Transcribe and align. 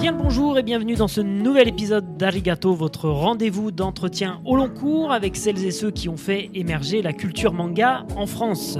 Bien 0.00 0.12
le 0.12 0.18
bonjour 0.18 0.56
et 0.56 0.62
bienvenue 0.62 0.94
dans 0.94 1.08
ce 1.08 1.20
nouvel 1.20 1.66
épisode 1.66 2.16
d'Arigato, 2.16 2.72
votre 2.72 3.08
rendez-vous 3.08 3.72
d'entretien 3.72 4.40
au 4.44 4.54
long 4.54 4.68
cours 4.68 5.10
avec 5.10 5.34
celles 5.34 5.64
et 5.64 5.72
ceux 5.72 5.90
qui 5.90 6.08
ont 6.08 6.16
fait 6.16 6.50
émerger 6.54 7.02
la 7.02 7.12
culture 7.12 7.52
manga 7.52 8.06
en 8.14 8.26
France. 8.26 8.78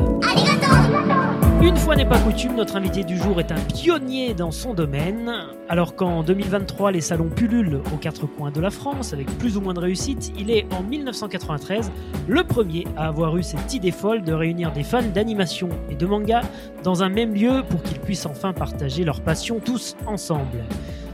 Une 1.60 1.76
fois 1.76 1.96
n'est 1.96 2.08
pas 2.08 2.20
coutume, 2.20 2.54
notre 2.54 2.76
invité 2.76 3.02
du 3.02 3.16
jour 3.16 3.40
est 3.40 3.50
un 3.50 3.58
pionnier 3.60 4.32
dans 4.32 4.52
son 4.52 4.74
domaine. 4.74 5.32
Alors 5.68 5.96
qu'en 5.96 6.22
2023, 6.22 6.92
les 6.92 7.00
salons 7.00 7.30
pullulent 7.30 7.82
aux 7.92 7.96
quatre 7.96 8.26
coins 8.26 8.52
de 8.52 8.60
la 8.60 8.70
France 8.70 9.12
avec 9.12 9.26
plus 9.38 9.56
ou 9.56 9.60
moins 9.60 9.74
de 9.74 9.80
réussite, 9.80 10.32
il 10.38 10.52
est 10.52 10.72
en 10.72 10.84
1993 10.84 11.90
le 12.28 12.44
premier 12.44 12.86
à 12.96 13.08
avoir 13.08 13.36
eu 13.36 13.42
cette 13.42 13.74
idée 13.74 13.90
folle 13.90 14.22
de 14.22 14.32
réunir 14.32 14.70
des 14.70 14.84
fans 14.84 15.02
d'animation 15.02 15.68
et 15.90 15.96
de 15.96 16.06
manga 16.06 16.42
dans 16.84 17.02
un 17.02 17.08
même 17.08 17.34
lieu 17.34 17.64
pour 17.68 17.82
qu'ils 17.82 17.98
puissent 17.98 18.26
enfin 18.26 18.52
partager 18.52 19.02
leur 19.02 19.20
passion 19.20 19.58
tous 19.58 19.96
ensemble. 20.06 20.64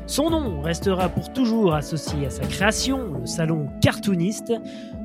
Son 0.07 0.29
nom 0.29 0.61
restera 0.61 1.09
pour 1.09 1.33
toujours 1.33 1.75
associé 1.75 2.27
à 2.27 2.31
sa 2.31 2.45
création, 2.45 3.15
le 3.21 3.27
salon 3.27 3.69
cartooniste. 3.81 4.53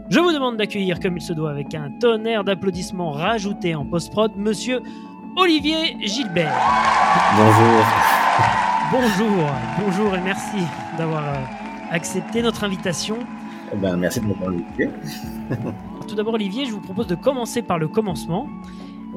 Je 0.09 0.19
vous 0.19 0.33
demande 0.33 0.57
d'accueillir 0.57 0.99
comme 0.99 1.15
il 1.15 1.21
se 1.21 1.31
doit 1.31 1.51
avec 1.51 1.73
un 1.73 1.89
tonnerre 2.01 2.43
d'applaudissements 2.43 3.11
rajoutés 3.11 3.75
en 3.75 3.85
post-prod, 3.85 4.33
monsieur 4.35 4.81
Olivier 5.38 5.95
Gilbert. 6.01 6.53
Bonjour. 7.38 7.85
Bonjour, 8.91 9.45
bonjour 9.85 10.15
et 10.15 10.21
merci 10.21 10.57
d'avoir 10.97 11.23
euh, 11.29 11.38
accepté 11.91 12.41
notre 12.41 12.66
invitation. 12.66 13.19
Eh 13.71 13.77
ben, 13.77 13.95
merci 13.95 14.19
de 14.19 14.25
m'avoir 14.25 14.49
invité. 14.49 14.89
Tout 16.09 16.16
d'abord, 16.16 16.33
Olivier, 16.33 16.66
je 16.66 16.71
vous 16.71 16.81
propose 16.81 17.07
de 17.07 17.16
commencer 17.16 17.61
par 17.61 17.79
le 17.79 17.88
commencement. 17.88 18.47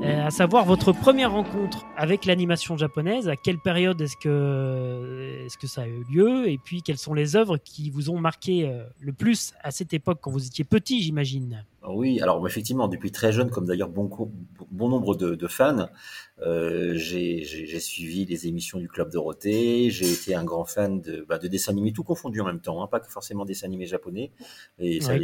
Euh, 0.01 0.27
à 0.27 0.31
savoir 0.31 0.65
votre 0.65 0.93
première 0.93 1.33
rencontre 1.33 1.85
avec 1.97 2.25
l'animation 2.25 2.77
japonaise. 2.77 3.29
À 3.29 3.37
quelle 3.37 3.59
période 3.59 4.01
est-ce 4.01 4.17
que, 4.17 5.45
est 5.47 5.57
que 5.57 5.67
ça 5.67 5.83
a 5.83 5.87
eu 5.87 6.05
lieu 6.11 6.49
Et 6.49 6.59
puis, 6.59 6.83
quelles 6.83 6.99
sont 6.99 7.15
les 7.15 7.37
œuvres 7.37 7.57
qui 7.59 7.91
vous 7.91 8.11
ont 8.11 8.19
marqué 8.19 8.67
euh, 8.67 8.85
le 9.01 9.13
plus 9.13 9.53
à 9.63 9.71
cette 9.71 9.93
époque, 9.93 10.19
quand 10.21 10.31
vous 10.31 10.47
étiez 10.47 10.65
petit, 10.65 11.03
j'imagine? 11.03 11.65
Oui, 11.87 12.21
alors 12.21 12.45
effectivement, 12.47 12.89
depuis 12.89 13.11
très 13.11 13.33
jeune, 13.33 13.51
comme 13.51 13.67
d'ailleurs 13.67 13.89
bon, 13.89 14.09
bon 14.71 14.89
nombre 14.89 15.15
de, 15.15 15.47
fans, 15.47 15.89
euh, 16.41 16.95
j'ai 16.97 17.81
suivi 17.81 18.25
les 18.25 18.47
émissions 18.47 18.79
du 18.79 18.89
Club 18.89 19.11
Dorothée, 19.11 19.91
j'ai 19.91 20.11
été 20.11 20.35
un 20.35 20.45
grand 20.45 20.65
fan 20.65 21.01
de, 21.01 21.25
bah, 21.29 21.39
de 21.39 21.49
dessins 21.49 21.73
animés, 21.73 21.93
tout 21.93 22.05
confondu 22.05 22.41
en 22.41 22.45
même 22.45 22.61
temps, 22.61 22.83
hein, 22.83 22.87
pas 22.87 23.01
que 23.01 23.11
forcément 23.11 23.45
dessins 23.45 23.67
animés 23.67 23.87
japonais. 23.87 24.31
Et 24.79 25.01
ça, 25.01 25.15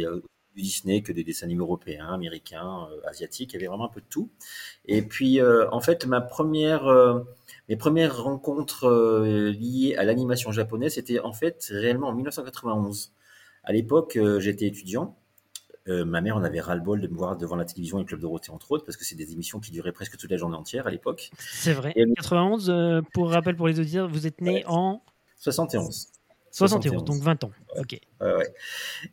du 0.59 0.65
Disney 0.65 1.01
que 1.01 1.11
des 1.11 1.23
dessins 1.23 1.45
animés 1.45 1.61
européens, 1.61 2.09
américains, 2.09 2.87
euh, 2.91 3.09
asiatiques. 3.09 3.53
Il 3.53 3.55
y 3.55 3.57
avait 3.57 3.67
vraiment 3.67 3.85
un 3.85 3.93
peu 3.93 4.01
de 4.01 4.05
tout. 4.09 4.29
Et 4.85 5.01
puis, 5.01 5.39
euh, 5.39 5.69
en 5.71 5.79
fait, 5.79 6.05
ma 6.05 6.21
première, 6.21 6.87
euh, 6.87 7.19
mes 7.69 7.75
premières 7.75 8.21
rencontres 8.23 8.89
liées 9.57 9.95
à 9.97 10.03
l'animation 10.03 10.51
japonaise, 10.51 10.95
c'était 10.95 11.19
en 11.19 11.33
fait 11.33 11.67
réellement 11.71 12.09
en 12.09 12.13
1991. 12.13 13.13
À 13.63 13.73
l'époque, 13.73 14.17
j'étais 14.39 14.65
étudiant. 14.65 15.15
ma 15.87 16.21
mère 16.21 16.37
en 16.37 16.43
avait 16.43 16.61
ras-le-bol 16.61 17.01
de 17.01 17.07
me 17.07 17.15
voir 17.15 17.35
devant 17.35 17.55
la 17.55 17.65
télévision 17.65 17.97
et 17.97 18.01
le 18.01 18.05
Club 18.05 18.19
Dorothée, 18.19 18.51
entre 18.51 18.71
autres, 18.71 18.85
parce 18.85 18.95
que 18.95 19.03
c'est 19.03 19.15
des 19.15 19.33
émissions 19.33 19.59
qui 19.59 19.71
duraient 19.71 19.91
presque 19.91 20.17
toute 20.17 20.29
la 20.29 20.37
journée 20.37 20.55
entière 20.55 20.85
à 20.85 20.91
l'époque. 20.91 21.31
C'est 21.39 21.73
vrai. 21.73 21.93
Et 21.95 22.05
91, 22.15 23.03
pour 23.13 23.31
rappel 23.31 23.55
pour 23.55 23.67
les 23.67 23.79
auditeurs, 23.79 24.07
vous 24.07 24.27
êtes 24.27 24.41
né 24.41 24.63
en 24.67 25.01
71. 25.37 26.18
71, 26.51 27.03
donc 27.03 27.21
20 27.21 27.43
ans. 27.43 27.51
Ok. 27.77 27.99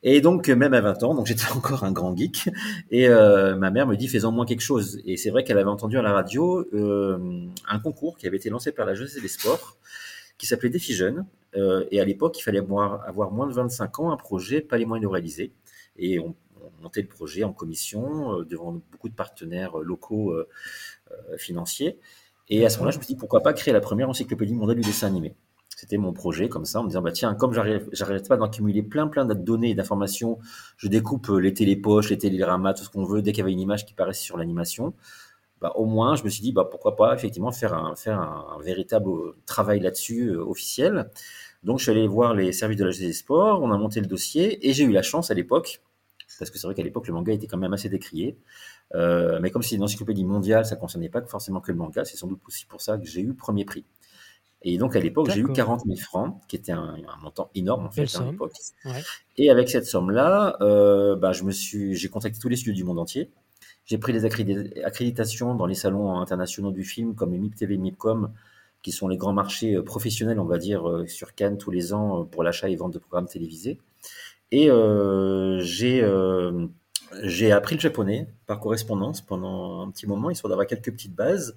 Et 0.03 0.21
donc, 0.21 0.49
même 0.49 0.75
à 0.75 0.81
20 0.81 1.03
ans, 1.03 1.15
donc 1.15 1.27
j'étais 1.27 1.51
encore 1.53 1.85
un 1.85 1.93
grand 1.93 2.17
geek. 2.17 2.49
Et 2.91 3.09
euh, 3.09 3.57
ma 3.57 3.71
mère 3.71 3.87
me 3.87 3.97
dit, 3.97 4.09
fais-en 4.09 4.33
moins 4.33 4.47
quelque 4.47 4.61
chose. 4.61 5.01
Et 5.05 5.17
c'est 5.17 5.31
vrai 5.31 5.45
qu'elle 5.45 5.59
avait 5.59 5.71
entendu 5.71 5.99
à 5.99 6.03
la 6.03 6.13
radio 6.13 6.67
euh, 6.73 7.47
un 7.69 7.79
concours 7.79 8.17
qui 8.17 8.27
avait 8.27 8.37
été 8.37 8.51
lancé 8.51 8.73
par 8.73 8.87
la 8.87 8.95
jeunesse 8.95 9.17
et 9.17 9.21
les 9.21 9.29
sports, 9.29 9.77
qui 10.39 10.47
s'appelait 10.47 10.71
Défi 10.71 10.95
Jeunes. 10.95 11.27
Euh, 11.57 11.87
et 11.91 12.01
à 12.01 12.05
l'époque, 12.05 12.39
il 12.39 12.43
fallait 12.43 12.59
avoir, 12.59 13.07
avoir, 13.07 13.31
moins 13.31 13.47
de 13.47 13.53
25 13.53 14.01
ans, 14.01 14.11
un 14.11 14.17
projet, 14.17 14.61
pas 14.61 14.79
les 14.79 14.85
moyens 14.85 15.03
de 15.03 15.09
le 15.09 15.13
réaliser. 15.13 15.53
Et 15.99 16.19
on, 16.19 16.35
on 16.63 16.83
montait 16.83 17.03
le 17.03 17.09
projet 17.09 17.45
en 17.45 17.53
commission 17.53 18.43
devant 18.43 18.73
beaucoup 18.91 19.09
de 19.09 19.15
partenaires 19.15 19.79
locaux 19.79 20.35
financiers. 21.39 21.99
Et 22.49 22.65
à 22.65 22.71
ce 22.71 22.77
moment-là, 22.77 22.93
je 22.93 22.99
me 22.99 23.03
suis 23.03 23.15
dit, 23.15 23.19
pourquoi 23.19 23.43
pas 23.43 23.53
créer 23.53 23.73
la 23.73 23.81
première 23.81 24.09
encyclopédie 24.09 24.55
mondiale 24.55 24.81
du 24.81 24.87
dessin 24.87 25.07
animé 25.07 25.35
c'était 25.77 25.99
mon 25.99 26.15
projet 26.15 26.49
comme 26.49 26.65
ça, 26.65 26.81
en 26.81 26.85
me 26.85 26.89
disant, 26.89 27.03
bah, 27.03 27.13
tiens, 27.13 27.35
comme 27.35 27.53
j'arrête 27.53 28.29
pas 28.29 28.39
d'accumuler 28.39 28.83
plein, 28.83 29.09
plein 29.09 29.27
de 29.27 29.35
données 29.35 29.71
et 29.71 29.75
d'informations, 29.75 30.39
je 30.79 30.89
découpe 30.89 31.29
euh, 31.29 31.39
les 31.39 31.53
télépoches, 31.53 32.09
les 32.09 32.17
téléramas, 32.19 32.73
tout 32.73 32.83
ce 32.83 32.89
qu'on 32.89 33.05
veut, 33.05 33.21
dès 33.21 33.33
qu'il 33.33 33.41
y 33.41 33.43
avait 33.43 33.53
une 33.53 33.61
image 33.61 33.85
qui 33.85 33.93
paraissait 33.93 34.25
sur 34.25 34.39
l'animation, 34.39 34.95
bah, 35.61 35.73
au 35.77 35.85
moins, 35.85 36.17
je 36.17 36.25
me 36.25 36.31
suis 36.31 36.41
dit, 36.41 36.53
bah, 36.53 36.67
pourquoi 36.71 36.97
pas, 36.97 37.15
effectivement, 37.15 37.53
faire 37.53 37.75
un, 37.75 37.95
véritable 38.63 39.11
euh, 39.11 39.37
travail 39.45 39.81
là-dessus 39.81 40.31
euh, 40.31 40.43
officiel. 40.43 41.11
Donc, 41.63 41.79
je 41.79 41.85
suis 41.85 41.93
allé 41.93 42.09
voir 42.09 42.35
les 42.35 42.53
services 42.53 42.79
de 42.79 42.85
la 42.87 42.93
des 42.93 43.13
Sports, 43.13 43.63
on 43.63 43.71
a 43.71 43.77
monté 43.77 44.01
le 44.01 44.07
dossier, 44.07 44.67
et 44.67 44.73
j'ai 44.73 44.85
eu 44.85 44.93
la 44.93 45.03
chance 45.03 45.31
à 45.31 45.35
l'époque, 45.35 45.83
parce 46.39 46.51
que 46.51 46.59
c'est 46.59 46.67
vrai 46.67 46.75
qu'à 46.75 46.85
l'époque, 46.85 47.07
le 47.07 47.13
manga 47.13 47.33
était 47.35 47.47
quand 47.47 47.59
même 47.59 47.75
assez 47.75 47.91
décrié. 47.91 48.39
mais 48.95 49.51
comme 49.51 49.63
c'est 49.63 49.77
une 49.77 49.83
encyclopédie 49.83 50.25
mondiale, 50.25 50.65
ça 50.65 50.77
concernait 50.77 51.09
pas 51.11 51.23
forcément 51.23 51.61
que 51.61 51.71
le 51.73 51.79
manga, 51.79 52.05
c'est 52.05 52.17
sans 52.17 52.29
doute 52.29 52.41
aussi 52.47 52.67
pour 52.67 52.81
ça 52.81 52.99
que 52.99 53.07
j'ai 53.07 53.21
eu 53.21 53.35
premier 53.35 53.65
prix. 53.65 53.85
Et 54.69 54.79
donc 54.79 54.97
à 54.97 55.01
l'époque, 55.01 55.31
j'ai 55.31 55.41
eu 55.41 55.53
40 55.53 55.85
000 55.87 55.97
francs, 55.97 56.41
qui 56.49 56.57
était 56.57 56.73
un, 56.73 56.97
montant 57.23 57.51
énorme 57.55 57.87
en 57.87 57.91
fait 57.93 58.13
à 58.17 58.25
l'époque. 58.25 58.53
Et 59.37 59.49
avec 59.49 59.69
cette 59.69 59.87
somme-là, 59.87 60.57
euh, 60.61 61.15
bah, 61.15 61.33
je 61.33 61.45
me 61.45 61.53
suis, 61.53 61.95
j'ai 61.95 62.09
contacté 62.09 62.41
tous 62.41 62.49
les 62.49 62.57
studios 62.57 62.75
du 62.75 62.83
monde 62.83 62.99
entier. 62.99 63.31
J'ai 63.85 63.97
pris 63.97 64.13
les 64.13 64.25
accréditations 64.25 65.55
dans 65.55 65.67
les 65.67 65.77
salons 65.77 66.19
internationaux 66.19 66.73
du 66.73 66.83
film, 66.83 67.15
comme 67.15 67.31
les 67.31 67.39
MIP 67.39 67.55
TV, 67.55 67.77
MIPCOM, 67.77 68.33
qui 68.83 68.91
sont 68.91 69.07
les 69.07 69.17
grands 69.17 69.33
marchés 69.33 69.77
euh, 69.77 69.85
professionnels, 69.85 70.41
on 70.41 70.47
va 70.47 70.59
dire, 70.59 70.89
euh, 70.89 71.07
sur 71.07 71.37
Cannes 71.37 71.59
tous 71.59 71.71
les 71.71 71.95
ans 71.95 72.25
pour 72.25 72.43
l'achat 72.43 72.69
et 72.69 72.75
vente 72.75 72.93
de 72.93 72.99
programmes 72.99 73.29
télévisés. 73.29 73.79
Et 74.51 74.69
j'ai 75.61 76.05
j'ai 77.23 77.53
appris 77.53 77.77
le 77.77 77.81
japonais 77.81 78.27
par 78.47 78.59
correspondance 78.59 79.21
pendant 79.21 79.87
un 79.87 79.91
petit 79.93 80.09
moment, 80.09 80.29
histoire 80.29 80.49
d'avoir 80.49 80.67
quelques 80.67 80.91
petites 80.91 81.15
bases. 81.15 81.55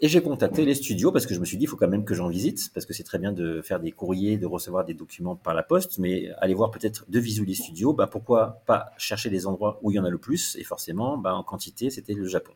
Et 0.00 0.08
j'ai 0.08 0.20
contacté 0.20 0.64
les 0.64 0.74
studios 0.74 1.12
parce 1.12 1.24
que 1.24 1.34
je 1.34 1.40
me 1.40 1.44
suis 1.44 1.56
dit, 1.56 1.64
il 1.64 1.66
faut 1.68 1.76
quand 1.76 1.88
même 1.88 2.04
que 2.04 2.14
j'en 2.14 2.28
visite, 2.28 2.72
parce 2.74 2.84
que 2.84 2.92
c'est 2.92 3.04
très 3.04 3.18
bien 3.18 3.32
de 3.32 3.62
faire 3.62 3.78
des 3.78 3.92
courriers, 3.92 4.36
de 4.38 4.46
recevoir 4.46 4.84
des 4.84 4.94
documents 4.94 5.36
par 5.36 5.54
la 5.54 5.62
poste, 5.62 5.98
mais 5.98 6.30
aller 6.38 6.54
voir 6.54 6.72
peut-être 6.72 7.08
de 7.08 7.20
visu 7.20 7.44
les 7.44 7.54
studios, 7.54 7.92
bah 7.92 8.08
pourquoi 8.08 8.62
pas 8.66 8.90
chercher 8.98 9.30
des 9.30 9.46
endroits 9.46 9.78
où 9.82 9.92
il 9.92 9.94
y 9.94 9.98
en 10.00 10.04
a 10.04 10.10
le 10.10 10.18
plus, 10.18 10.56
et 10.56 10.64
forcément, 10.64 11.16
bah, 11.16 11.34
en 11.34 11.44
quantité, 11.44 11.90
c'était 11.90 12.14
le 12.14 12.26
Japon. 12.26 12.52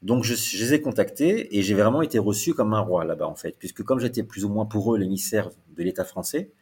Donc 0.00 0.24
je, 0.24 0.34
je, 0.34 0.64
les 0.64 0.74
ai 0.74 0.80
contactés 0.80 1.58
et 1.58 1.62
j'ai 1.62 1.74
vraiment 1.74 2.02
été 2.02 2.18
reçu 2.18 2.54
comme 2.54 2.72
un 2.72 2.80
roi 2.80 3.04
là-bas 3.04 3.26
en 3.26 3.34
fait, 3.34 3.56
puisque 3.58 3.82
comme 3.82 3.98
j'étais 3.98 4.22
plus 4.22 4.44
ou 4.44 4.48
moins 4.48 4.64
pour 4.64 4.94
eux 4.94 4.98
l'émissaire 4.98 5.50
de 5.76 5.82
l'État 5.82 6.04
français, 6.04 6.52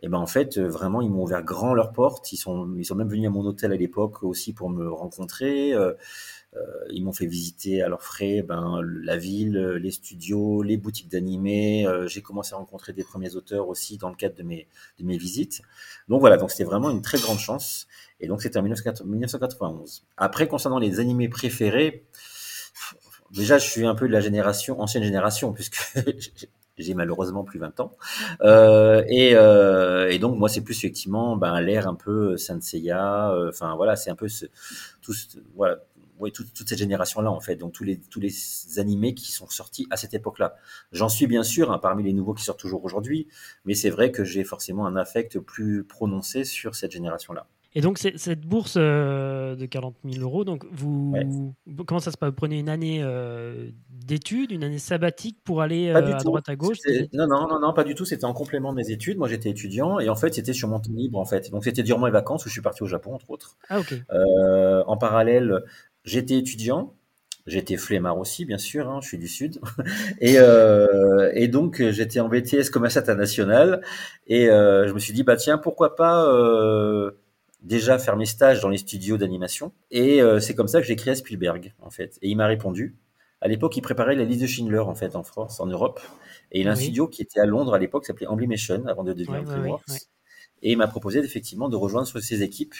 et 0.00 0.08
ben 0.08 0.18
en 0.18 0.26
fait 0.26 0.58
vraiment 0.58 1.02
ils 1.02 1.10
m'ont 1.10 1.24
ouvert 1.24 1.42
grand 1.42 1.74
leurs 1.74 1.92
portes, 1.92 2.32
ils 2.32 2.36
sont 2.36 2.72
ils 2.76 2.84
sont 2.84 2.94
même 2.94 3.08
venus 3.08 3.26
à 3.26 3.30
mon 3.30 3.44
hôtel 3.44 3.72
à 3.72 3.76
l'époque 3.76 4.22
aussi 4.22 4.52
pour 4.52 4.70
me 4.70 4.88
rencontrer. 4.88 5.74
Euh, 6.56 6.58
euh, 6.58 6.84
ils 6.90 7.04
m'ont 7.04 7.12
fait 7.12 7.26
visiter 7.26 7.82
à 7.82 7.88
leurs 7.88 8.02
frais 8.02 8.42
ben, 8.42 8.80
la 9.02 9.16
ville, 9.16 9.58
les 9.58 9.90
studios, 9.90 10.62
les 10.62 10.76
boutiques 10.76 11.08
d'animés. 11.08 11.86
Euh, 11.86 12.08
j'ai 12.08 12.22
commencé 12.22 12.54
à 12.54 12.56
rencontrer 12.56 12.92
des 12.92 13.04
premiers 13.04 13.36
auteurs 13.36 13.68
aussi 13.68 13.98
dans 13.98 14.08
le 14.08 14.16
cadre 14.16 14.34
de 14.36 14.42
mes, 14.42 14.66
de 14.98 15.04
mes 15.04 15.18
visites. 15.18 15.62
Donc 16.08 16.20
voilà, 16.20 16.36
donc 16.36 16.50
c'était 16.50 16.64
vraiment 16.64 16.90
une 16.90 17.02
très 17.02 17.18
grande 17.18 17.38
chance. 17.38 17.86
Et 18.20 18.28
donc 18.28 18.42
c'était 18.42 18.58
en 18.58 18.62
1991. 18.62 20.04
Après, 20.16 20.48
concernant 20.48 20.78
les 20.78 21.00
animés 21.00 21.28
préférés, 21.28 22.06
déjà 23.30 23.58
je 23.58 23.68
suis 23.68 23.86
un 23.86 23.94
peu 23.94 24.08
de 24.08 24.12
la 24.12 24.20
génération, 24.20 24.80
ancienne 24.80 25.04
génération, 25.04 25.52
puisque 25.52 25.78
j'ai 26.78 26.94
malheureusement 26.94 27.44
plus 27.44 27.58
20 27.58 27.80
ans. 27.80 27.92
Euh, 28.40 29.04
et, 29.08 29.34
euh, 29.34 30.10
et, 30.10 30.18
donc 30.18 30.38
moi 30.38 30.48
c'est 30.48 30.62
plus 30.62 30.78
effectivement 30.78 31.36
ben, 31.36 31.60
l'air 31.60 31.86
un 31.88 31.94
peu 31.94 32.36
Saint 32.36 32.60
Seiya. 32.60 33.32
Enfin 33.48 33.76
voilà, 33.76 33.96
c'est 33.96 34.10
un 34.10 34.16
peu 34.16 34.28
ce, 34.28 34.46
tout, 35.02 35.12
voilà 35.54 35.78
oui, 36.20 36.32
toute, 36.32 36.48
cette 36.56 36.78
génération-là, 36.78 37.30
en 37.30 37.40
fait. 37.40 37.56
Donc, 37.56 37.72
tous 37.72 37.84
les, 37.84 37.98
tous 37.98 38.20
les 38.20 38.32
animés 38.78 39.14
qui 39.14 39.32
sont 39.32 39.48
sortis 39.48 39.86
à 39.90 39.96
cette 39.96 40.14
époque-là. 40.14 40.56
J'en 40.92 41.08
suis 41.08 41.26
bien 41.26 41.42
sûr 41.42 41.70
hein, 41.72 41.78
parmi 41.78 42.02
les 42.02 42.12
nouveaux 42.12 42.34
qui 42.34 42.44
sortent 42.44 42.60
toujours 42.60 42.84
aujourd'hui, 42.84 43.28
mais 43.64 43.74
c'est 43.74 43.90
vrai 43.90 44.10
que 44.12 44.24
j'ai 44.24 44.44
forcément 44.44 44.86
un 44.86 44.96
affect 44.96 45.38
plus 45.38 45.84
prononcé 45.84 46.44
sur 46.44 46.74
cette 46.74 46.92
génération-là. 46.92 47.46
Et 47.74 47.80
donc, 47.82 47.98
cette 47.98 48.40
bourse 48.40 48.76
euh, 48.78 49.54
de 49.54 49.66
40 49.66 49.94
000 50.02 50.24
euros, 50.24 50.44
donc 50.44 50.64
vous, 50.72 51.14
comment 51.86 52.00
ça 52.00 52.10
se 52.10 52.16
passe? 52.16 52.30
Vous 52.30 52.34
prenez 52.34 52.58
une 52.58 52.70
année 52.70 53.00
euh, 53.02 53.70
d'études, 53.90 54.52
une 54.52 54.64
année 54.64 54.78
sabbatique 54.78 55.38
pour 55.44 55.60
aller 55.60 55.88
euh, 55.88 55.96
à 55.96 56.22
droite 56.22 56.48
à 56.48 56.56
gauche? 56.56 56.78
Non, 57.12 57.26
non, 57.26 57.46
non, 57.46 57.60
non, 57.60 57.74
pas 57.74 57.84
du 57.84 57.94
tout. 57.94 58.06
C'était 58.06 58.24
en 58.24 58.32
complément 58.32 58.72
de 58.72 58.78
mes 58.78 58.90
études. 58.90 59.18
Moi, 59.18 59.28
j'étais 59.28 59.50
étudiant 59.50 60.00
et 60.00 60.08
en 60.08 60.16
fait, 60.16 60.34
c'était 60.34 60.54
sur 60.54 60.68
mon 60.68 60.80
temps 60.80 60.90
libre, 60.92 61.18
en 61.18 61.26
fait. 61.26 61.50
Donc, 61.50 61.64
c'était 61.64 61.82
durant 61.82 62.06
les 62.06 62.12
vacances 62.12 62.46
où 62.46 62.48
je 62.48 62.54
suis 62.54 62.62
parti 62.62 62.82
au 62.82 62.86
Japon, 62.86 63.14
entre 63.14 63.30
autres. 63.30 63.58
Ah, 63.68 63.80
ok. 63.80 63.94
en 64.86 64.96
parallèle, 64.96 65.62
J'étais 66.08 66.38
étudiant, 66.38 66.94
j'étais 67.46 67.76
flemmard 67.76 68.18
aussi, 68.18 68.46
bien 68.46 68.56
sûr, 68.56 68.88
hein, 68.88 69.00
je 69.02 69.08
suis 69.08 69.18
du 69.18 69.28
Sud. 69.28 69.60
et, 70.20 70.38
euh, 70.38 71.30
et 71.34 71.48
donc, 71.48 71.82
j'étais 71.90 72.20
en 72.20 72.28
BTS 72.28 72.70
commerce 72.72 72.96
international. 72.96 73.82
Et 74.26 74.48
euh, 74.48 74.88
je 74.88 74.94
me 74.94 74.98
suis 74.98 75.12
dit, 75.12 75.22
bah 75.22 75.36
tiens, 75.36 75.58
pourquoi 75.58 75.96
pas 75.96 76.24
euh, 76.32 77.10
déjà 77.60 77.98
faire 77.98 78.16
mes 78.16 78.24
stages 78.24 78.60
dans 78.60 78.70
les 78.70 78.78
studios 78.78 79.18
d'animation. 79.18 79.72
Et 79.90 80.20
c'est 80.40 80.54
comme 80.54 80.68
ça 80.68 80.80
que 80.80 80.86
j'ai 80.86 80.96
créé 80.96 81.14
Spielberg, 81.14 81.74
en 81.80 81.90
fait. 81.90 82.18
Et 82.22 82.28
il 82.30 82.36
m'a 82.36 82.46
répondu. 82.46 82.96
À 83.42 83.48
l'époque, 83.48 83.76
il 83.76 83.82
préparait 83.82 84.16
la 84.16 84.24
liste 84.24 84.40
de 84.40 84.46
Schindler 84.46 84.80
en 84.80 84.94
fait 84.94 85.14
en 85.14 85.22
France, 85.22 85.60
en 85.60 85.66
Europe, 85.66 86.00
et 86.50 86.60
il 86.60 86.68
a 86.68 86.72
un 86.72 86.74
studio 86.74 87.06
qui 87.06 87.22
était 87.22 87.38
à 87.38 87.46
Londres 87.46 87.72
à 87.72 87.78
l'époque, 87.78 88.04
s'appelait 88.04 88.26
Amblimation 88.26 88.84
avant 88.86 89.04
de 89.04 89.12
devenir 89.12 89.44
DreamWorks, 89.44 90.08
et 90.62 90.72
il 90.72 90.76
m'a 90.76 90.88
proposé 90.88 91.20
effectivement 91.20 91.68
de 91.68 91.76
rejoindre 91.76 92.08
ses 92.08 92.42
équipes. 92.42 92.74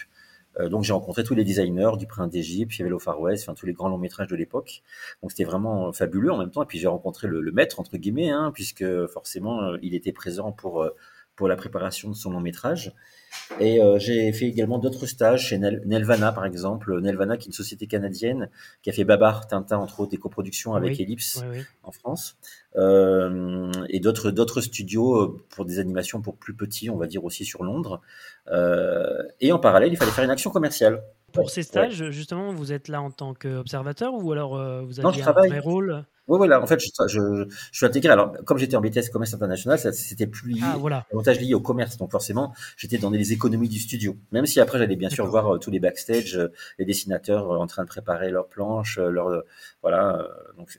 Euh, 0.58 0.68
donc 0.68 0.84
j'ai 0.84 0.92
rencontré 0.92 1.24
tous 1.24 1.34
les 1.34 1.44
designers 1.44 1.92
du 1.98 2.06
Prince 2.06 2.30
d'Égypte, 2.30 2.74
il 2.76 2.78
y 2.80 2.82
avait 2.82 2.90
le 2.90 2.98
Far 2.98 3.20
West, 3.20 3.44
enfin 3.44 3.54
tous 3.54 3.66
les 3.66 3.72
grands 3.72 3.88
longs 3.88 3.98
métrages 3.98 4.28
de 4.28 4.36
l'époque. 4.36 4.82
Donc 5.22 5.30
c'était 5.30 5.44
vraiment 5.44 5.92
fabuleux 5.92 6.32
en 6.32 6.38
même 6.38 6.50
temps. 6.50 6.62
Et 6.62 6.66
puis 6.66 6.78
j'ai 6.78 6.88
rencontré 6.88 7.28
le, 7.28 7.52
maître 7.52 7.80
entre 7.80 7.96
guillemets, 7.96 8.30
hein, 8.30 8.50
puisque 8.54 8.84
forcément 9.06 9.62
euh, 9.62 9.78
il 9.82 9.94
était 9.94 10.12
présent 10.12 10.52
pour 10.52 10.82
euh, 10.82 10.90
pour 11.36 11.48
la 11.48 11.56
préparation 11.56 12.08
de 12.10 12.14
son 12.14 12.32
long 12.32 12.40
métrage. 12.40 12.94
Et 13.60 13.82
euh, 13.82 13.98
j'ai 13.98 14.32
fait 14.32 14.46
également 14.46 14.78
d'autres 14.78 15.06
stages 15.06 15.48
chez 15.48 15.58
Nelvana, 15.58 16.32
par 16.32 16.44
exemple. 16.44 17.00
Nelvana, 17.00 17.36
qui 17.36 17.44
est 17.44 17.50
une 17.50 17.52
société 17.52 17.86
canadienne 17.86 18.50
qui 18.82 18.90
a 18.90 18.92
fait 18.92 19.04
Babar, 19.04 19.46
Tintin, 19.46 19.78
entre 19.78 20.00
autres, 20.00 20.10
des 20.10 20.16
coproductions 20.16 20.74
avec 20.74 21.00
Ellipse 21.00 21.42
en 21.82 21.92
France. 21.92 22.36
Euh, 22.76 23.72
et 23.88 24.00
d'autres, 24.00 24.30
d'autres 24.30 24.60
studios 24.60 25.16
euh, 25.16 25.42
pour 25.48 25.64
des 25.64 25.78
animations 25.78 26.20
pour 26.20 26.36
plus 26.36 26.54
petits, 26.54 26.90
on 26.90 26.96
va 26.96 27.06
dire 27.06 27.24
aussi 27.24 27.44
sur 27.44 27.64
Londres. 27.64 28.00
Euh, 28.50 29.22
et 29.40 29.52
en 29.52 29.58
parallèle, 29.58 29.92
il 29.92 29.96
fallait 29.96 30.10
faire 30.10 30.24
une 30.24 30.30
action 30.30 30.50
commerciale. 30.50 31.02
Pour 31.32 31.50
ces 31.50 31.62
stages, 31.62 32.10
justement, 32.10 32.52
vous 32.52 32.72
êtes 32.72 32.88
là 32.88 33.02
en 33.02 33.10
tant 33.10 33.34
qu'observateur 33.34 34.14
ou 34.14 34.32
alors 34.32 34.50
vous 34.84 35.00
avez 35.00 35.22
un 35.22 35.32
vrai 35.32 35.58
rôle? 35.58 36.04
Oui, 36.28 36.36
voilà. 36.36 36.62
En 36.62 36.66
fait, 36.66 36.78
je, 36.78 36.88
je, 37.06 37.48
je, 37.48 37.76
suis 37.76 37.86
intégré. 37.86 38.12
Alors, 38.12 38.34
comme 38.44 38.58
j'étais 38.58 38.76
en 38.76 38.82
BTS 38.82 39.10
commerce 39.10 39.32
international, 39.32 39.78
c'était 39.78 40.26
plus 40.26 40.50
lié, 40.50 40.60
ah, 40.62 40.76
voilà. 40.78 41.06
davantage 41.10 41.40
lié 41.40 41.54
au 41.54 41.60
commerce. 41.60 41.96
Donc, 41.96 42.10
forcément, 42.10 42.54
j'étais 42.76 42.98
dans 42.98 43.10
les 43.10 43.32
économies 43.32 43.68
du 43.68 43.78
studio. 43.78 44.16
Même 44.30 44.44
si 44.44 44.60
après, 44.60 44.78
j'allais 44.78 44.96
bien 44.96 45.08
sûr 45.08 45.26
voir 45.26 45.54
euh, 45.54 45.58
tous 45.58 45.70
les 45.70 45.80
backstage, 45.80 46.36
euh, 46.36 46.52
les 46.78 46.84
dessinateurs 46.84 47.50
euh, 47.50 47.56
en 47.56 47.66
train 47.66 47.82
de 47.82 47.88
préparer 47.88 48.30
leurs 48.30 48.48
planches, 48.48 48.98
leur, 48.98 49.42
voilà. 49.82 50.28
donc, 50.56 50.78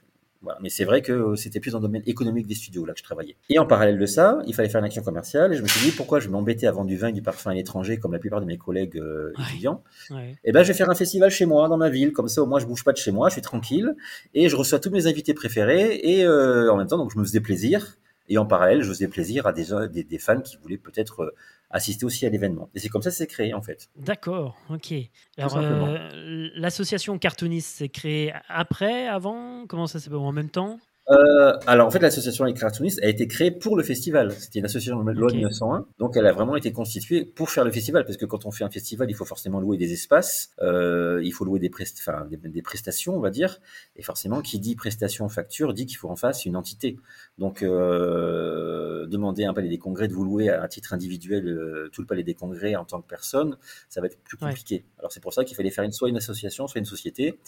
mais 0.62 0.69
c'est 0.69 0.86
vrai 0.86 1.01
que 1.01 1.36
c'était 1.36 1.59
plus 1.59 1.71
dans 1.71 1.80
le 1.80 1.83
domaine 1.83 2.03
économique 2.06 2.47
des 2.47 2.56
studios 2.56 2.86
là 2.86 2.94
que 2.94 3.00
je 3.00 3.03
travaillais. 3.03 3.36
Et 3.50 3.59
en 3.59 3.65
parallèle 3.65 4.00
de 4.00 4.06
ça, 4.06 4.39
il 4.47 4.53
fallait 4.53 4.69
faire 4.69 4.80
une 4.80 4.86
action 4.86 5.03
commerciale. 5.03 5.53
Et 5.53 5.57
je 5.57 5.62
me 5.62 5.68
suis 5.68 5.89
dit 5.89 5.95
pourquoi 5.95 6.19
je 6.19 6.30
m'embêtais 6.30 6.68
à 6.68 6.71
vendre 6.71 6.88
du 6.88 6.97
vin 6.97 7.09
et 7.09 7.13
du 7.13 7.21
parfum 7.21 7.51
à 7.51 7.53
l'étranger 7.53 7.97
comme 7.97 8.13
la 8.13 8.19
plupart 8.19 8.39
de 8.39 8.45
mes 8.45 8.57
collègues 8.57 8.97
euh, 8.97 9.33
étudiants? 9.47 9.83
Et 10.12 10.36
eh 10.45 10.51
ben 10.51 10.63
je 10.63 10.69
vais 10.69 10.74
faire 10.74 10.89
un 10.89 10.95
festival 10.95 11.30
chez 11.30 11.45
moi 11.45 11.68
dans 11.68 11.77
ma 11.77 11.89
ville. 11.89 12.13
Comme 12.13 12.27
ça 12.27 12.41
au 12.41 12.45
moins 12.45 12.59
je 12.59 12.65
bouge 12.65 12.83
pas 12.83 12.94
de 12.94 12.97
chez 12.97 13.12
moi, 13.12 13.30
je 13.30 13.33
suis 13.33 13.41
tranquille 13.41 13.95
et 14.33 14.50
je 14.50 14.56
reçois 14.56 14.80
tous 14.80 14.91
mes 14.91 15.07
invités 15.07 15.33
préférés 15.33 16.00
et 16.03 16.24
euh, 16.24 16.71
en 16.71 16.77
même 16.77 16.88
temps 16.88 16.97
donc 16.97 17.12
je 17.13 17.19
me 17.19 17.24
faisais 17.24 17.42
plaisir. 17.42 17.97
Et 18.31 18.38
en 18.38 18.45
parallèle, 18.45 18.83
je 18.83 18.89
faisais 18.89 19.07
plaisir 19.07 19.47
à 19.47 19.53
des, 19.53 19.69
des, 19.92 20.03
des 20.03 20.19
fans 20.19 20.39
qui 20.39 20.56
voulaient 20.57 20.77
peut-être 20.77 21.21
euh, 21.21 21.35
assister 21.71 22.06
aussi 22.06 22.25
à 22.25 22.30
l'événement. 22.30 22.69
Et 22.74 22.80
c'est 22.80 22.89
comme 22.89 23.01
ça 23.01 23.09
que 23.09 23.15
c'est 23.15 23.27
créé 23.27 23.53
en 23.53 23.62
fait. 23.62 23.89
D'accord, 23.95 24.57
ok. 24.69 24.94
Alors 25.38 25.57
euh, 25.57 26.50
l'association 26.56 27.18
cartooniste 27.18 27.77
s'est 27.77 27.89
créée 27.89 28.33
après, 28.47 29.07
avant 29.07 29.48
Comment 29.69 29.86
ça 29.86 30.00
s'est 30.00 30.10
fait 30.10 30.16
en 30.16 30.31
même 30.31 30.50
temps? 30.50 30.80
Euh, 31.10 31.57
alors 31.66 31.88
en 31.88 31.92
fait, 31.92 32.00
l'association 32.00 32.45
Les 32.45 32.54
Cartoonistes 32.54 33.00
a 33.04 33.07
été 33.07 33.27
créée 33.27 33.51
pour 33.51 33.75
le 33.75 33.83
festival. 33.83 34.31
C'était 34.31 34.60
une 34.60 34.66
association 34.66 35.04
de 35.04 35.12
loi 35.12 35.31
1901, 35.31 35.88
donc 35.98 36.16
elle 36.18 36.27
a 36.27 36.31
vraiment 36.31 36.56
été 36.56 36.71
constituée 36.71 37.25
pour 37.25 37.50
faire 37.50 37.66
le 37.66 37.71
festival, 37.71 38.06
parce 38.06 38.18
que 38.18 38.25
quand 38.25 38.45
on 38.45 38.51
fait 38.51 38.63
un 38.63 38.69
festival, 38.69 39.10
il 39.10 39.16
faut 39.16 39.25
forcément 39.25 39.60
louer 39.60 39.77
des 39.77 39.92
espaces, 39.92 40.51
euh, 40.62 41.19
il 41.24 41.31
faut 41.31 41.45
louer 41.45 41.60
des, 41.60 41.69
prest 41.69 41.98
enfin, 42.00 42.27
des, 42.30 42.62
prestations, 42.62 43.16
on 43.16 43.19
va 43.19 43.31
dire, 43.31 43.60
et 43.95 44.04
forcément, 44.04 44.42
qui 44.42 44.60
dit 44.60 44.75
prestation 44.75 45.27
facture 45.30 45.74
dit 45.74 45.88
qu'il 45.88 45.98
faut 45.98 46.10
en 46.10 46.16
face 46.16 46.45
une 46.45 46.56
entité. 46.56 46.98
Donc 47.39 47.63
euh, 47.63 49.07
demander 49.07 49.45
à 49.45 49.50
un 49.50 49.54
palais 49.54 49.69
des 49.69 49.80
congrès 49.80 50.07
de 50.07 50.13
vous 50.13 50.24
louer 50.24 50.50
à, 50.50 50.68
titre 50.68 50.94
individuel 50.94 51.89
tout 51.92 52.01
le 52.01 52.07
palais 52.07 52.24
des 52.24 52.36
congrès 52.36 52.75
en 52.75 52.86
tant 52.86 53.01
que 53.01 53.07
personne, 53.07 53.57
ça 53.88 54.01
va 54.01 54.07
être 54.07 54.19
plus 54.24 54.38
compliqué. 54.38 54.86
Alors 55.00 55.12
c'est 55.12 55.21
pour 55.21 55.33
ça 55.33 55.44
qu'il 55.44 55.57
fallait 55.57 55.71
faire 55.71 55.83
une, 55.83 55.92
soit 55.92 56.10
une 56.10 56.18
association, 56.18 56.68
soit 56.68 56.80
une 56.80 56.86
société. 56.86 57.39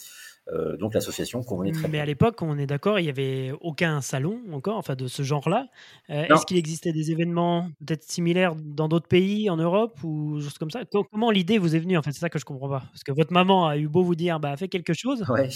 Euh, 0.48 0.76
donc 0.78 0.94
l'association 0.94 1.44
convenait 1.44 1.72
très 1.72 1.88
Mais 1.88 2.00
à 2.00 2.06
l'époque, 2.06 2.42
on 2.42 2.58
est 2.58 2.66
d'accord, 2.66 3.00
il 3.00 3.04
n'y 3.04 3.10
avait 3.10 3.54
aucun 3.62 4.02
salon 4.02 4.42
encore, 4.52 4.78
enfin 4.78 4.96
de 4.96 5.08
ce 5.08 5.22
genre-là. 5.22 5.68
Euh, 6.10 6.24
est-ce 6.24 6.46
qu'il 6.46 6.58
existait 6.58 6.92
des 6.92 7.12
événements 7.12 7.70
peut-être 7.86 8.04
similaires 8.04 8.56
dans 8.56 8.88
d'autres 8.88 9.08
pays, 9.08 9.50
en 9.50 9.58
Europe 9.58 10.04
ou 10.04 10.40
juste 10.40 10.58
comme 10.58 10.72
ça? 10.72 10.82
Comment 11.12 11.30
l'idée 11.30 11.58
vous 11.58 11.76
est 11.76 11.80
venue 11.80 11.98
En 11.98 12.02
fait, 12.02 12.12
c'est 12.12 12.20
ça 12.20 12.30
que 12.30 12.40
je 12.40 12.46
comprends 12.46 12.70
pas. 12.70 12.84
Parce 12.92 13.04
que 13.04 13.12
votre 13.12 13.32
maman 13.32 13.68
a 13.68 13.78
eu 13.78 13.88
beau 13.88 14.04
vous 14.04 14.16
dire, 14.16 14.40
bah 14.40 14.58
fais 14.58 14.68
quelque 14.68 14.94
chose. 14.94 15.24
Ouais. 15.30 15.50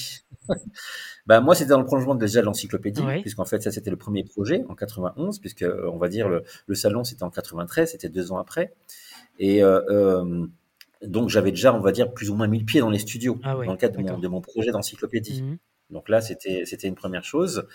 bah 1.26 1.42
moi, 1.42 1.56
c'était 1.56 1.72
dans 1.72 1.80
le 1.80 1.86
prolongement 1.86 2.16
déjà 2.16 2.42
de 2.42 2.46
l'encyclopédie, 2.46 3.02
puisqu'en 3.22 3.46
fait 3.46 3.62
ça 3.64 3.72
c'était 3.72 3.90
le 3.90 3.98
premier 3.98 4.24
projet 4.24 4.64
en 4.70 4.76
91, 4.76 5.40
puisque 5.40 5.64
euh, 5.64 5.90
on 5.92 5.98
va 5.98 6.10
dire 6.10 6.30
le, 6.30 6.44
le 6.68 6.76
salon 6.76 7.04
c'était 7.04 7.24
en 7.24 7.32
93, 7.32 7.92
c'était 7.92 8.10
deux 8.10 8.32
ans 8.32 8.38
après. 8.38 8.74
Et 9.40 9.64
euh, 9.64 10.46
donc 11.02 11.30
j'avais 11.30 11.52
déjà, 11.52 11.74
on 11.74 11.80
va 11.80 11.92
dire, 11.92 12.14
plus 12.14 12.30
ou 12.30 12.36
moins 12.36 12.48
mille 12.48 12.66
pieds 12.66 12.82
dans 12.82 12.90
les 12.90 13.00
studios 13.00 13.40
ah 13.44 13.56
dans 13.56 13.72
le 13.72 13.78
cadre 13.78 14.20
de 14.20 14.28
mon, 14.28 14.42
projet 14.42 14.72
d'encyclopédie. 14.72 15.44
Mhm. 15.44 15.58
Donc 15.92 16.10
là, 16.10 16.20
c'était 16.20 16.64
c'était 16.66 16.88
une 16.88 16.96
première 16.96 17.24
chose. 17.24 17.68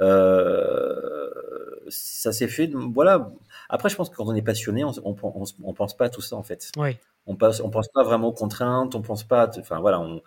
Euh, 0.00 1.28
ça 1.88 2.32
s'est 2.32 2.48
fait, 2.48 2.70
voilà. 2.92 3.30
Après, 3.68 3.88
je 3.88 3.96
pense 3.96 4.08
que 4.08 4.16
quand 4.16 4.26
on 4.26 4.34
est 4.34 4.42
passionné, 4.42 4.84
on, 4.84 4.92
on, 5.04 5.74
pense 5.74 5.96
pas 5.96 6.06
à 6.06 6.08
tout 6.08 6.22
ça 6.22 6.36
en 6.36 6.42
fait. 6.42 6.70
On 7.26 7.36
passe, 7.36 7.60
on 7.60 7.68
pense 7.68 7.88
pas 7.88 8.02
vraiment 8.04 8.28
aux 8.28 8.32
contraintes, 8.32 8.94
on 8.94 9.02
pense 9.02 9.22
pas, 9.22 9.50
enfin 9.58 9.80
voilà, 9.80 10.00
on, 10.00 10.22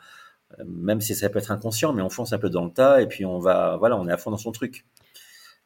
même 0.65 1.01
si 1.01 1.15
ça 1.15 1.29
peut 1.29 1.39
être 1.39 1.51
inconscient, 1.51 1.93
mais 1.93 2.01
on 2.01 2.09
fonce 2.09 2.33
un 2.33 2.37
peu 2.37 2.49
dans 2.49 2.65
le 2.65 2.71
tas 2.71 3.01
et 3.01 3.07
puis 3.07 3.25
on 3.25 3.39
va, 3.39 3.77
voilà, 3.77 3.97
on 3.97 4.07
est 4.07 4.11
à 4.11 4.17
fond 4.17 4.31
dans 4.31 4.37
son 4.37 4.51
truc. 4.51 4.85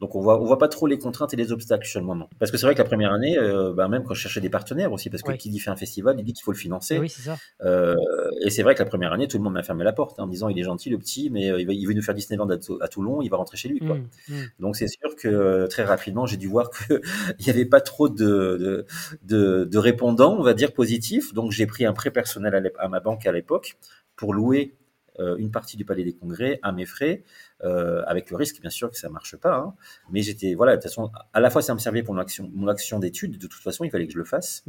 Donc 0.02 0.14
on 0.16 0.22
voit 0.22 0.42
on 0.42 0.46
voit 0.46 0.58
pas 0.58 0.68
trop 0.68 0.88
les 0.88 0.98
contraintes 0.98 1.34
et 1.34 1.38
les 1.38 1.52
obstacles 1.54 1.88
sur 1.88 2.02
le 2.02 2.06
moment. 2.06 2.30
Parce 2.38 2.52
que 2.52 2.58
c'est 2.58 2.66
vrai 2.66 2.74
que 2.74 2.80
la 2.80 2.86
première 2.86 3.14
année, 3.14 3.38
euh, 3.38 3.74
bah, 3.74 3.88
même 3.88 4.04
quand 4.04 4.14
je 4.14 4.22
cherchais 4.22 4.42
des 4.42 4.50
partenaires 4.50 4.92
aussi, 4.92 5.10
parce 5.10 5.24
que 5.24 5.32
qui 5.34 5.50
dit 5.50 5.60
fait 5.60 5.70
un 5.70 5.78
festival, 5.78 6.16
il 6.20 6.26
dit 6.26 6.34
qu'il 6.34 6.44
faut 6.44 6.52
le 6.52 6.58
financer. 6.58 7.00
Oui, 7.00 7.10
c'est 7.10 7.22
ça. 7.22 7.38
Euh, 7.64 7.96
et 8.44 8.50
c'est 8.50 8.62
vrai 8.64 8.76
que 8.76 8.80
la 8.80 8.90
première 8.90 9.14
année, 9.14 9.28
tout 9.28 9.38
le 9.38 9.44
monde 9.44 9.54
m'a 9.54 9.64
fermé 9.64 9.86
la 9.86 9.94
porte 9.94 10.20
hein, 10.20 10.24
en 10.24 10.28
me 10.28 10.32
disant 10.32 10.50
il 10.50 10.60
est 10.60 10.64
gentil 10.64 10.90
le 10.90 10.98
petit, 10.98 11.30
mais 11.30 11.50
euh, 11.50 11.62
il, 11.62 11.68
va, 11.68 11.74
il 11.74 11.88
veut 11.88 11.94
nous 11.94 12.02
faire 12.02 12.14
Disneyland 12.14 12.50
à, 12.50 12.58
à, 12.82 12.88
Toulon, 12.90 13.22
il 13.22 13.30
va 13.30 13.38
rentrer 13.38 13.56
chez 13.56 13.70
lui. 13.70 13.80
Quoi. 13.80 13.96
Mmh, 13.96 14.08
mmh. 14.30 14.44
Donc 14.60 14.76
c'est 14.76 14.88
sûr 14.88 15.16
que 15.16 15.66
très 15.68 15.86
rapidement, 15.86 16.26
j'ai 16.26 16.38
dû 16.38 16.48
voir 16.48 16.70
qu'il 16.72 17.00
n'y 17.40 17.50
avait 17.50 17.66
pas 17.66 17.80
trop 17.80 18.10
de, 18.10 18.86
de, 19.24 19.64
de, 19.64 19.78
répondants, 19.78 20.36
on 20.38 20.44
va 20.44 20.54
dire, 20.54 20.74
positifs. 20.74 21.34
Donc 21.34 21.52
j'ai 21.52 21.68
pris 21.68 21.86
un 21.86 21.94
prêt 21.94 22.12
personnel 22.12 22.74
à, 22.78 22.84
à 22.84 22.88
ma 22.90 23.00
banque 23.00 23.26
à 23.26 23.32
l'époque 23.32 23.78
pour 24.18 24.34
louer 24.34 24.76
euh, 25.20 25.38
une 25.38 25.50
partie 25.50 25.78
du 25.78 25.86
Palais 25.86 26.04
des 26.04 26.14
Congrès 26.14 26.60
à 26.62 26.74
mes 26.74 26.86
frais, 26.86 27.24
euh, 27.64 28.04
avec 28.06 28.30
le 28.30 28.38
risque 28.38 28.60
bien 28.62 28.70
sûr 28.70 28.90
que 28.92 28.98
ça 28.98 29.10
marche 29.10 29.38
pas. 29.38 29.56
Hein. 29.56 29.74
Mais 30.12 30.22
j'étais 30.22 30.56
voilà 30.56 30.74
de 30.74 30.82
toute 30.82 30.90
façon 30.90 31.12
à 31.34 31.40
la 31.40 31.50
fois 31.50 31.62
ça 31.62 31.74
me 31.74 31.80
servait 31.80 32.04
pour 32.04 32.14
mon 32.14 32.22
action 32.22 32.50
mon 32.54 32.68
action 32.68 33.00
d'étude. 33.00 33.38
De 33.38 33.48
toute 33.48 33.62
façon 33.62 33.84
il 33.84 33.92
fallait 33.92 34.08
que 34.08 34.14
je 34.14 34.18
le 34.18 34.26
fasse. 34.26 34.64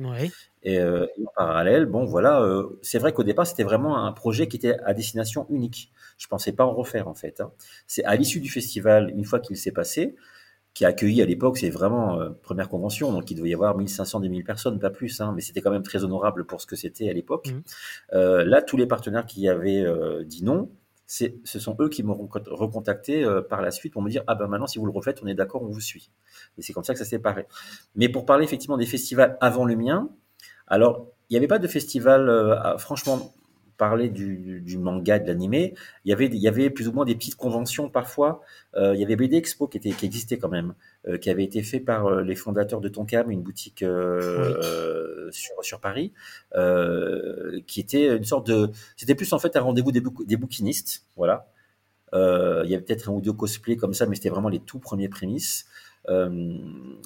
Et, 0.63 0.79
euh, 0.79 1.07
en 1.21 1.33
parallèle 1.37 1.87
bon 1.87 2.05
voilà 2.05 2.47
c'est 2.83 2.99
vrai 2.99 3.13
qu'au 3.13 3.25
départ 3.25 3.47
c'était 3.47 3.65
vraiment 3.65 4.05
un 4.05 4.13
projet 4.13 4.49
qui 4.49 4.57
était 4.57 4.79
à 4.85 4.95
destination 4.95 5.47
unique. 5.51 5.93
Je 6.19 6.27
pensais 6.27 6.53
pas 6.53 6.65
en 6.65 6.75
refaire 6.75 7.09
en 7.09 7.15
fait. 7.15 7.41
Hein. 7.41 7.53
C'est 7.87 8.05
à 8.05 8.17
l'issue 8.17 8.41
du 8.41 8.51
festival 8.51 9.11
une 9.11 9.25
fois 9.25 9.41
qu'il 9.41 9.57
s'est 9.57 9.73
passé 9.73 10.17
qui 10.77 10.85
a 10.85 10.89
accueilli 10.89 11.23
à 11.23 11.25
l'époque, 11.25 11.57
c'est 11.57 11.71
vraiment 11.71 12.21
euh, 12.21 12.29
première 12.43 12.69
convention, 12.69 13.11
donc 13.11 13.31
il 13.31 13.35
devait 13.35 13.49
y 13.49 13.55
avoir 13.55 13.79
1500, 13.79 14.21
2000 14.21 14.45
personnes, 14.45 14.79
pas 14.79 14.91
plus, 14.91 15.23
hein, 15.23 15.33
mais 15.35 15.41
c'était 15.41 15.63
quand 15.63 15.71
même 15.71 15.83
très 15.83 16.05
honorable 16.05 16.45
pour 16.45 16.61
ce 16.61 16.67
que 16.67 16.77
c'était 16.77 17.09
à 17.09 17.15
l'époque. 17.15 17.49
Mmh. 17.49 17.63
Euh, 18.13 18.45
là, 18.45 18.61
tous 18.61 18.77
les 18.77 18.85
partenaires 18.85 19.25
qui 19.25 19.49
avaient 19.49 19.81
euh, 19.81 20.23
dit 20.23 20.45
non, 20.45 20.71
ce 21.07 21.59
sont 21.59 21.77
eux 21.81 21.89
qui 21.89 22.03
m'ont 22.03 22.15
recontacté 22.15 23.25
par 23.49 23.63
la 23.63 23.71
suite 23.71 23.93
pour 23.93 24.03
me 24.03 24.11
dire 24.11 24.25
ah 24.27 24.35
ben 24.35 24.49
maintenant 24.49 24.67
si 24.67 24.79
vous 24.79 24.87
le 24.87 24.93
refaites, 24.93 25.21
on 25.23 25.27
est 25.27 25.35
d'accord, 25.35 25.63
on 25.63 25.69
vous 25.69 25.81
suit. 25.81 26.11
Et 26.59 26.63
c'est 26.63 26.73
comme 26.73 26.85
ça 26.85 26.93
que 26.93 26.99
ça 26.99 27.05
s'est 27.05 27.21
paré. 27.21 27.47
Mais 27.95 28.09
pour 28.09 28.27
parler 28.27 28.45
effectivement 28.45 28.77
des 28.77 28.87
festivals 28.87 29.39
avant 29.41 29.65
le 29.65 29.77
mien, 29.77 30.11
alors 30.67 31.07
il 31.29 31.35
n'y 31.35 31.37
avait 31.39 31.47
pas 31.47 31.59
de 31.59 31.69
festival, 31.69 32.77
franchement, 32.79 33.35
parler 33.77 34.09
du, 34.09 34.61
du 34.61 34.79
manga, 34.79 35.19
de 35.19 35.27
l'animé, 35.27 35.75
il 36.05 36.11
y 36.11 36.13
avait 36.13 36.27
il 36.27 36.39
y 36.39 36.49
avait 36.49 36.71
plus 36.71 36.89
ou 36.89 36.93
moins 36.93 37.05
des 37.05 37.15
petites 37.15 37.37
conventions 37.37 37.89
parfois. 37.89 38.41
Euh, 38.75 38.95
il 38.95 39.01
y 39.01 39.05
avait 39.05 39.17
BD 39.17 39.37
Expo 39.37 39.69
qui 39.69 39.79
était 39.79 39.91
qui 39.91 40.07
existait 40.07 40.39
quand 40.39 40.49
même, 40.49 40.75
euh, 41.09 41.19
qui 41.19 41.31
avait 41.31 41.45
été 41.45 41.63
fait 41.63 41.81
par 41.81 42.07
euh, 42.07 42.23
les 42.23 42.35
fondateurs 42.35 42.81
de 42.81 42.89
Tonkam, 42.89 43.31
une 43.31 43.43
boutique 43.43 43.85
sur 45.31 45.65
sur 45.65 45.81
Paris, 45.81 46.13
qui 47.67 47.81
était 47.81 48.17
une 48.17 48.25
sorte 48.25 48.47
de, 48.47 48.71
c'était 48.97 49.15
plus 49.15 49.33
en 49.33 49.39
fait 49.39 49.57
un 49.57 49.61
rendez-vous 49.61 49.93
des, 49.93 50.03
des 50.27 50.37
bouquinistes, 50.37 51.05
voilà. 51.17 51.49
il 52.13 52.71
y 52.71 52.75
avait 52.75 52.85
peut-être 52.85 53.09
un 53.09 53.13
ou 53.13 53.21
deux 53.21 53.33
cosplays 53.33 53.77
comme 53.77 53.95
ça, 53.95 54.07
mais 54.07 54.17
c'était 54.17 54.31
vraiment 54.31 54.49
les 54.49 54.61
tout 54.61 54.79
premiers 54.79 55.09
prémices. 55.09 55.67
Euh, 56.09 56.59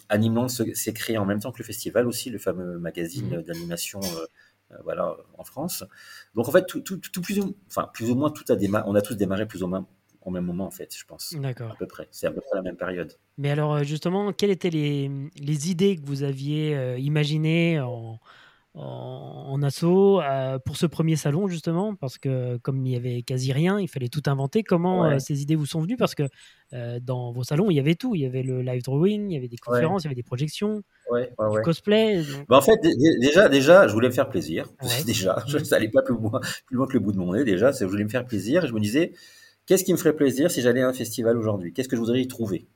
Animland 0.09 0.49
s'est 0.49 0.93
créé 0.93 1.17
en 1.17 1.25
même 1.25 1.41
temps 1.41 1.53
que 1.53 1.59
le 1.59 1.65
festival 1.65 2.07
aussi, 2.07 2.31
le 2.31 2.39
fameux 2.39 2.79
magazine 2.79 3.39
mmh. 3.39 3.43
d'animation 3.43 4.01
voilà, 4.85 5.17
en 5.39 5.45
France. 5.45 5.85
Donc 6.35 6.49
en 6.49 6.53
fait, 6.53 6.67
tout, 6.67 6.81
tout, 6.81 7.21
plus, 7.21 7.41
ou, 7.41 7.57
enfin, 7.69 7.89
plus 7.93 8.11
ou 8.11 8.15
moins, 8.15 8.31
tout 8.31 8.45
a 8.51 8.57
démarré, 8.57 8.85
on 8.87 8.95
a 8.95 9.03
tous 9.03 9.15
démarré 9.15 9.47
plus 9.47 9.63
ou 9.63 9.67
moins 9.67 9.87
au 10.23 10.31
même 10.31 10.45
moment, 10.45 10.67
en 10.67 10.71
fait, 10.71 10.95
je 10.97 11.05
pense. 11.05 11.35
D'accord. 11.35 11.73
À 11.73 11.77
peu 11.77 11.87
près. 11.87 12.09
C'est 12.11 12.27
à 12.27 12.31
peu 12.31 12.41
près 12.41 12.55
la 12.55 12.63
même 12.63 12.77
période. 12.77 13.13
Mais 13.39 13.51
alors, 13.51 13.75
euh, 13.75 13.83
justement, 13.85 14.33
quelles 14.33 14.51
étaient 14.51 14.71
les, 14.71 15.11
les 15.37 15.71
idées 15.71 15.97
que 15.97 16.05
vous 16.05 16.23
aviez 16.23 16.77
euh, 16.77 16.99
imaginées 16.99 17.81
en, 17.81 18.21
en, 18.75 19.40
assaut 19.63 20.21
pour 20.65 20.77
ce 20.77 20.87
premier 20.87 21.17
salon, 21.17 21.49
justement 21.49 21.95
Parce 21.95 22.19
que 22.19 22.59
comme 22.59 22.79
il 22.79 22.91
n'y 22.91 22.97
avait 22.97 23.23
quasi 23.23 23.53
rien, 23.53 23.81
il 23.81 23.89
fallait 23.89 24.09
tout 24.09 24.23
inventer. 24.27 24.63
Comment 24.63 25.19
ces 25.19 25.43
idées 25.43 25.57
vous 25.57 25.67
sont 25.67 25.81
venues? 25.81 25.97
Parce 25.97 26.15
que 26.15 26.25
dans 27.01 27.33
vos 27.33 27.45
salons, 27.45 27.71
il 27.71 27.75
y 27.75 27.81
avait 27.81 27.95
tout. 27.95 28.15
Il 28.15 28.23
y 28.23 28.27
avait 28.27 28.43
le 28.43 28.63
live 28.63 28.83
drawing, 28.83 29.31
il 29.31 29.35
y 29.35 29.37
avait 29.37 29.49
des 29.49 29.57
conférences, 29.57 30.03
il 30.03 30.07
y 30.07 30.09
avait 30.09 30.15
des 30.15 30.23
projections 30.23 30.83
ouais, 31.11 31.31
cosplay. 31.63 32.23
Bah, 32.49 32.57
en 32.57 32.63
fait, 32.63 32.79
déjà, 33.21 33.49
déjà, 33.49 33.89
je 33.89 33.93
voulais 33.93 34.09
me 34.09 34.13
faire 34.13 34.29
plaisir. 34.29 34.67
Déjà, 35.07 35.45
ça 35.47 35.77
n'allait 35.77 35.91
pas 35.91 36.03
plus 36.03 36.15
loin, 36.15 36.41
plus 36.67 36.77
loin 36.77 36.87
que 36.87 36.95
le 36.95 37.01
bout 37.01 37.13
de 37.13 37.19
mon 37.19 37.35
nez. 37.35 37.45
Déjà, 37.45 37.73
je 37.73 37.85
voulais 37.85 38.05
me 38.05 38.09
faire 38.09 38.25
plaisir. 38.25 38.67
Je 38.67 38.73
me 38.73 38.81
disais, 38.81 39.13
qu'est-ce 39.67 39.85
qui 39.85 39.93
me 39.93 39.99
ferait 39.99 40.15
plaisir 40.15 40.51
si 40.51 40.63
j'allais 40.63 40.83
à 40.83 40.89
un 40.89 40.93
festival 40.93 41.37
aujourd'hui? 41.37 41.73
Qu'est-ce 41.73 41.89
que 41.89 41.97
je 41.97 42.01
voudrais 42.01 42.21
y 42.21 42.29
trouver? 42.29 42.69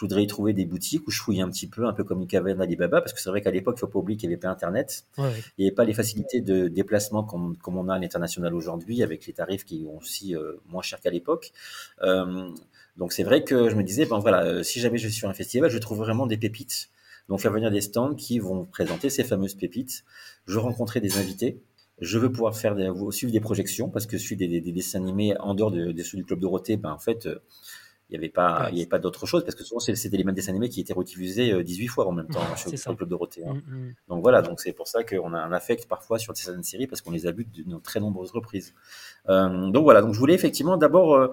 Je 0.00 0.06
voudrais 0.06 0.22
y 0.22 0.26
trouver 0.26 0.54
des 0.54 0.64
boutiques 0.64 1.06
où 1.06 1.10
je 1.10 1.20
fouille 1.20 1.42
un 1.42 1.50
petit 1.50 1.66
peu, 1.66 1.84
un 1.84 1.92
peu 1.92 2.04
comme 2.04 2.22
une 2.22 2.26
caverne 2.26 2.62
Alibaba, 2.62 3.02
parce 3.02 3.12
que 3.12 3.20
c'est 3.20 3.28
vrai 3.28 3.42
qu'à 3.42 3.50
l'époque, 3.50 3.74
il 3.76 3.80
faut 3.80 3.86
pas 3.86 3.98
oublier 3.98 4.16
qu'il 4.16 4.30
n'y 4.30 4.34
avait 4.34 4.40
pas 4.40 4.48
Internet. 4.48 5.04
Il 5.18 5.24
n'y 5.58 5.66
avait 5.66 5.74
pas 5.74 5.84
les 5.84 5.92
facilités 5.92 6.40
de 6.40 6.68
déplacement 6.68 7.22
comme, 7.22 7.58
comme 7.58 7.76
on 7.76 7.86
a 7.90 7.96
à 7.96 7.98
l'international 7.98 8.54
aujourd'hui, 8.54 9.02
avec 9.02 9.26
les 9.26 9.34
tarifs 9.34 9.66
qui 9.66 9.84
sont 9.84 9.98
aussi 9.98 10.34
euh, 10.34 10.54
moins 10.70 10.80
chers 10.80 11.00
qu'à 11.00 11.10
l'époque. 11.10 11.52
Euh, 12.00 12.48
donc 12.96 13.12
c'est 13.12 13.24
vrai 13.24 13.44
que 13.44 13.68
je 13.68 13.74
me 13.74 13.82
disais, 13.82 14.06
bon 14.06 14.20
voilà, 14.20 14.42
euh, 14.42 14.62
si 14.62 14.80
jamais 14.80 14.96
je 14.96 15.06
suis 15.06 15.18
sur 15.18 15.28
un 15.28 15.34
festival, 15.34 15.68
je 15.68 15.76
trouve 15.76 15.98
vraiment 15.98 16.26
des 16.26 16.38
pépites. 16.38 16.88
Donc 17.28 17.40
faire 17.40 17.52
venir 17.52 17.70
des 17.70 17.82
stands 17.82 18.14
qui 18.14 18.38
vont 18.38 18.64
présenter 18.64 19.10
ces 19.10 19.22
fameuses 19.22 19.54
pépites. 19.54 20.04
Je 20.46 20.58
rencontrer 20.58 21.00
des 21.00 21.18
invités. 21.18 21.60
Je 22.00 22.18
veux 22.18 22.32
pouvoir 22.32 22.56
faire 22.56 22.74
des, 22.74 22.90
suivre 23.10 23.34
des 23.34 23.40
projections 23.40 23.90
parce 23.90 24.06
que 24.06 24.16
je 24.16 24.22
suis 24.22 24.36
des, 24.36 24.62
dessins 24.62 25.02
animés 25.02 25.36
en 25.40 25.52
dehors 25.52 25.70
de, 25.70 26.02
ceux 26.02 26.16
du 26.16 26.24
club 26.24 26.40
Dorothée. 26.40 26.78
Ben 26.78 26.90
en 26.90 26.98
fait, 26.98 27.28
il 28.10 28.14
n'y 28.14 28.24
avait 28.24 28.28
pas, 28.28 28.68
il 28.72 28.78
y 28.78 28.80
avait 28.80 28.88
pas 28.88 28.98
d'autre 28.98 29.24
chose 29.24 29.44
parce 29.44 29.54
que 29.54 29.62
souvent 29.62 29.78
c'était 29.78 30.16
les 30.16 30.24
mêmes 30.24 30.34
dessins 30.34 30.50
animés 30.50 30.68
qui 30.68 30.80
étaient 30.80 30.92
réutilisés 30.92 31.62
18 31.62 31.84
euh, 31.84 31.88
fois 31.88 32.08
en 32.08 32.12
même 32.12 32.26
temps 32.26 32.40
hein, 32.40 32.56
chez 32.56 32.68
le 32.70 32.94
Club 32.96 33.08
Dorothée. 33.08 33.44
Hein. 33.46 33.54
Mm, 33.54 33.76
mm. 33.76 33.94
Donc 34.08 34.22
voilà, 34.22 34.42
donc 34.42 34.60
c'est 34.60 34.72
pour 34.72 34.88
ça 34.88 35.04
qu'on 35.04 35.32
a 35.32 35.38
un 35.38 35.52
affect 35.52 35.86
parfois 35.86 36.18
sur 36.18 36.36
certaines 36.36 36.64
séries 36.64 36.88
parce 36.88 37.02
qu'on 37.02 37.12
les 37.12 37.28
a 37.28 37.30
vus 37.30 37.46
de 37.46 37.78
très 37.78 38.00
nombreuses 38.00 38.32
reprises. 38.32 38.74
Euh, 39.28 39.70
donc 39.70 39.84
voilà, 39.84 40.02
donc 40.02 40.14
je 40.14 40.18
voulais 40.18 40.34
effectivement 40.34 40.76
d'abord 40.76 41.14
euh, 41.14 41.28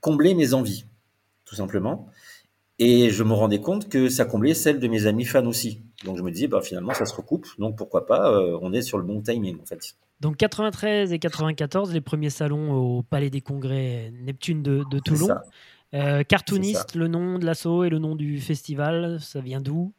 combler 0.00 0.34
mes 0.34 0.52
envies, 0.52 0.84
tout 1.46 1.54
simplement. 1.54 2.10
Et 2.78 3.08
je 3.08 3.22
me 3.22 3.32
rendais 3.32 3.62
compte 3.62 3.88
que 3.88 4.10
ça 4.10 4.26
comblait 4.26 4.52
celles 4.52 4.80
de 4.80 4.88
mes 4.88 5.06
amis 5.06 5.24
fans 5.24 5.46
aussi. 5.46 5.80
Donc 6.04 6.18
je 6.18 6.22
me 6.22 6.30
disais, 6.30 6.46
bah, 6.46 6.60
finalement, 6.60 6.92
ça 6.92 7.06
se 7.06 7.14
recoupe. 7.14 7.46
Donc 7.58 7.78
pourquoi 7.78 8.04
pas, 8.04 8.30
on 8.60 8.74
est 8.74 8.82
sur 8.82 8.98
le 8.98 9.04
bon 9.04 9.22
timing 9.22 9.58
en 9.62 9.64
fait. 9.64 9.96
Donc 10.20 10.36
93 10.36 11.14
et 11.14 11.18
94, 11.18 11.94
les 11.94 12.02
premiers 12.02 12.28
salons 12.28 12.74
au 12.74 13.02
Palais 13.02 13.30
des 13.30 13.40
Congrès 13.40 14.12
Neptune 14.20 14.62
de, 14.62 14.84
de 14.90 14.98
Toulon. 14.98 15.28
Euh, 15.94 16.24
cartooniste, 16.24 16.94
le 16.94 17.08
nom 17.08 17.38
de 17.38 17.46
l'assaut 17.46 17.84
et 17.84 17.90
le 17.90 17.98
nom 17.98 18.16
du 18.16 18.40
festival, 18.40 19.20
ça 19.20 19.40
vient 19.40 19.60
d'où? 19.60 19.94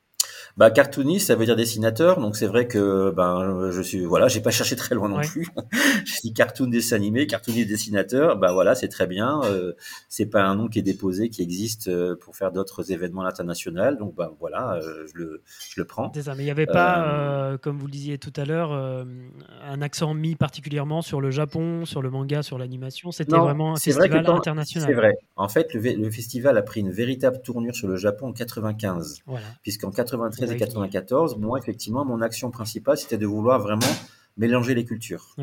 Bah, 0.58 0.72
cartooniste, 0.72 1.28
ça 1.28 1.36
veut 1.36 1.46
dire 1.46 1.56
dessinateur. 1.56 2.20
Donc 2.20 2.36
c'est 2.36 2.48
vrai 2.48 2.68
que 2.68 3.12
ben 3.12 3.72
je 3.72 3.82
suis 3.82 4.06
voilà, 4.06 4.28
j'ai 4.28 4.42
pas 4.42 4.52
cherché 4.52 4.76
très 4.76 4.96
loin 4.96 5.10
non 5.10 5.22
plus. 5.22 5.48
je 6.06 6.22
dis 6.22 6.34
cartoon 6.34 6.68
dessin 6.68 6.96
animé, 6.96 7.28
cartooniste 7.28 7.68
dessinateur. 7.68 8.38
Ben 8.38 8.52
voilà, 8.52 8.76
c'est 8.76 8.88
très 8.88 9.08
bien. 9.08 9.42
Euh, 9.46 9.74
c'est 10.10 10.26
pas 10.26 10.44
un 10.44 10.56
nom 10.56 10.68
qui 10.68 10.80
est 10.80 10.84
déposé, 10.84 11.30
qui 11.30 11.42
existe 11.42 11.88
euh, 11.88 12.16
pour 12.16 12.36
faire 12.36 12.52
d'autres 12.52 12.92
événements 12.92 13.26
internationaux. 13.26 13.96
Donc 13.96 14.16
ben 14.16 14.32
voilà, 14.40 14.76
euh, 14.76 15.06
je 15.14 15.18
le 15.18 15.42
je 15.70 15.80
le 15.82 15.86
prends. 15.86 16.12
C'est 16.14 16.24
ça. 16.24 16.36
Mais 16.36 16.44
il 16.44 16.46
n'y 16.46 16.52
avait 16.52 16.66
pas, 16.66 17.58
comme 17.62 17.78
vous 17.78 17.86
le 17.86 17.92
disiez 17.92 18.18
tout 18.18 18.34
à 18.36 18.46
l'heure, 18.46 18.72
un 18.72 19.82
accent 19.82 20.14
mis 20.14 20.36
particulièrement 20.36 21.02
sur 21.02 21.22
le 21.22 21.32
Japon, 21.32 21.86
sur 21.86 22.02
le 22.02 22.10
manga, 22.10 22.44
sur 22.44 22.58
l'animation. 22.58 23.12
C'était 23.12 23.38
vraiment 23.38 23.74
un 23.74 23.78
festival 23.78 24.28
international. 24.28 24.90
C'est 24.90 24.96
vrai. 24.96 25.18
En 25.36 25.50
fait, 25.50 25.74
le, 25.74 25.82
le, 25.82 26.10
festival 26.10 26.58
a 26.58 26.62
pris 26.62 26.82
une 26.82 26.92
véritable 26.92 27.42
tournure 27.42 27.76
sur 27.76 27.88
le 27.88 27.96
Japon 27.96 28.30
en 28.30 28.34
95, 28.34 29.22
voilà. 29.26 29.46
puisqu'en 29.62 29.92
93 29.92 30.27
93 30.30 30.52
et 30.52 30.58
94, 30.58 31.38
moi, 31.38 31.60
effectivement, 31.60 32.06
mon 32.06 32.22
action 32.22 32.52
principale, 32.52 32.98
c'était 32.98 33.18
de 33.18 33.26
vouloir 33.26 33.60
vraiment 33.60 33.94
mélanger 34.38 34.74
les 34.74 34.86
cultures. 34.86 35.36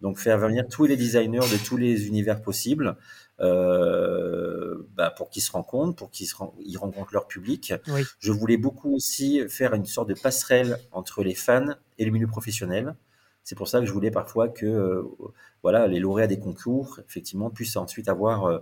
Donc, 0.00 0.18
faire 0.18 0.38
venir 0.38 0.68
tous 0.68 0.84
les 0.84 0.96
designers 0.96 1.40
de 1.40 1.64
tous 1.64 1.76
les 1.76 2.06
univers 2.06 2.42
possibles 2.42 2.96
euh, 3.40 4.86
bah, 4.94 5.10
pour 5.10 5.30
qu'ils 5.30 5.42
se 5.42 5.52
rencontrent, 5.52 5.96
pour 5.96 6.10
qu'ils 6.10 6.28
ils 6.64 6.76
rencontrent 6.76 7.12
leur 7.12 7.26
public. 7.26 7.72
Je 8.18 8.32
voulais 8.32 8.56
beaucoup 8.56 8.94
aussi 8.94 9.48
faire 9.48 9.74
une 9.74 9.86
sorte 9.86 10.08
de 10.08 10.14
passerelle 10.14 10.78
entre 10.92 11.22
les 11.22 11.34
fans 11.34 11.74
et 11.98 12.04
le 12.04 12.10
milieu 12.10 12.26
professionnel. 12.26 12.94
C'est 13.42 13.54
pour 13.54 13.68
ça 13.68 13.80
que 13.80 13.86
je 13.86 13.92
voulais 13.92 14.10
parfois 14.10 14.48
que 14.48 14.66
euh, 14.66 15.02
voilà, 15.62 15.86
les 15.86 16.00
lauréats 16.00 16.26
des 16.26 16.38
concours, 16.38 17.00
effectivement, 17.08 17.48
puissent 17.48 17.76
ensuite 17.76 18.08
avoir 18.08 18.44
euh, 18.44 18.58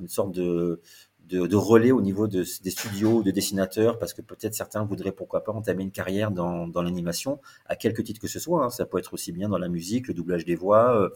une 0.00 0.08
sorte 0.08 0.32
de, 0.32 0.80
de, 1.28 1.56
relais 1.56 1.90
au 1.90 2.00
niveau 2.00 2.26
de, 2.26 2.44
des 2.62 2.70
studios 2.70 3.22
de 3.22 3.30
dessinateurs, 3.30 3.98
parce 3.98 4.12
que 4.12 4.22
peut-être 4.22 4.54
certains 4.54 4.84
voudraient 4.84 5.12
pourquoi 5.12 5.42
pas 5.42 5.52
entamer 5.52 5.82
une 5.82 5.90
carrière 5.90 6.30
dans, 6.30 6.68
dans 6.68 6.82
l'animation, 6.82 7.40
à 7.66 7.76
quelque 7.76 8.02
titre 8.02 8.20
que 8.20 8.28
ce 8.28 8.38
soit. 8.38 8.64
Hein. 8.64 8.70
Ça 8.70 8.86
peut 8.86 8.98
être 8.98 9.14
aussi 9.14 9.32
bien 9.32 9.48
dans 9.48 9.58
la 9.58 9.68
musique, 9.68 10.08
le 10.08 10.14
doublage 10.14 10.44
des 10.44 10.54
voix, 10.54 11.00
euh, 11.00 11.08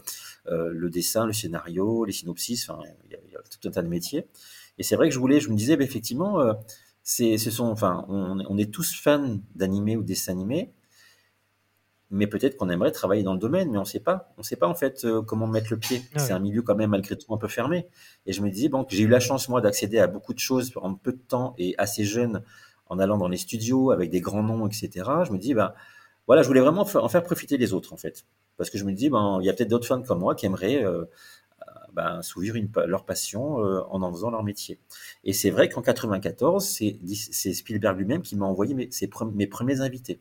euh, 0.47 0.71
le 0.73 0.89
dessin, 0.89 1.25
le 1.25 1.33
scénario, 1.33 2.05
les 2.05 2.13
synopsis, 2.13 2.69
enfin, 2.69 2.81
il 3.05 3.11
y, 3.31 3.35
a, 3.35 3.39
tout 3.41 3.67
un 3.67 3.71
tas 3.71 3.81
de 3.81 3.87
métiers. 3.87 4.25
Et 4.77 4.83
c'est 4.83 4.95
vrai 4.95 5.09
que 5.09 5.13
je 5.13 5.19
voulais, 5.19 5.39
je 5.39 5.49
me 5.49 5.55
disais, 5.55 5.77
bah, 5.77 5.83
effectivement, 5.83 6.39
euh, 6.41 6.53
c'est, 7.03 7.37
ce 7.37 7.51
sont, 7.51 7.65
enfin, 7.65 8.05
on, 8.09 8.39
on 8.47 8.57
est 8.57 8.71
tous 8.73 8.95
fans 8.95 9.37
d'animé 9.55 9.95
ou 9.95 10.03
dessin 10.03 10.31
animé, 10.31 10.71
mais 12.11 12.27
peut-être 12.27 12.57
qu'on 12.57 12.69
aimerait 12.69 12.91
travailler 12.91 13.23
dans 13.23 13.33
le 13.33 13.39
domaine, 13.39 13.69
mais 13.69 13.77
on 13.77 13.81
ne 13.81 13.87
sait 13.87 13.99
pas. 13.99 14.33
On 14.37 14.41
ne 14.41 14.45
sait 14.45 14.55
pas 14.55 14.67
en 14.67 14.73
fait 14.73 15.05
euh, 15.05 15.21
comment 15.21 15.45
mettre 15.45 15.67
le 15.69 15.77
pied. 15.77 16.01
C'est 16.17 16.33
un 16.33 16.39
milieu 16.39 16.61
quand 16.61 16.75
même 16.75 16.89
malgré 16.89 17.15
tout 17.15 17.33
un 17.33 17.37
peu 17.37 17.47
fermé. 17.47 17.87
Et 18.25 18.33
je 18.33 18.41
me 18.41 18.49
disais 18.49 18.67
bon, 18.67 18.85
j'ai 18.89 19.03
eu 19.03 19.07
la 19.07 19.19
chance 19.19 19.47
moi 19.47 19.61
d'accéder 19.61 19.99
à 19.99 20.07
beaucoup 20.07 20.33
de 20.33 20.39
choses 20.39 20.71
en 20.77 20.95
peu 20.95 21.11
de 21.11 21.19
temps 21.19 21.53
et 21.57 21.75
assez 21.77 22.03
jeune, 22.03 22.43
en 22.87 22.97
allant 22.97 23.17
dans 23.17 23.27
les 23.27 23.37
studios 23.37 23.91
avec 23.91 24.09
des 24.09 24.21
grands 24.21 24.43
noms, 24.43 24.65
etc. 24.67 24.89
Je 25.25 25.31
me 25.31 25.37
dis 25.37 25.53
ben 25.53 25.73
voilà, 26.25 26.41
je 26.41 26.47
voulais 26.47 26.61
vraiment 26.61 26.81
en 26.81 27.09
faire 27.09 27.23
profiter 27.23 27.57
les 27.57 27.73
autres 27.73 27.93
en 27.93 27.97
fait, 27.97 28.25
parce 28.57 28.69
que 28.69 28.77
je 28.77 28.85
me 28.85 28.93
dis 28.93 29.09
ben 29.09 29.37
il 29.41 29.45
y 29.45 29.49
a 29.49 29.53
peut-être 29.53 29.69
d'autres 29.69 29.87
fans 29.87 30.01
comme 30.01 30.19
moi 30.19 30.33
qui 30.33 30.47
aimeraient 30.47 30.83
euh, 30.83 31.05
ben, 31.93 32.23
s'ouvrir 32.23 32.55
leur 32.87 33.05
passion 33.05 33.63
euh, 33.63 33.81
en 33.89 34.01
en 34.01 34.11
faisant 34.11 34.31
leur 34.31 34.43
métier. 34.43 34.79
Et 35.23 35.33
c'est 35.33 35.51
vrai 35.51 35.69
qu'en 35.69 35.83
94, 35.83 36.65
c'est 36.65 37.53
Spielberg 37.53 37.99
lui-même 37.99 38.23
qui 38.23 38.35
m'a 38.35 38.45
envoyé 38.45 38.73
mes, 38.73 38.89
mes 39.33 39.47
premiers 39.47 39.81
invités 39.81 40.19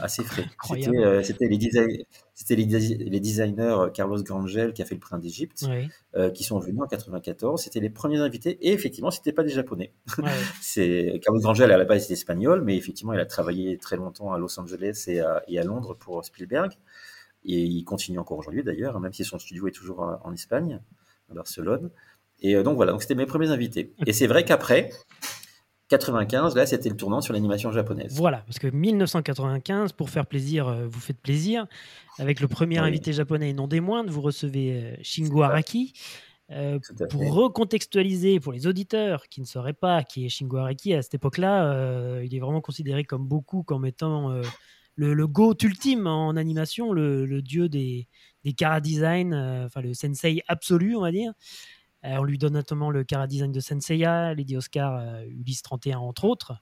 assez 0.00 0.22
frais. 0.22 0.44
Euh, 0.74 1.22
c'était 1.22 1.46
les, 1.46 2.66
les, 2.66 3.20
designers 3.20 3.62
euh, 3.62 3.90
Carlos 3.90 4.20
Grangel 4.22 4.72
qui 4.72 4.82
a 4.82 4.84
fait 4.84 4.94
le 4.94 5.00
Prince 5.00 5.20
d'Égypte, 5.20 5.64
euh, 6.16 6.30
qui 6.30 6.42
sont 6.42 6.58
venus 6.58 6.82
en 6.82 6.86
94. 6.86 7.62
C'était 7.62 7.80
les 7.80 7.90
premiers 7.90 8.18
invités 8.18 8.58
et 8.66 8.72
effectivement, 8.72 9.10
c'était 9.10 9.32
pas 9.32 9.44
des 9.44 9.50
Japonais. 9.50 9.92
c'est 10.60 11.20
Carlos 11.22 11.40
Grangel 11.40 11.70
à 11.70 11.76
la 11.76 11.84
base 11.84 12.04
était 12.04 12.14
espagnol, 12.14 12.62
mais 12.62 12.76
effectivement, 12.76 13.12
il 13.12 13.20
a 13.20 13.26
travaillé 13.26 13.78
très 13.78 13.96
longtemps 13.96 14.32
à 14.32 14.38
Los 14.38 14.58
Angeles 14.58 15.04
et 15.06 15.20
à, 15.20 15.42
et 15.46 15.58
à 15.58 15.64
Londres 15.64 15.94
pour 15.94 16.24
Spielberg. 16.24 16.72
Et 17.44 17.60
il 17.60 17.84
continue 17.84 18.18
encore 18.18 18.38
aujourd'hui 18.38 18.64
d'ailleurs, 18.64 18.98
même 19.00 19.12
si 19.12 19.24
son 19.24 19.38
studio 19.38 19.68
est 19.68 19.72
toujours 19.72 20.18
en 20.22 20.32
Espagne, 20.32 20.80
à 21.30 21.34
Barcelone. 21.34 21.90
Et 22.40 22.54
donc 22.62 22.76
voilà, 22.76 22.92
donc 22.92 23.02
c'était 23.02 23.14
mes 23.14 23.26
premiers 23.26 23.50
invités. 23.50 23.94
Et 24.06 24.12
c'est 24.12 24.26
vrai 24.26 24.44
qu'après, 24.44 24.90
95, 25.98 26.56
là, 26.56 26.66
c'était 26.66 26.88
le 26.88 26.96
tournant 26.96 27.20
sur 27.20 27.32
l'animation 27.32 27.70
japonaise. 27.70 28.12
Voilà, 28.14 28.38
parce 28.46 28.58
que 28.58 28.66
1995, 28.66 29.92
pour 29.92 30.10
faire 30.10 30.26
plaisir, 30.26 30.66
euh, 30.66 30.86
vous 30.88 31.00
faites 31.00 31.20
plaisir. 31.20 31.66
Avec 32.18 32.40
le 32.40 32.48
premier 32.48 32.78
invité 32.78 33.12
japonais 33.12 33.52
non 33.52 33.68
des 33.68 33.80
moindres, 33.80 34.10
vous 34.10 34.20
recevez 34.20 34.72
euh, 34.72 34.96
Shingo 35.02 35.42
Araki. 35.42 35.92
Euh, 36.50 36.78
pour 37.08 37.32
recontextualiser 37.32 38.38
pour 38.38 38.52
les 38.52 38.66
auditeurs 38.66 39.28
qui 39.28 39.40
ne 39.40 39.46
sauraient 39.46 39.72
pas 39.72 40.02
qui 40.02 40.26
est 40.26 40.28
Shingo 40.28 40.58
Araki 40.58 40.92
à 40.92 41.00
cette 41.00 41.14
époque-là, 41.14 42.20
il 42.22 42.34
est 42.34 42.38
vraiment 42.38 42.60
considéré 42.60 43.04
comme 43.04 43.26
beaucoup 43.26 43.62
comme 43.62 43.86
étant 43.86 44.28
le, 44.94 45.14
le, 45.14 45.26
GOAT 45.26 45.56
ultime 45.62 46.06
en 46.06 46.36
animation, 46.36 46.92
le, 46.92 47.40
dieu 47.40 47.70
des, 47.70 48.08
des 48.44 48.52
cara 48.52 48.82
design, 48.82 49.34
enfin 49.34 49.80
le 49.80 49.94
sensei 49.94 50.42
absolu, 50.46 50.94
on 50.96 51.00
va 51.00 51.12
dire. 51.12 51.32
Euh, 52.04 52.16
on 52.18 52.24
lui 52.24 52.38
donne 52.38 52.54
notamment 52.54 52.90
le 52.90 53.04
cara 53.04 53.26
design 53.26 53.52
de 53.52 53.60
Senseiya, 53.60 54.34
Lady 54.34 54.56
Oscar, 54.56 54.98
euh, 54.98 55.24
Ulysse 55.26 55.62
31 55.62 55.98
entre 55.98 56.24
autres. 56.24 56.54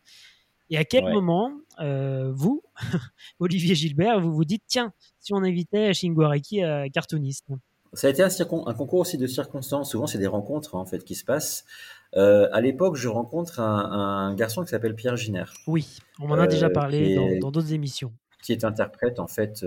Et 0.70 0.78
à 0.78 0.84
quel 0.84 1.04
moment, 1.04 1.52
euh, 1.80 2.32
vous, 2.34 2.62
Olivier 3.40 3.74
Gilbert, 3.74 4.20
vous 4.20 4.32
vous 4.32 4.44
dites, 4.44 4.62
tiens, 4.66 4.92
si 5.18 5.34
on 5.34 5.42
invitait 5.42 5.92
Shingo 5.92 6.22
Araki 6.22 6.62
à 6.62 6.88
cartooniste? 6.88 7.48
Ça 7.92 8.06
a 8.06 8.10
été 8.10 8.22
un, 8.22 8.28
concours 8.74 9.00
aussi 9.00 9.18
de 9.18 9.26
circonstances. 9.26 9.90
Souvent, 9.90 10.06
c'est 10.06 10.16
des 10.16 10.26
rencontres 10.26 10.74
en 10.74 10.86
fait 10.86 11.04
qui 11.04 11.14
se 11.14 11.24
passent. 11.24 11.66
à 12.14 12.60
l'époque, 12.62 12.96
je 12.96 13.08
rencontre 13.08 13.60
un, 13.60 14.34
garçon 14.34 14.62
qui 14.62 14.68
s'appelle 14.68 14.94
Pierre 14.94 15.16
Giner. 15.16 15.44
Oui, 15.66 15.98
on 16.20 16.30
en 16.30 16.38
a 16.38 16.46
déjà 16.46 16.70
parlé 16.70 17.38
dans 17.38 17.50
d'autres 17.50 17.74
émissions. 17.74 18.12
Qui 18.42 18.52
est 18.52 18.64
interprète 18.64 19.20
en 19.20 19.28
fait 19.28 19.64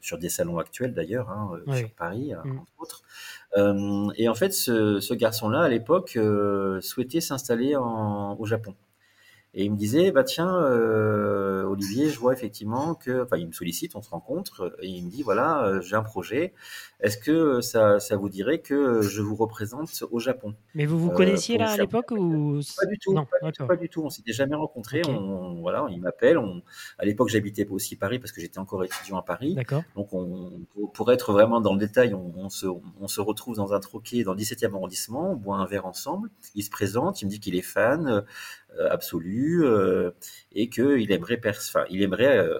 sur 0.00 0.18
des 0.18 0.28
salons 0.28 0.58
actuels 0.58 0.94
d'ailleurs, 0.94 1.30
hein, 1.30 1.58
sur 1.74 1.90
Paris, 1.90 2.32
mm. 2.44 2.58
entre 2.58 2.72
autres. 2.78 3.02
Euh, 3.56 4.08
et 4.16 4.28
en 4.28 4.34
fait, 4.34 4.52
ce, 4.52 5.00
ce 5.00 5.14
garçon-là, 5.14 5.62
à 5.62 5.68
l'époque, 5.68 6.14
euh, 6.16 6.80
souhaitait 6.80 7.20
s'installer 7.20 7.76
au 7.76 8.44
Japon. 8.44 8.74
Et 9.58 9.64
il 9.64 9.72
me 9.72 9.76
disait, 9.76 10.10
bah 10.10 10.22
tiens, 10.22 10.54
euh, 10.54 11.64
Olivier, 11.64 12.10
je 12.10 12.18
vois 12.18 12.34
effectivement 12.34 12.94
que, 12.94 13.22
enfin, 13.22 13.38
il 13.38 13.46
me 13.46 13.52
sollicite, 13.52 13.96
on 13.96 14.02
se 14.02 14.10
rencontre, 14.10 14.76
et 14.82 14.86
il 14.86 15.02
me 15.06 15.10
dit, 15.10 15.22
voilà, 15.22 15.64
euh, 15.64 15.80
j'ai 15.80 15.96
un 15.96 16.02
projet. 16.02 16.52
Est-ce 17.00 17.16
que 17.16 17.62
ça, 17.62 17.98
ça, 17.98 18.16
vous 18.16 18.28
dirait 18.28 18.58
que 18.58 19.00
je 19.00 19.22
vous 19.22 19.34
représente 19.34 20.04
au 20.10 20.18
Japon? 20.18 20.54
Mais 20.74 20.84
vous 20.84 20.98
vous 20.98 21.10
connaissiez 21.10 21.56
là 21.56 21.70
à 21.70 21.76
l'époque 21.78 22.10
ou 22.10 22.60
Pas 22.76 22.86
du 22.86 22.98
tout, 22.98 23.14
non, 23.14 23.24
pas, 23.24 23.46
du 23.46 23.52
tout 23.52 23.66
pas, 23.66 23.76
du 23.76 23.88
tout, 23.88 24.02
On 24.02 24.10
s'était 24.10 24.34
jamais 24.34 24.56
rencontrés. 24.56 25.00
On, 25.08 25.60
voilà, 25.62 25.86
il 25.90 26.02
m'appelle. 26.02 26.38
À 26.98 27.06
l'époque, 27.06 27.30
j'habitais 27.30 27.66
aussi 27.66 27.96
Paris 27.96 28.18
parce 28.18 28.32
que 28.32 28.42
j'étais 28.42 28.58
encore 28.58 28.84
étudiant 28.84 29.16
à 29.16 29.22
Paris. 29.22 29.54
D'accord. 29.54 29.84
Donc, 29.94 30.12
on, 30.12 30.52
pour 30.92 31.10
être 31.12 31.32
vraiment 31.32 31.62
dans 31.62 31.72
le 31.72 31.78
détail, 31.78 32.12
on, 32.12 32.30
on, 32.36 32.50
se, 32.50 32.66
on 33.00 33.08
se 33.08 33.22
retrouve 33.22 33.56
dans 33.56 33.72
un 33.72 33.80
troquet 33.80 34.22
dans 34.22 34.34
le 34.34 34.38
17e 34.38 34.74
arrondissement. 34.74 35.32
On 35.32 35.36
boit 35.36 35.56
un 35.56 35.66
verre 35.66 35.86
ensemble. 35.86 36.28
Il 36.54 36.62
se 36.62 36.70
présente. 36.70 37.22
Il 37.22 37.24
me 37.24 37.30
dit 37.30 37.40
qu'il 37.40 37.56
est 37.56 37.62
fan. 37.62 38.24
Euh, 38.78 38.88
absolu 38.90 39.64
euh, 39.64 40.10
et 40.52 40.68
qu'il 40.68 41.10
aimerait, 41.12 41.40
il 41.90 42.02
aimerait 42.02 42.38
euh, 42.38 42.58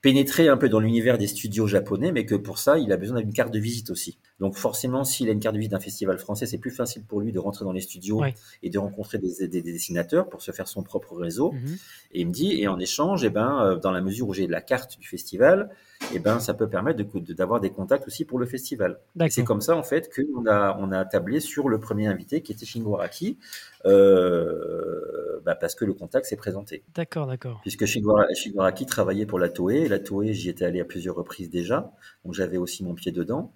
pénétrer 0.00 0.48
un 0.48 0.56
peu 0.56 0.68
dans 0.68 0.80
l'univers 0.80 1.18
des 1.18 1.26
studios 1.26 1.66
japonais, 1.66 2.12
mais 2.12 2.24
que 2.24 2.34
pour 2.34 2.58
ça, 2.58 2.78
il 2.78 2.92
a 2.92 2.96
besoin 2.96 3.20
d'une 3.20 3.32
carte 3.32 3.52
de 3.52 3.58
visite 3.58 3.90
aussi. 3.90 4.18
Donc 4.40 4.56
forcément, 4.56 5.04
s'il 5.04 5.28
a 5.28 5.32
une 5.32 5.38
carte 5.38 5.54
de 5.54 5.58
visite 5.58 5.72
d'un 5.72 5.80
festival 5.80 6.18
français, 6.18 6.46
c'est 6.46 6.58
plus 6.58 6.70
facile 6.70 7.04
pour 7.04 7.20
lui 7.20 7.30
de 7.30 7.38
rentrer 7.38 7.64
dans 7.66 7.72
les 7.72 7.82
studios 7.82 8.22
et 8.62 8.70
de 8.70 8.78
rencontrer 8.78 9.18
des, 9.18 9.60
dessinateurs 9.60 10.28
pour 10.28 10.40
se 10.40 10.50
faire 10.50 10.66
son 10.66 10.82
propre 10.82 11.14
réseau. 11.14 11.52
Mhm. 11.52 11.76
Et 12.12 12.20
il 12.22 12.26
me 12.26 12.32
dit, 12.32 12.60
et 12.60 12.66
en 12.66 12.78
échange, 12.78 13.22
eh 13.22 13.30
ben, 13.30 13.62
euh, 13.62 13.76
dans 13.76 13.92
la 13.92 14.00
mesure 14.00 14.28
où 14.28 14.34
j'ai 14.34 14.46
la 14.46 14.62
carte 14.62 14.98
du 14.98 15.06
festival, 15.06 15.68
eh 16.14 16.18
ben, 16.18 16.40
ça 16.40 16.54
peut 16.54 16.68
permettre 16.68 17.02
d'avoir 17.34 17.60
des 17.60 17.68
contacts 17.68 18.06
aussi 18.06 18.24
pour 18.24 18.38
le 18.38 18.46
festival. 18.46 18.98
C'est 19.28 19.44
comme 19.44 19.60
ça, 19.60 19.76
en 19.76 19.82
fait, 19.82 20.10
qu'on 20.12 20.46
a, 20.46 20.76
on 20.80 20.90
a 20.90 21.04
tablé 21.04 21.40
sur 21.40 21.68
le 21.68 21.78
premier 21.78 22.06
invité 22.06 22.40
qui 22.40 22.52
était 22.52 22.64
Shingo 22.64 22.96
Araki, 22.96 23.36
euh, 23.84 25.40
bah, 25.44 25.54
parce 25.54 25.74
que 25.74 25.84
le 25.84 25.92
contact 25.92 26.24
s'est 26.24 26.36
présenté. 26.36 26.82
D'accord, 26.94 27.26
d'accord. 27.26 27.60
Puisque 27.60 27.84
Shingo, 27.84 28.16
Araki 28.58 28.86
travaillait 28.86 29.26
pour 29.26 29.38
la 29.38 29.50
Toei, 29.50 29.82
et 29.82 29.88
la 29.88 29.98
Toei, 29.98 30.32
j'y 30.32 30.48
étais 30.48 30.64
allé 30.64 30.80
à 30.80 30.86
plusieurs 30.86 31.16
reprises 31.16 31.50
déjà, 31.50 31.92
donc 32.24 32.32
j'avais 32.32 32.56
aussi 32.56 32.82
mon 32.82 32.94
pied 32.94 33.12
dedans. 33.12 33.52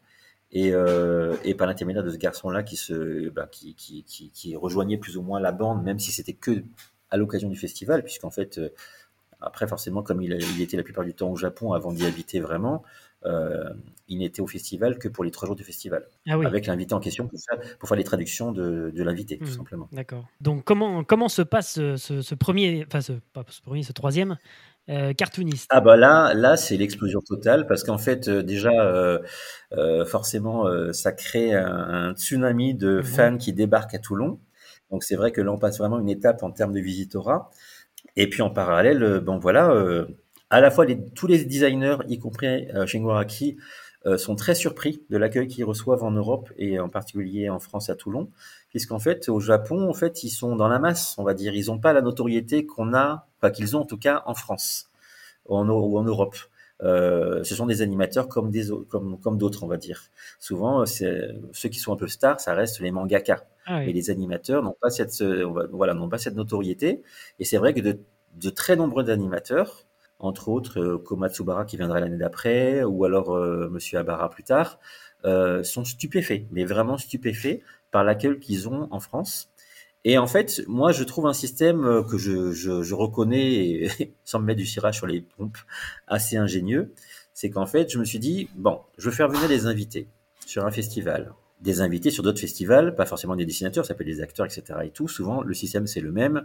Et, 0.55 0.73
euh, 0.73 1.35
et 1.43 1.55
par 1.55 1.67
l'intermédiaire 1.67 2.05
de 2.05 2.11
ce 2.11 2.17
garçon-là 2.17 2.63
qui, 2.63 2.77
se, 2.77 3.29
bah, 3.31 3.49
qui, 3.51 3.75
qui, 3.75 4.05
qui, 4.05 4.31
qui, 4.31 4.55
rejoignait 4.55 4.97
plus 4.97 5.17
ou 5.17 5.23
moins 5.23 5.41
la 5.41 5.51
bande, 5.51 5.83
même 5.83 5.99
si 5.99 6.13
c'était 6.13 6.33
que 6.33 6.63
à 7.11 7.17
l'occasion 7.17 7.49
du 7.49 7.57
festival, 7.57 8.05
puisqu'en 8.05 8.31
fait, 8.31 8.59
euh, 8.59 8.69
après, 9.41 9.67
forcément, 9.67 10.05
comme 10.05 10.23
il, 10.23 10.33
il, 10.33 10.63
était 10.63 10.77
la 10.77 10.85
plupart 10.85 11.05
du 11.05 11.13
temps 11.13 11.31
au 11.31 11.37
Japon 11.37 11.73
avant 11.73 11.93
d'y 11.93 12.07
habiter 12.07 12.39
vraiment, 12.39 12.85
euh, 13.27 13.69
il 14.07 14.19
n'était 14.19 14.43
au 14.43 14.47
festival 14.47 14.99
que 14.99 15.09
pour 15.09 15.25
les 15.25 15.33
trois 15.33 15.47
jours 15.47 15.57
du 15.57 15.65
festival, 15.65 16.07
ah 16.29 16.39
oui. 16.39 16.47
avec 16.47 16.67
l'invité 16.67 16.95
en 16.95 17.01
question 17.01 17.27
pour 17.27 17.41
faire, 17.41 17.77
pour 17.79 17.89
faire 17.89 17.99
les 17.99 18.05
traductions 18.05 18.53
de, 18.53 18.93
de 18.95 19.03
l'invité, 19.03 19.39
tout 19.39 19.45
mmh, 19.45 19.49
simplement. 19.49 19.89
D'accord. 19.93 20.29
Donc, 20.41 20.63
comment, 20.65 21.03
comment 21.03 21.29
se 21.29 21.43
passe 21.43 21.73
ce, 21.73 21.97
ce, 21.97 22.23
ce 22.23 22.35
premier, 22.35 22.85
enfin, 22.87 23.01
ce, 23.01 23.15
pas 23.33 23.45
ce 23.49 23.61
premier, 23.61 23.83
ce 23.83 23.93
troisième 23.93 24.37
euh, 24.91 25.14
cartooniste. 25.14 25.67
Ah 25.71 25.81
bah 25.81 25.97
là, 25.97 26.35
là 26.35 26.59
c'est 26.59 26.76
l'explosion 26.76 27.21
totale 27.23 27.67
parce 27.67 27.85
qu'en 27.85 27.97
fait 27.97 28.29
euh, 28.29 28.43
déjà 28.43 28.71
euh, 28.71 29.19
euh 29.73 30.05
forcément 30.05 30.67
ça 30.93 31.12
crée 31.12 31.55
un, 31.55 32.12
tsunami 32.14 32.75
de 32.75 33.00
fans 33.00 33.38
qui 33.38 33.55
débarquent 33.55 33.95
à 33.95 33.99
Toulon. 33.99 34.41
Donc 34.91 35.03
c'est 35.03 35.17
vrai 35.17 35.33
que 35.33 35.41
là 35.41 35.53
on 35.53 35.59
passe 35.59 35.79
vraiment 35.79 35.99
une 35.99 36.11
étape 36.11 36.43
en 36.43 36.50
termes 36.50 36.75
de 36.75 36.81
visitorat. 36.81 37.50
Et 38.17 38.29
puis 38.29 38.43
en 38.43 38.50
parallèle, 38.50 39.21
bon 39.21 39.38
voilà, 39.38 39.73
à 40.50 40.61
la 40.61 40.71
fois 40.71 40.85
les, 40.85 40.99
tous 41.14 41.26
les 41.26 41.45
designers, 41.45 41.97
y 42.09 42.19
compris 42.19 42.69
Shingo 42.87 43.11
Araki, 43.11 43.57
sont 44.19 44.37
très 44.37 44.55
surpris 44.55 45.03
de 45.09 45.17
l'accueil 45.17 45.49
qu'ils 45.49 45.65
reçoivent 45.65 46.05
en 46.05 46.11
Europe 46.11 46.53
et 46.59 46.79
en 46.79 46.89
particulier 46.89 47.49
en 47.49 47.59
France 47.59 47.89
à 47.89 47.95
Toulon, 47.95 48.31
puisqu'en 48.69 48.99
fait 48.99 49.29
au 49.29 49.41
Japon, 49.41 49.89
en 49.89 49.95
fait 49.95 50.25
ils 50.25 50.31
sont 50.31 50.57
dans 50.57 50.69
la 50.69 50.79
masse, 50.79 51.17
on 51.17 51.25
va 51.25 51.33
dire, 51.33 51.55
ils 51.55 51.67
n'ont 51.67 51.79
pas 51.79 51.93
la 51.93 52.03
notoriété 52.03 52.67
qu'on 52.67 52.95
a 52.95 53.27
qu'ils 53.51 53.77
ont 53.77 53.81
en 53.81 53.87
tout 53.87 53.99
cas 53.99 54.23
en 54.27 54.35
France 54.35 54.89
ou 55.47 55.57
en, 55.57 55.65
Europe. 56.05 56.37
Euh, 56.83 57.45
ce 57.45 57.55
sont 57.55 57.67
des 57.67 57.83
animateurs 57.83 58.29
comme 58.29 58.51
des 58.51 58.69
comme 58.89 59.19
comme 59.21 59.39
d'autres, 59.39 59.63
on 59.63 59.67
va 59.67 59.77
dire. 59.77 60.03
Souvent, 60.41 60.87
c'est 60.87 61.29
ceux 61.53 61.69
qui 61.69 61.79
sont 61.79 61.93
un 61.93 61.97
peu 61.97 62.09
stars, 62.09 62.41
ça 62.41 62.55
reste 62.55 62.81
les 62.81 62.91
mangaka. 62.91 63.47
Ah 63.67 63.81
Mais 63.81 63.93
les 63.93 64.11
animateurs 64.11 64.63
n'ont 64.63 64.77
pas 64.81 64.91
cette 64.91 65.23
voilà 65.23 65.95
n'ont 65.95 66.09
pas 66.09 66.19
cette 66.19 66.35
notoriété. 66.35 67.03
Et 67.39 67.45
c'est 67.45 67.59
vrai 67.59 67.75
que 67.75 67.81
de, 67.81 67.99
de, 68.37 68.51
très 68.51 68.77
nombreux 68.77 69.09
animateurs, 69.11 69.85
entre 70.25 70.49
autres 70.49 70.81
euh, 70.81 70.99
Komatsubara 70.99 71.64
qui 71.64 71.76
viendra 71.76 72.00
l'année 72.00 72.16
d'après, 72.16 72.83
ou 72.85 73.04
alors 73.04 73.35
euh, 73.35 73.69
Monsieur 73.71 73.99
Abara 73.99 74.31
plus 74.31 74.43
tard, 74.43 74.78
euh, 75.25 75.62
sont 75.62 75.85
stupéfaits, 75.85 76.47
mais 76.50 76.64
vraiment 76.64 76.99
stupéfaits 76.99 77.61
par 77.90 78.04
l'accueil 78.04 78.38
qu'ils 78.40 78.69
ont 78.69 78.88
en 78.90 79.00
France. 79.00 79.50
Et 80.04 80.19
en 80.19 80.26
fait, 80.26 80.62
moi, 80.66 80.93
je 80.93 81.02
trouve 81.02 81.26
un 81.26 81.33
système 81.33 82.04
que 82.11 82.19
je 82.19 82.95
reconnais, 82.95 83.88
sans 84.25 84.38
me 84.38 84.45
mettre 84.45 84.59
du 84.59 84.66
cirage 84.66 84.97
sur 84.97 85.07
les 85.07 85.23
pompes, 85.23 85.57
assez 86.07 86.37
ingénieux. 86.37 86.93
C'est 87.33 87.49
qu'en 87.49 87.66
fait, 87.66 87.90
je 87.90 87.99
me 87.99 88.04
suis 88.04 88.19
dit, 88.19 88.50
bon, 88.54 88.81
je 88.99 89.09
veux 89.09 89.14
faire 89.16 89.28
venir 89.28 89.49
des 89.49 89.66
invités 89.66 90.09
sur 90.47 90.66
un 90.66 90.71
festival. 90.71 91.33
Des 91.62 91.81
invités 91.81 92.11
sur 92.11 92.23
d'autres 92.23 92.40
festivals, 92.40 92.95
pas 92.95 93.07
forcément 93.07 93.35
des 93.35 93.47
dessinateurs, 93.47 93.87
ça 93.87 93.95
peut 93.95 94.02
être 94.02 94.14
des 94.14 94.21
acteurs, 94.21 94.45
etc. 94.45 94.81
Et 94.85 94.90
tout. 94.90 95.09
Souvent, 95.09 95.43
le 95.43 95.54
système, 95.54 95.87
c'est 95.87 96.00
le 96.02 96.12
même 96.12 96.45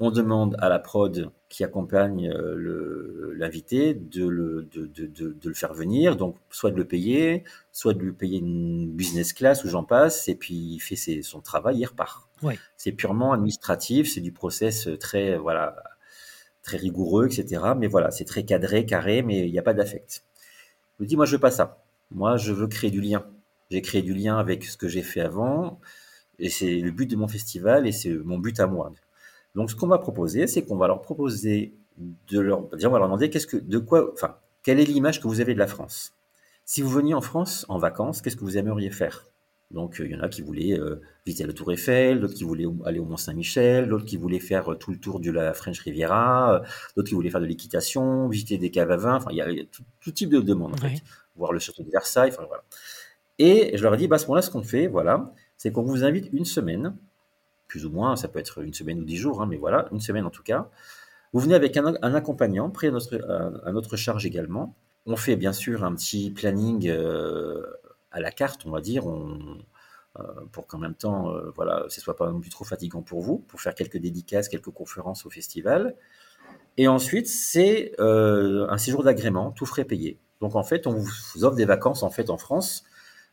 on 0.00 0.10
demande 0.10 0.56
à 0.60 0.68
la 0.68 0.78
prod 0.78 1.30
qui 1.48 1.64
accompagne 1.64 2.30
euh, 2.30 3.34
l'invité 3.36 3.94
de 3.94 4.26
le, 4.26 4.68
de, 4.70 4.86
de, 4.86 5.06
de, 5.06 5.48
le 5.48 5.54
faire 5.54 5.74
venir, 5.74 6.16
donc 6.16 6.36
soit 6.50 6.70
de 6.70 6.76
le 6.76 6.84
payer, 6.84 7.42
soit 7.72 7.94
de 7.94 8.00
lui 8.00 8.12
payer 8.12 8.38
une 8.38 8.92
business 8.92 9.32
class 9.32 9.64
où 9.64 9.68
j'en 9.68 9.82
passe, 9.82 10.28
et 10.28 10.34
puis 10.34 10.54
il 10.54 10.78
fait 10.78 10.96
ses, 10.96 11.22
son 11.22 11.40
travail, 11.40 11.78
il 11.78 11.86
repart. 11.86 12.28
Ouais. 12.42 12.58
C'est 12.76 12.92
purement 12.92 13.32
administratif, 13.32 14.12
c'est 14.12 14.20
du 14.20 14.30
process 14.30 14.88
très 15.00 15.36
voilà 15.36 15.76
très 16.62 16.76
rigoureux, 16.76 17.26
etc. 17.26 17.62
Mais 17.76 17.86
voilà, 17.86 18.10
c'est 18.10 18.24
très 18.24 18.44
cadré, 18.44 18.84
carré, 18.84 19.22
mais 19.22 19.46
il 19.46 19.52
n'y 19.52 19.58
a 19.58 19.62
pas 19.62 19.74
d'affect. 19.74 20.22
Je 21.00 21.06
dis, 21.06 21.16
moi 21.16 21.24
je 21.24 21.32
veux 21.32 21.40
pas 21.40 21.50
ça. 21.50 21.82
Moi 22.10 22.36
je 22.36 22.52
veux 22.52 22.68
créer 22.68 22.90
du 22.90 23.00
lien. 23.00 23.24
J'ai 23.70 23.82
créé 23.82 24.02
du 24.02 24.14
lien 24.14 24.38
avec 24.38 24.64
ce 24.64 24.76
que 24.76 24.88
j'ai 24.88 25.02
fait 25.02 25.20
avant, 25.20 25.80
et 26.38 26.50
c'est 26.50 26.76
le 26.76 26.90
but 26.90 27.10
de 27.10 27.16
mon 27.16 27.28
festival, 27.28 27.86
et 27.86 27.92
c'est 27.92 28.10
mon 28.10 28.38
but 28.38 28.60
à 28.60 28.66
moi. 28.66 28.92
Donc, 29.54 29.70
ce 29.70 29.76
qu'on 29.76 29.86
va 29.86 29.98
proposer, 29.98 30.46
c'est 30.46 30.62
qu'on 30.62 30.76
va 30.76 30.86
leur 30.86 31.02
proposer 31.02 31.74
de 31.98 32.40
leur, 32.40 32.64
on 32.72 32.76
va 32.76 32.98
leur 32.98 33.08
demander 33.08 33.30
qu'est-ce 33.30 33.46
que, 33.46 33.56
de 33.56 33.78
quoi, 33.78 34.12
enfin, 34.12 34.36
quelle 34.62 34.80
est 34.80 34.84
l'image 34.84 35.20
que 35.20 35.26
vous 35.26 35.40
avez 35.40 35.54
de 35.54 35.58
la 35.58 35.66
France 35.66 36.14
Si 36.64 36.82
vous 36.82 36.90
veniez 36.90 37.14
en 37.14 37.20
France 37.20 37.66
en 37.68 37.78
vacances, 37.78 38.22
qu'est-ce 38.22 38.36
que 38.36 38.44
vous 38.44 38.58
aimeriez 38.58 38.90
faire? 38.90 39.24
Donc, 39.70 40.00
euh, 40.00 40.06
il 40.06 40.12
y 40.12 40.16
en 40.16 40.20
a 40.20 40.28
qui 40.28 40.40
voulaient 40.40 40.78
euh, 40.78 41.00
visiter 41.26 41.46
la 41.46 41.52
Tour 41.52 41.72
Eiffel, 41.72 42.20
d'autres 42.20 42.34
qui 42.34 42.44
voulaient 42.44 42.66
aller 42.86 42.98
au 42.98 43.04
Mont 43.04 43.18
Saint-Michel, 43.18 43.88
d'autres 43.88 44.06
qui 44.06 44.16
voulaient 44.16 44.38
faire 44.38 44.72
euh, 44.72 44.74
tout 44.76 44.90
le 44.90 44.98
tour 44.98 45.20
de 45.20 45.30
la 45.30 45.52
French 45.52 45.80
Riviera, 45.80 46.62
d'autres 46.96 47.08
qui 47.08 47.14
voulaient 47.14 47.30
faire 47.30 47.40
de 47.40 47.46
l'équitation, 47.46 48.28
visiter 48.28 48.56
des 48.56 48.70
caves 48.70 48.90
à 48.90 48.96
vin. 48.96 49.16
Enfin, 49.16 49.30
il 49.30 49.36
y 49.36 49.42
a, 49.42 49.46
tout, 50.00 50.12
type 50.12 50.30
de 50.30 50.40
demandes, 50.40 50.72
en 50.72 50.76
fait. 50.76 51.02
Voir 51.36 51.52
le 51.52 51.58
château 51.58 51.82
de 51.82 51.90
Versailles. 51.90 52.30
Enfin, 52.32 52.44
voilà. 52.48 52.64
Et 53.38 53.76
je 53.76 53.82
leur 53.82 53.94
ai 53.94 53.98
dit, 53.98 54.08
bah, 54.08 54.16
à 54.16 54.18
ce 54.18 54.24
moment-là, 54.26 54.42
ce 54.42 54.50
qu'on 54.50 54.62
fait, 54.62 54.86
voilà, 54.86 55.32
c'est 55.56 55.70
qu'on 55.70 55.82
vous 55.82 56.02
invite 56.04 56.30
une 56.32 56.46
semaine 56.46 56.96
plus 57.68 57.86
ou 57.86 57.90
moins, 57.90 58.16
ça 58.16 58.26
peut 58.26 58.38
être 58.38 58.62
une 58.62 58.74
semaine 58.74 58.98
ou 59.00 59.04
dix 59.04 59.16
jours, 59.16 59.42
hein, 59.42 59.46
mais 59.46 59.58
voilà, 59.58 59.86
une 59.92 60.00
semaine 60.00 60.24
en 60.24 60.30
tout 60.30 60.42
cas. 60.42 60.68
Vous 61.32 61.40
venez 61.40 61.54
avec 61.54 61.76
un, 61.76 62.14
accompagnant, 62.14 62.70
pris 62.70 62.86
à 62.86 62.90
notre, 62.90 63.96
charge 63.96 64.24
également. 64.24 64.74
On 65.04 65.16
fait 65.16 65.36
bien 65.36 65.52
sûr 65.52 65.84
un 65.84 65.94
petit 65.94 66.30
planning 66.30 66.88
euh, 66.88 67.62
à 68.10 68.20
la 68.20 68.30
carte, 68.30 68.64
on 68.64 68.70
va 68.70 68.80
dire, 68.80 69.04
euh, 69.08 70.22
pour 70.52 70.66
qu'en 70.66 70.78
même 70.78 70.94
temps, 70.94 71.30
euh, 71.30 71.50
voilà, 71.54 71.84
ce 71.88 72.00
soit 72.00 72.16
pas 72.16 72.30
non 72.30 72.40
plus 72.40 72.50
trop 72.50 72.64
fatigant 72.64 73.02
pour 73.02 73.20
vous, 73.20 73.38
pour 73.38 73.60
faire 73.60 73.74
quelques 73.74 73.98
dédicaces, 73.98 74.48
quelques 74.48 74.70
conférences 74.70 75.26
au 75.26 75.30
festival. 75.30 75.96
Et 76.78 76.88
ensuite, 76.88 77.26
c'est 77.26 77.92
un 77.98 78.78
séjour 78.78 79.02
d'agrément, 79.02 79.50
tout 79.50 79.66
frais 79.66 79.84
payé. 79.84 80.18
Donc 80.40 80.54
en 80.54 80.62
fait, 80.62 80.86
on 80.86 80.92
vous 80.92 81.44
offre 81.44 81.56
des 81.56 81.66
vacances 81.66 82.02
en 82.02 82.10
fait 82.10 82.30
en 82.30 82.38
France 82.38 82.84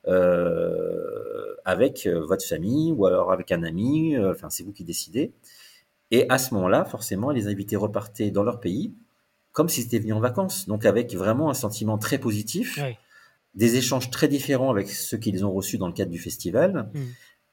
euh, 0.07 1.44
avec 1.65 2.05
euh, 2.05 2.23
votre 2.25 2.45
famille 2.45 2.91
ou 2.91 3.05
alors 3.05 3.31
avec 3.31 3.51
un 3.51 3.63
ami, 3.63 4.15
euh, 4.15 4.31
enfin 4.31 4.49
c'est 4.49 4.63
vous 4.63 4.71
qui 4.71 4.83
décidez. 4.83 5.33
Et 6.11 6.29
à 6.29 6.37
ce 6.37 6.53
moment-là, 6.53 6.85
forcément, 6.85 7.31
les 7.31 7.47
invités 7.47 7.75
repartaient 7.75 8.31
dans 8.31 8.43
leur 8.43 8.59
pays 8.59 8.93
comme 9.55 9.69
s'ils 9.69 9.85
étaient 9.85 9.99
venus 9.99 10.13
en 10.13 10.19
vacances, 10.19 10.67
donc 10.67 10.85
avec 10.85 11.15
vraiment 11.15 11.49
un 11.49 11.53
sentiment 11.53 11.97
très 11.97 12.17
positif, 12.17 12.77
des 13.53 13.77
échanges 13.77 14.11
très 14.11 14.27
différents 14.27 14.69
avec 14.69 14.89
ceux 14.89 15.17
qu'ils 15.17 15.45
ont 15.45 15.51
reçus 15.53 15.77
dans 15.77 15.87
le 15.87 15.93
cadre 15.93 16.11
du 16.11 16.19
festival, 16.19 16.89
hmm. 16.93 16.99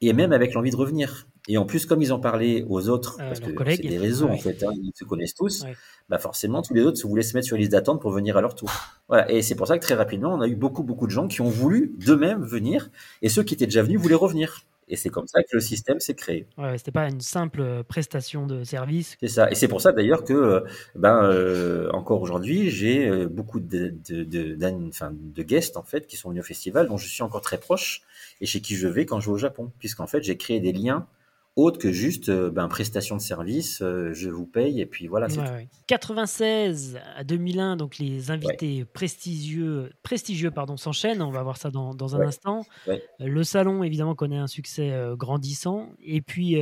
et 0.01 0.11
même 0.11 0.33
avec 0.33 0.53
l'envie 0.53 0.69
de 0.69 0.75
revenir. 0.75 1.27
Et 1.47 1.57
en 1.57 1.65
plus, 1.65 1.85
comme 1.85 2.01
ils 2.01 2.13
ont 2.13 2.19
parlé 2.19 2.65
aux 2.69 2.87
autres, 2.87 3.17
parce 3.17 3.41
que 3.41 3.51
c'est 3.69 3.81
des 3.81 3.97
réseaux 3.97 4.29
en 4.29 4.37
fait, 4.37 4.63
hein, 4.63 4.71
ils 4.81 4.93
se 4.95 5.03
connaissent 5.03 5.35
tous, 5.35 5.65
bah 6.09 6.17
forcément 6.17 6.61
tous 6.61 6.73
les 6.73 6.81
autres 6.81 7.05
voulaient 7.05 7.21
se 7.21 7.35
mettre 7.35 7.47
sur 7.47 7.57
liste 7.57 7.71
d'attente 7.71 8.01
pour 8.01 8.11
venir 8.11 8.37
à 8.37 8.41
leur 8.41 8.55
tour. 8.55 8.71
Voilà. 9.09 9.29
Et 9.29 9.41
c'est 9.41 9.55
pour 9.55 9.67
ça 9.67 9.77
que 9.77 9.83
très 9.83 9.95
rapidement, 9.95 10.33
on 10.33 10.41
a 10.41 10.47
eu 10.47 10.55
beaucoup 10.55 10.83
beaucoup 10.83 11.05
de 11.05 11.11
gens 11.11 11.27
qui 11.27 11.41
ont 11.41 11.49
voulu 11.49 11.93
d'eux-mêmes 11.97 12.43
venir, 12.43 12.89
et 13.21 13.29
ceux 13.29 13.43
qui 13.43 13.53
étaient 13.53 13.65
déjà 13.65 13.83
venus 13.83 13.99
voulaient 13.99 14.15
revenir. 14.15 14.65
Et 14.89 14.95
c'est 14.95 15.09
comme 15.09 15.27
ça 15.27 15.41
que 15.43 15.49
le 15.53 15.61
système 15.61 15.99
s'est 15.99 16.13
créé. 16.13 16.45
Ouais, 16.57 16.77
c'était 16.77 16.91
pas 16.91 17.07
une 17.07 17.21
simple 17.21 17.61
euh, 17.61 17.83
prestation 17.83 18.45
de 18.45 18.63
service. 18.63 19.15
C'est 19.19 19.29
ça. 19.29 19.49
Et 19.49 19.55
c'est 19.55 19.69
pour 19.69 19.79
ça 19.81 19.93
d'ailleurs 19.93 20.25
que, 20.25 20.33
euh, 20.33 20.59
ben, 20.95 21.23
euh, 21.23 21.89
encore 21.93 22.21
aujourd'hui, 22.21 22.69
j'ai 22.69 23.25
beaucoup 23.27 23.59
de, 23.59 23.93
de, 24.09 24.23
de, 24.23 24.55
de, 24.55 25.43
guests 25.43 25.77
en 25.77 25.83
fait 25.83 26.05
qui 26.05 26.17
sont 26.17 26.29
venus 26.29 26.43
au 26.43 26.45
festival, 26.45 26.87
dont 26.87 26.97
je 26.97 27.07
suis 27.07 27.23
encore 27.23 27.41
très 27.41 27.59
proche 27.59 28.01
et 28.41 28.45
chez 28.45 28.61
qui 28.61 28.75
je 28.75 28.87
vais 28.87 29.05
quand 29.05 29.19
je 29.19 29.27
vais 29.27 29.33
au 29.33 29.37
Japon, 29.37 29.71
puisqu'en 29.79 30.07
fait 30.07 30.21
j'ai 30.21 30.37
créé 30.37 30.59
des 30.59 30.73
liens 30.73 31.07
autre 31.55 31.77
que 31.77 31.91
juste 31.91 32.29
euh, 32.29 32.49
ben, 32.49 32.67
prestation 32.67 33.15
de 33.15 33.21
service, 33.21 33.81
euh, 33.81 34.11
je 34.13 34.29
vous 34.29 34.47
paye 34.47 34.81
et 34.81 34.87
puis 34.87 35.07
voilà. 35.07 35.27
Ouais, 35.27 35.69
96 35.85 36.99
à 37.15 37.23
2001, 37.23 37.77
donc 37.77 37.99
les 37.99 38.31
invités 38.31 38.85
prestigieux, 38.85 39.91
prestigieux 40.01 40.49
pardon, 40.49 40.77
s'enchaînent. 40.77 41.21
On 41.21 41.29
va 41.29 41.43
voir 41.43 41.57
ça 41.57 41.69
dans, 41.69 41.93
dans 41.93 42.15
un 42.15 42.21
instant. 42.21 42.65
Euh, 42.87 42.97
le 43.19 43.43
salon, 43.43 43.83
évidemment, 43.83 44.15
connaît 44.15 44.37
un 44.37 44.47
succès 44.47 44.91
grandissant. 45.15 45.91
Et 46.01 46.21
puis, 46.21 46.57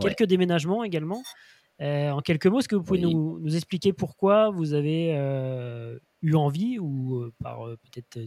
quelques 0.00 0.24
déménagements 0.24 0.84
également. 0.84 1.22
en 1.80 2.20
quelques 2.20 2.46
mots, 2.46 2.60
est-ce 2.60 2.68
que 2.68 2.76
vous 2.76 2.84
pouvez 2.84 3.00
nous, 3.00 3.40
nous, 3.40 3.56
expliquer 3.56 3.92
pourquoi 3.92 4.50
vous 4.50 4.72
avez 4.74 5.14
eu 6.22 6.34
envie 6.36 6.78
ou 6.78 7.28
par 7.42 7.64
peut-être 7.64 8.20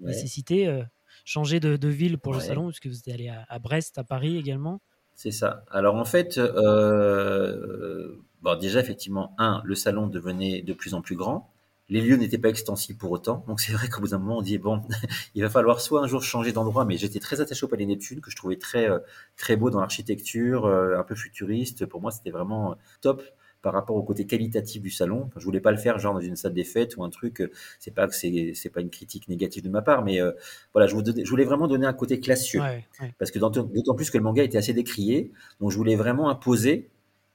nécessité 0.00 0.82
changer 1.24 1.60
de, 1.60 1.76
de, 1.76 1.88
ville 1.88 2.18
pour 2.18 2.34
le 2.34 2.40
salon, 2.40 2.68
puisque 2.68 2.86
vous 2.86 2.98
êtes 2.98 3.14
allé 3.14 3.28
à, 3.28 3.44
à 3.48 3.58
Brest, 3.58 3.96
à 3.98 4.04
Paris 4.04 4.36
également? 4.36 4.80
C'est 5.20 5.32
ça. 5.32 5.66
Alors 5.70 5.96
en 5.96 6.06
fait, 6.06 6.38
euh, 6.38 8.16
bon, 8.40 8.58
déjà 8.58 8.80
effectivement, 8.80 9.34
un, 9.36 9.60
le 9.66 9.74
salon 9.74 10.06
devenait 10.06 10.62
de 10.62 10.72
plus 10.72 10.94
en 10.94 11.02
plus 11.02 11.14
grand. 11.14 11.52
Les 11.90 12.00
lieux 12.00 12.16
n'étaient 12.16 12.38
pas 12.38 12.48
extensibles 12.48 12.98
pour 12.98 13.10
autant. 13.10 13.44
Donc 13.46 13.60
c'est 13.60 13.72
vrai 13.72 13.90
qu'au 13.90 14.00
bout 14.00 14.08
d'un 14.08 14.18
moment, 14.18 14.38
on 14.38 14.42
dit 14.42 14.56
bon, 14.56 14.80
il 15.34 15.42
va 15.42 15.50
falloir 15.50 15.82
soit 15.82 16.00
un 16.00 16.06
jour 16.06 16.22
changer 16.22 16.52
d'endroit. 16.52 16.86
Mais 16.86 16.96
j'étais 16.96 17.20
très 17.20 17.42
attaché 17.42 17.66
au 17.66 17.68
Palais 17.68 17.84
Neptune, 17.84 18.22
que 18.22 18.30
je 18.30 18.36
trouvais 18.36 18.56
très 18.56 18.88
très 19.36 19.56
beau 19.56 19.68
dans 19.68 19.80
l'architecture, 19.80 20.64
un 20.66 21.04
peu 21.04 21.14
futuriste. 21.14 21.84
Pour 21.84 22.00
moi, 22.00 22.10
c'était 22.12 22.30
vraiment 22.30 22.78
top 23.02 23.22
par 23.62 23.72
rapport 23.72 23.96
au 23.96 24.02
côté 24.02 24.26
qualitatif 24.26 24.82
du 24.82 24.90
salon. 24.90 25.24
Enfin, 25.26 25.38
je 25.40 25.44
voulais 25.44 25.60
pas 25.60 25.70
le 25.70 25.76
faire 25.76 25.98
genre 25.98 26.14
dans 26.14 26.20
une 26.20 26.36
salle 26.36 26.54
des 26.54 26.64
fêtes 26.64 26.96
ou 26.96 27.04
un 27.04 27.10
truc. 27.10 27.40
Euh, 27.40 27.50
c'est 27.78 27.94
pas 27.94 28.06
que 28.06 28.14
c'est 28.14 28.52
c'est 28.54 28.70
pas 28.70 28.80
une 28.80 28.90
critique 28.90 29.28
négative 29.28 29.62
de 29.62 29.68
ma 29.68 29.82
part, 29.82 30.04
mais 30.04 30.20
euh, 30.20 30.32
voilà, 30.72 30.86
je, 30.86 30.96
je, 30.96 31.30
voulais 31.30 31.44
vraiment 31.44 31.68
donner 31.68 31.86
un 31.86 31.92
côté 31.92 32.20
classieux 32.20 32.60
parce 33.18 33.30
que 33.30 33.38
d'autant 33.38 33.94
plus 33.94 34.10
que 34.10 34.18
le 34.18 34.24
manga 34.24 34.42
était 34.42 34.58
assez 34.58 34.72
décrié, 34.72 35.30
donc 35.60 35.70
je 35.70 35.76
voulais 35.76 35.96
vraiment 35.96 36.30
imposer 36.30 36.90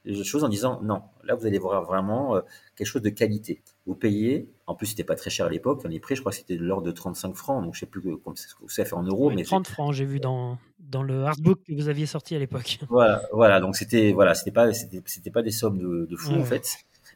les 0.06 0.24
choses 0.24 0.44
en 0.44 0.50
disant 0.50 0.82
non, 0.84 1.02
là 1.24 1.36
vous 1.36 1.46
allez 1.46 1.58
voir 1.58 1.84
vraiment 1.84 2.36
euh, 2.36 2.42
quelque 2.76 2.88
chose 2.88 3.02
de 3.02 3.10
qualité. 3.10 3.62
Vous 3.86 3.96
payez, 3.96 4.50
en 4.68 4.76
plus 4.76 4.88
c'était 4.88 5.04
pas 5.04 5.16
très 5.16 5.30
cher 5.30 5.48
à 5.48 5.50
l'époque, 5.50 5.84
les 5.84 6.00
prix 6.00 6.16
je 6.16 6.22
crois 6.22 6.32
que 6.32 6.38
c'était 6.38 6.58
de 6.58 6.64
l'ordre 6.64 6.86
de 6.86 6.92
35 6.92 7.36
francs, 7.36 7.64
donc 7.64 7.74
je 7.74 7.82
sais 7.82 7.86
plus 7.86 8.02
comment 8.02 8.36
ça 8.68 8.86
fait 8.86 8.94
en 8.94 9.04
euros. 9.04 9.32
mais 9.32 9.44
30 9.44 9.68
francs 9.68 9.94
j'ai 9.94 10.06
vu 10.06 10.20
dans, 10.20 10.58
dans 10.96 11.04
le 11.04 11.26
artbook 11.26 11.60
que 11.68 11.74
vous 11.74 11.90
aviez 11.90 12.06
sorti 12.06 12.36
à 12.36 12.40
l'époque. 12.40 12.80
Voilà, 12.90 13.22
voilà, 13.34 13.60
donc 13.60 13.76
c'était 13.76 14.14
voilà, 14.14 14.34
c'était 14.34 14.52
pas 14.52 14.72
c'était 14.74 15.32
pas 15.32 15.42
des 15.42 15.52
sommes 15.52 15.78
de, 15.78 16.06
de 16.06 16.16
fou 16.16 16.34
en 16.34 16.46
fait. 16.46 16.66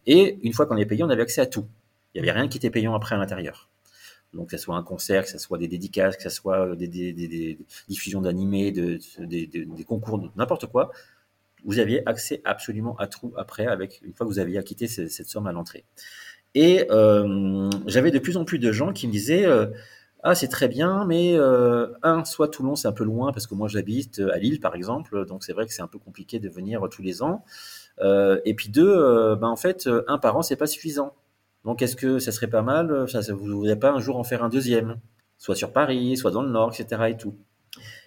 Et 0.05 0.37
une 0.43 0.53
fois 0.53 0.65
qu'on 0.65 0.77
est 0.77 0.85
payé, 0.85 1.03
on 1.03 1.09
avait 1.09 1.21
accès 1.21 1.41
à 1.41 1.45
tout. 1.45 1.65
Il 2.13 2.17
y 2.17 2.21
avait 2.21 2.31
rien 2.31 2.47
qui 2.49 2.57
était 2.57 2.69
payant 2.69 2.93
après 2.93 3.15
à 3.15 3.17
l'intérieur. 3.17 3.69
Donc, 4.33 4.49
que 4.49 4.57
ce 4.57 4.63
soit 4.63 4.75
un 4.75 4.83
concert, 4.83 5.23
que 5.23 5.29
ce 5.29 5.39
soit 5.39 5.57
des 5.57 5.67
dédicaces, 5.67 6.15
que 6.17 6.23
ce 6.23 6.29
soit 6.29 6.75
des, 6.75 6.87
des, 6.87 7.13
des, 7.13 7.57
diffusions 7.87 8.21
d'animés, 8.21 8.71
de, 8.71 8.99
des, 9.19 9.83
concours, 9.87 10.31
n'importe 10.35 10.67
quoi 10.67 10.91
vous 11.65 11.79
aviez 11.79 12.07
accès 12.07 12.41
absolument 12.45 12.95
à 12.97 13.07
tout 13.07 13.33
après, 13.35 13.65
avec 13.65 14.01
une 14.05 14.13
fois 14.13 14.25
que 14.25 14.31
vous 14.31 14.39
aviez 14.39 14.57
acquitté 14.57 14.87
cette, 14.87 15.11
cette 15.11 15.27
somme 15.27 15.45
à 15.45 15.51
l'entrée. 15.51 15.83
Et 16.55 16.85
euh, 16.89 17.69
j'avais 17.85 18.11
de 18.11 18.19
plus 18.19 18.37
en 18.37 18.45
plus 18.45 18.59
de 18.59 18.71
gens 18.71 18.93
qui 18.93 19.07
me 19.07 19.11
disaient 19.11 19.45
euh, 19.45 19.67
ah 20.23 20.35
c'est 20.35 20.47
très 20.47 20.67
bien, 20.67 21.05
mais 21.05 21.35
euh, 21.35 21.87
un 22.03 22.25
soit 22.25 22.49
Toulon 22.49 22.75
c'est 22.75 22.87
un 22.87 22.93
peu 22.93 23.03
loin 23.03 23.31
parce 23.31 23.47
que 23.47 23.55
moi 23.55 23.67
j'habite 23.67 24.19
à 24.33 24.37
Lille 24.37 24.59
par 24.59 24.75
exemple, 24.75 25.25
donc 25.25 25.43
c'est 25.43 25.53
vrai 25.53 25.65
que 25.65 25.73
c'est 25.73 25.81
un 25.81 25.87
peu 25.87 25.99
compliqué 25.99 26.39
de 26.39 26.49
venir 26.49 26.87
tous 26.91 27.01
les 27.01 27.21
ans. 27.23 27.43
et 28.01 28.53
puis 28.55 28.69
deux, 28.69 29.35
ben 29.35 29.47
en 29.47 29.55
fait 29.55 29.89
un 30.07 30.17
par 30.17 30.37
an 30.37 30.41
c'est 30.41 30.55
pas 30.57 30.67
suffisant. 30.67 31.13
Donc 31.65 31.81
est-ce 31.81 31.95
que 31.95 32.19
ça 32.19 32.31
serait 32.31 32.47
pas 32.47 32.61
mal, 32.61 33.07
ça, 33.09 33.21
vous 33.33 33.47
ne 33.47 33.53
voudriez 33.53 33.75
pas 33.75 33.91
un 33.91 33.99
jour 33.99 34.17
en 34.17 34.23
faire 34.23 34.43
un 34.43 34.49
deuxième, 34.49 34.97
soit 35.37 35.55
sur 35.55 35.73
Paris, 35.73 36.17
soit 36.17 36.31
dans 36.31 36.41
le 36.41 36.49
Nord, 36.49 36.73
etc. 36.73 37.03
et 37.09 37.17
tout. 37.17 37.35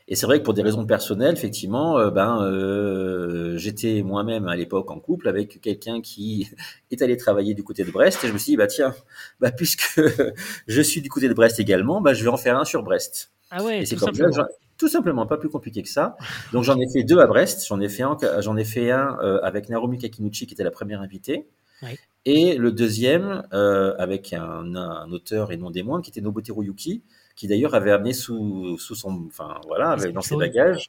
Et 0.09 0.17
c'est 0.17 0.27
vrai 0.27 0.41
que 0.41 0.45
pour 0.45 0.55
des 0.55 0.63
raisons 0.63 0.85
personnelles, 0.85 1.35
effectivement, 1.35 1.99
euh, 1.99 2.11
ben, 2.11 2.43
euh, 2.43 3.57
j'étais 3.57 4.03
moi-même 4.03 4.49
à 4.49 4.57
l'époque 4.57 4.91
en 4.91 4.99
couple 4.99 5.29
avec 5.29 5.61
quelqu'un 5.61 6.01
qui 6.01 6.51
est 6.91 7.03
allé 7.03 7.17
travailler 7.17 7.55
du 7.55 7.63
côté 7.63 7.85
de 7.85 7.91
Brest. 7.91 8.25
Et 8.25 8.29
je 8.29 8.33
me 8.33 8.39
suis 8.39 8.53
dit, 8.53 8.57
bah 8.57 8.67
tiens, 8.67 8.95
bah, 9.41 9.53
puisque 9.53 10.01
je 10.67 10.81
suis 10.81 11.01
du 11.01 11.09
côté 11.09 11.29
de 11.29 11.35
Brest 11.35 11.61
également, 11.61 12.01
bah, 12.01 12.15
je 12.15 12.23
vais 12.25 12.31
en 12.31 12.37
faire 12.37 12.59
un 12.59 12.65
sur 12.65 12.83
Brest. 12.83 13.31
Ah 13.51 13.63
ouais, 13.63 13.85
tout 13.85 13.99
simplement. 13.99 14.47
tout 14.79 14.89
simplement, 14.89 15.27
pas 15.27 15.37
plus 15.37 15.51
compliqué 15.51 15.83
que 15.83 15.89
ça. 15.89 16.17
Donc 16.53 16.65
j'en 16.65 16.79
ai 16.79 16.89
fait 16.91 17.05
deux 17.05 17.19
à 17.19 17.27
Brest. 17.27 17.67
J'en 17.69 17.81
ai 17.81 17.89
fait 17.89 18.03
un, 18.03 18.17
j'en 18.41 18.57
ai 18.57 18.65
fait 18.65 18.91
un 18.91 19.19
euh, 19.23 19.41
avec 19.43 19.69
Narumi 19.69 19.99
Kakinuchi 19.99 20.47
qui 20.47 20.55
était 20.55 20.65
la 20.65 20.71
première 20.71 21.01
invitée. 21.01 21.47
Et 22.25 22.57
le 22.57 22.71
deuxième 22.71 23.43
avec 23.51 24.33
un, 24.33 24.77
un, 24.77 25.11
auteur 25.11 25.51
et 25.51 25.57
non 25.57 25.71
des 25.71 25.83
moindres 25.83 26.05
qui 26.05 26.11
était 26.11 26.21
Nobuteru 26.21 26.67
Yuki 26.67 27.03
qui 27.37 27.49
d'ailleurs 27.49 27.75
avait 27.75 27.93
amené 27.93 28.13
sous, 28.13 28.77
sous 28.79 28.95
son, 28.95 29.27
enfin 29.27 29.61
voilà, 29.67 29.91
avait 29.91 30.13
dans 30.13 30.21
ses 30.21 30.37
bagages 30.37 30.89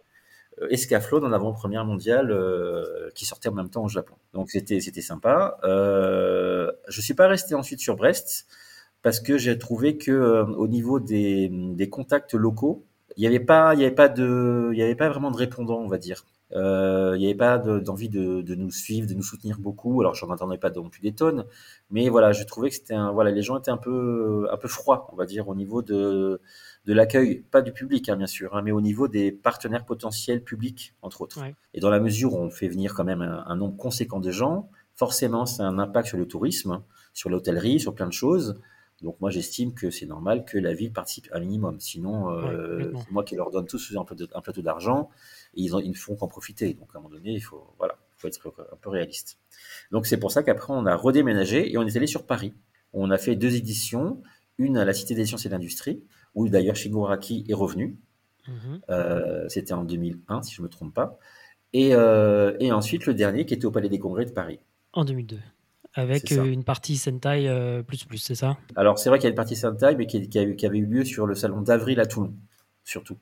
Escaflowne 0.70 1.22
dans 1.22 1.30
l'avant-première 1.30 1.86
mondiale 1.86 2.32
euh, 2.32 3.10
qui 3.16 3.26
sortait 3.26 3.50
en 3.50 3.54
même 3.54 3.70
temps 3.70 3.84
au 3.84 3.90
Japon. 3.90 4.16
Donc 4.34 4.52
c'était 4.52 4.80
c'était 4.80 5.02
sympa. 5.02 5.58
Euh, 5.64 6.72
je 6.88 7.02
suis 7.02 7.14
pas 7.14 7.28
resté 7.28 7.56
ensuite 7.56 7.80
sur 7.80 7.96
Brest 7.96 8.48
parce 9.02 9.20
que 9.20 9.38
j'ai 9.38 9.58
trouvé 9.58 9.98
que 9.98 10.12
euh, 10.12 10.46
au 10.46 10.68
niveau 10.68 11.00
des, 11.00 11.50
des 11.52 11.90
contacts 11.90 12.34
locaux, 12.34 12.86
il 13.18 13.22
n'y 13.22 13.28
avait 13.28 13.40
pas 13.40 13.74
il 13.74 13.82
y 13.82 13.86
avait 13.86 13.96
pas 13.96 14.10
de 14.10 14.70
il 14.74 14.78
y 14.78 14.84
avait 14.84 14.96
pas 14.96 15.10
vraiment 15.10 15.32
de 15.32 15.38
répondants, 15.38 15.80
on 15.80 15.88
va 15.88 15.98
dire. 15.98 16.24
Euh, 16.56 17.14
il 17.16 17.20
n'y 17.20 17.26
avait 17.26 17.36
pas 17.36 17.58
d'envie 17.58 18.10
de, 18.10 18.42
de, 18.42 18.56
nous 18.56 18.72
suivre, 18.72 19.08
de 19.08 19.14
nous 19.14 19.24
soutenir 19.24 19.58
beaucoup. 19.60 20.02
Alors, 20.02 20.14
j'en 20.14 20.30
attendais 20.30 20.58
pas 20.58 20.70
non 20.70 20.90
plus 20.90 21.02
des 21.02 21.14
tonnes, 21.14 21.46
mais 21.90 22.10
voilà, 22.10 22.32
je 22.32 22.44
trouvais 22.44 22.70
que 22.70 22.76
c'était 22.76 22.94
un, 22.94 23.12
voilà, 23.12 23.32
les 23.32 23.42
gens 23.42 23.58
étaient 23.58 23.72
un 23.72 23.78
peu, 23.78 24.48
un 24.52 24.58
peu 24.58 24.68
froids, 24.68 25.08
on 25.12 25.16
va 25.16 25.26
dire, 25.26 25.48
au 25.48 25.56
niveau 25.56 25.82
de, 25.82 26.42
de 26.86 26.94
l'accueil, 26.94 27.44
pas 27.50 27.62
du 27.62 27.72
public, 27.72 28.10
hein, 28.10 28.18
bien 28.18 28.28
sûr, 28.28 28.56
hein, 28.56 28.62
mais 28.62 28.72
au 28.72 28.82
niveau 28.82 29.08
des 29.08 29.32
partenaires 29.32 29.86
potentiels 29.86 30.44
publics, 30.44 30.96
entre 31.02 31.22
autres. 31.22 31.40
Et 31.74 31.80
dans 31.80 31.90
la 31.90 32.00
mesure 32.00 32.34
où 32.34 32.38
on 32.38 32.50
fait 32.50 32.68
venir 32.68 32.94
quand 32.94 33.06
même 33.06 33.22
un, 33.22 33.56
nombre 33.56 33.78
conséquent 33.78 34.20
de 34.20 34.32
gens, 34.32 34.70
forcément, 34.96 35.46
c'est 35.46 35.64
un 35.64 35.80
impact 35.80 36.10
sur 36.10 36.18
le 36.18 36.28
tourisme, 36.28 36.82
sur 37.14 37.30
l'hôtellerie, 37.30 37.80
sur 37.80 37.96
plein 37.96 38.08
de 38.08 38.14
choses. 38.14 38.60
Donc 39.04 39.20
moi, 39.20 39.30
j'estime 39.30 39.74
que 39.74 39.92
c'est 39.92 40.06
normal 40.06 40.46
que 40.46 40.58
la 40.58 40.74
ville 40.74 40.92
participe 40.92 41.28
un 41.34 41.42
minimum. 41.42 41.80
Sinon, 41.80 42.32
euh, 42.32 42.94
moi 43.12 43.24
qui 43.24 43.36
leur 43.36 43.52
donne 43.52 43.68
tous 43.68 43.94
un, 43.96 44.06
plateau 44.06 44.62
d'argent, 44.62 45.10
ils, 45.54 45.72
ils 45.84 45.90
ne 45.90 45.96
font 45.96 46.16
qu'en 46.16 46.28
profiter. 46.28 46.74
Donc 46.74 46.90
à 46.96 46.98
un 46.98 47.02
moment 47.02 47.14
donné, 47.14 47.34
il 47.34 47.42
faut, 47.42 47.76
voilà, 47.78 47.98
faut 48.18 48.28
être 48.28 48.54
un 48.72 48.78
peu 48.78 48.90
réaliste. 48.90 49.38
Donc 49.92 50.08
c'est 50.08 50.18
pour 50.18 50.32
ça 50.32 50.42
qu'après, 50.42 50.74
on 50.74 50.86
a 50.86 50.96
redéménagé 50.96 51.72
et 51.72 51.78
on 51.78 51.84
est 51.84 51.96
allé 51.96 52.08
sur 52.08 52.26
Paris. 52.26 52.54
On 52.94 53.12
a 53.12 53.18
fait 53.18 53.36
deux 53.36 53.56
éditions, 53.56 54.22
une 54.58 54.78
à 54.78 54.86
la 54.86 54.94
Cité 54.94 55.16
des 55.16 55.26
Sciences 55.26 55.46
et 55.46 55.50
de 55.50 55.54
l'Industrie, 55.54 56.04
où 56.34 56.48
d'ailleurs 56.48 56.76
Shiguraki 56.76 57.46
est 57.50 57.54
revenu. 57.54 57.98
Mhm. 58.48 58.82
Euh, 58.90 59.46
c'était 59.50 59.74
en 59.74 59.84
2001, 59.84 60.42
si 60.44 60.54
je 60.54 60.62
ne 60.62 60.68
me 60.68 60.70
trompe 60.70 60.94
pas. 60.94 61.20
Et, 61.74 61.96
euh, 61.96 62.56
et, 62.60 62.72
ensuite, 62.72 63.06
le 63.06 63.14
dernier 63.14 63.46
qui 63.46 63.54
était 63.54 63.66
au 63.66 63.72
Palais 63.72 63.90
des 63.90 64.00
Congrès 64.00 64.26
de 64.26 64.32
Paris. 64.32 64.60
En 64.94 65.06
2002. 65.06 65.40
Avec 65.96 66.32
une 66.32 66.64
partie 66.64 66.98
Sentai 66.98 67.48
euh, 67.48 67.84
plus 67.84 68.04
plus, 68.06 68.18
c'est 68.18 68.36
ça? 68.36 68.58
Alors, 68.76 68.98
c'est 68.98 69.10
vrai 69.10 69.20
qu'il 69.20 69.26
y 69.26 69.28
a 69.28 69.30
une 69.30 69.36
partie 69.36 69.56
Sentai, 69.56 69.96
mais 69.96 70.08
qui, 70.08 70.28
qui, 70.28 70.56
qui, 70.56 70.66
avait 70.66 70.78
eu 70.80 70.86
lieu 70.86 71.06
sur 71.06 71.28
le 71.28 71.36
salon 71.36 71.62
d'avril 71.62 72.00
à 72.00 72.06
Toulon, 72.06 72.34
surtout. 72.84 73.18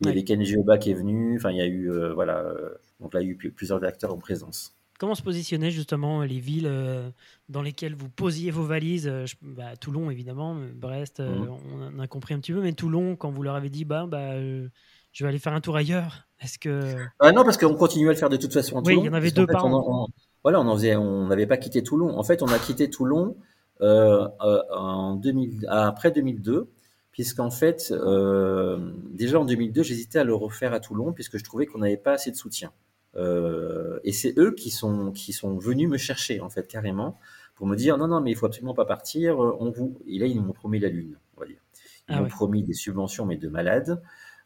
Il 0.00 0.08
y 0.08 0.10
avait 0.10 0.24
Kenji 0.24 0.56
Oba 0.56 0.78
qui 0.78 0.90
est 0.90 0.94
venu. 0.94 1.36
Enfin, 1.36 1.50
il 1.50 1.56
y 1.56 1.62
a 1.62 1.66
eu, 1.66 1.90
euh, 1.90 2.12
voilà. 2.12 2.40
Euh, 2.40 2.70
donc 3.00 3.14
là, 3.14 3.22
il 3.22 3.26
y 3.26 3.30
a 3.30 3.32
eu 3.32 3.50
plusieurs 3.50 3.82
acteurs 3.84 4.12
en 4.12 4.18
présence. 4.18 4.76
Comment 4.98 5.14
se 5.14 5.22
positionnaient 5.22 5.70
justement 5.70 6.22
les 6.22 6.38
villes 6.38 6.68
euh, 6.68 7.10
dans 7.50 7.60
lesquelles 7.60 7.94
vous 7.94 8.08
posiez 8.08 8.50
vos 8.50 8.62
valises? 8.62 9.10
Bah, 9.42 9.76
Toulon, 9.78 10.10
évidemment, 10.10 10.56
Brest, 10.74 11.20
mhm. 11.20 11.50
on 11.94 11.98
a 11.98 12.06
compris 12.06 12.34
un 12.34 12.40
petit 12.40 12.52
peu, 12.52 12.62
mais 12.62 12.72
Toulon, 12.72 13.16
quand 13.16 13.30
vous 13.30 13.42
leur 13.42 13.54
avez 13.54 13.68
dit, 13.68 13.84
bah, 13.84 14.06
bah 14.06 14.40
je 14.40 15.24
vais 15.24 15.28
aller 15.28 15.38
faire 15.38 15.52
un 15.52 15.60
tour 15.60 15.76
ailleurs, 15.76 16.26
est-ce 16.40 16.58
que. 16.58 16.94
Ah 17.20 17.32
non, 17.32 17.44
parce 17.44 17.58
qu'on 17.58 17.74
continuait 17.74 18.08
à 18.08 18.12
le 18.12 18.18
faire 18.18 18.30
de 18.30 18.36
toute 18.36 18.52
façon 18.52 18.78
à 18.78 18.82
Toulon. 18.82 18.96
Oui, 18.96 19.02
il 19.02 19.06
y 19.06 19.08
en 19.10 19.14
avait 19.14 19.30
deux 19.30 19.46
par 19.46 19.66
an. 19.66 20.08
Voilà, 20.46 20.60
on 20.60 20.68
on 20.68 21.26
n'avait 21.26 21.46
pas 21.46 21.56
quitté 21.56 21.82
Toulon. 21.82 22.16
En 22.16 22.22
fait, 22.22 22.42
on 22.42 22.46
a 22.46 22.58
quitté 22.58 22.88
Toulon 22.88 23.36
en 23.80 25.16
2000, 25.16 25.66
après 25.68 26.12
2002 26.12 26.70
puisqu'en 27.16 27.50
fait, 27.50 27.92
euh, 27.92 28.92
déjà 29.08 29.40
en 29.40 29.46
2002, 29.46 29.82
j'hésitais 29.82 30.18
à 30.18 30.24
le 30.24 30.34
refaire 30.34 30.74
à 30.74 30.80
Toulon, 30.80 31.14
puisque 31.14 31.38
je 31.38 31.44
trouvais 31.44 31.64
qu'on 31.64 31.78
n'avait 31.78 31.96
pas 31.96 32.12
assez 32.12 32.30
de 32.30 32.36
soutien. 32.36 32.74
Euh, 33.14 33.98
et 34.04 34.12
c'est 34.12 34.38
eux 34.38 34.52
qui 34.52 34.68
sont, 34.68 35.12
qui 35.12 35.32
sont 35.32 35.56
venus 35.56 35.88
me 35.88 35.96
chercher, 35.96 36.42
en 36.42 36.50
fait, 36.50 36.68
carrément, 36.68 37.18
pour 37.54 37.66
me 37.66 37.74
dire 37.74 37.96
non, 37.96 38.06
non, 38.06 38.20
mais 38.20 38.32
il 38.32 38.36
faut 38.36 38.44
absolument 38.44 38.74
pas 38.74 38.84
partir, 38.84 39.42
euh, 39.42 39.56
on 39.60 39.70
vous. 39.70 39.98
Et 40.06 40.18
là, 40.18 40.26
ils 40.26 40.38
m'ont 40.42 40.52
promis 40.52 40.78
la 40.78 40.90
Lune, 40.90 41.16
on 41.38 41.40
va 41.40 41.46
dire. 41.46 41.62
Ils 42.10 42.16
ah 42.16 42.20
m'ont 42.20 42.28
promis 42.28 42.62
des 42.62 42.74
subventions, 42.74 43.24
mais 43.24 43.38
de 43.38 43.48
malades, 43.48 44.02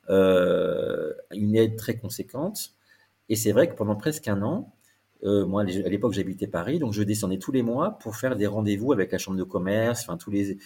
une 0.08 1.56
aide 1.56 1.74
très 1.74 1.96
conséquente. 1.96 2.74
Et 3.28 3.34
c'est 3.34 3.50
vrai 3.50 3.68
que 3.68 3.74
pendant 3.74 3.96
presque 3.96 4.28
un 4.28 4.42
an, 4.42 4.72
moi, 5.22 5.62
à 5.62 5.64
l'époque, 5.64 6.12
j'habitais 6.12 6.46
Paris, 6.46 6.78
donc 6.78 6.92
je 6.92 7.02
descendais 7.02 7.38
tous 7.38 7.52
les 7.52 7.62
mois 7.62 7.98
pour 7.98 8.16
faire 8.16 8.36
des 8.36 8.46
rendez-vous 8.46 8.92
avec 8.92 9.12
la 9.12 9.18
chambre 9.18 9.36
de 9.36 9.44
commerce, 9.44 10.02
enfin 10.02 10.16
tous 10.16 10.30
les, 10.30 10.58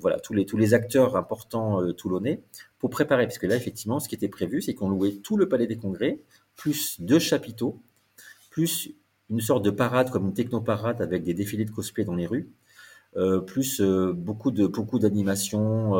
voilà, 0.00 0.18
tous 0.18 0.34
les, 0.34 0.44
tous 0.44 0.56
les 0.56 0.74
acteurs 0.74 1.16
importants 1.16 1.82
euh, 1.82 1.92
toulonnais 1.92 2.42
pour 2.78 2.90
préparer. 2.90 3.26
Parce 3.26 3.38
que 3.38 3.46
là, 3.46 3.56
effectivement, 3.56 4.00
ce 4.00 4.08
qui 4.08 4.14
était 4.14 4.28
prévu, 4.28 4.60
c'est 4.60 4.74
qu'on 4.74 4.88
louait 4.88 5.16
tout 5.16 5.36
le 5.36 5.48
palais 5.48 5.66
des 5.66 5.76
congrès, 5.76 6.20
plus 6.56 7.00
deux 7.00 7.18
chapiteaux, 7.18 7.80
plus 8.50 8.90
une 9.30 9.40
sorte 9.40 9.64
de 9.64 9.70
parade 9.70 10.10
comme 10.10 10.26
une 10.26 10.34
technoparade 10.34 11.02
avec 11.02 11.22
des 11.22 11.34
défilés 11.34 11.64
de 11.64 11.70
cosplay 11.70 12.04
dans 12.04 12.14
les 12.14 12.26
rues, 12.26 12.48
euh, 13.16 13.40
plus 13.40 13.80
euh, 13.80 14.12
beaucoup 14.12 14.50
de 14.50 14.66
beaucoup 14.66 14.98
d'animations 14.98 15.94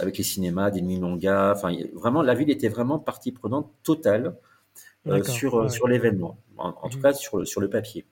avec 0.00 0.18
les 0.18 0.24
cinémas, 0.24 0.70
des 0.70 0.82
nuits 0.82 1.00
mangas. 1.00 1.54
Enfin, 1.56 1.74
vraiment, 1.94 2.22
la 2.22 2.34
ville 2.34 2.50
était 2.50 2.68
vraiment 2.68 2.98
partie 2.98 3.32
prenante 3.32 3.70
totale 3.82 4.36
sur 5.24 5.70
sur 5.70 5.88
l'événement. 5.88 6.38
En, 6.58 6.88
tout 6.88 6.98
mmh. 6.98 7.02
cas, 7.02 7.12
sur 7.12 7.46
sur 7.46 7.60
le 7.60 7.68
papier. 7.68 8.06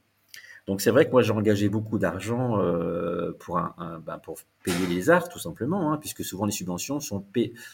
Donc 0.66 0.80
c'est 0.80 0.90
vrai 0.90 1.06
que 1.06 1.10
moi 1.10 1.22
j'ai 1.22 1.32
engagé 1.32 1.68
beaucoup 1.68 1.98
d'argent 1.98 2.60
euh, 2.60 3.32
pour, 3.40 3.58
un, 3.58 4.00
ben, 4.04 4.18
pour 4.18 4.38
payer 4.62 4.86
les 4.86 5.10
arts 5.10 5.28
tout 5.28 5.38
simplement, 5.38 5.92
hein, 5.92 5.96
puisque 5.98 6.24
souvent 6.24 6.44
les 6.44 6.52
subventions 6.52 7.00
sont, 7.00 7.24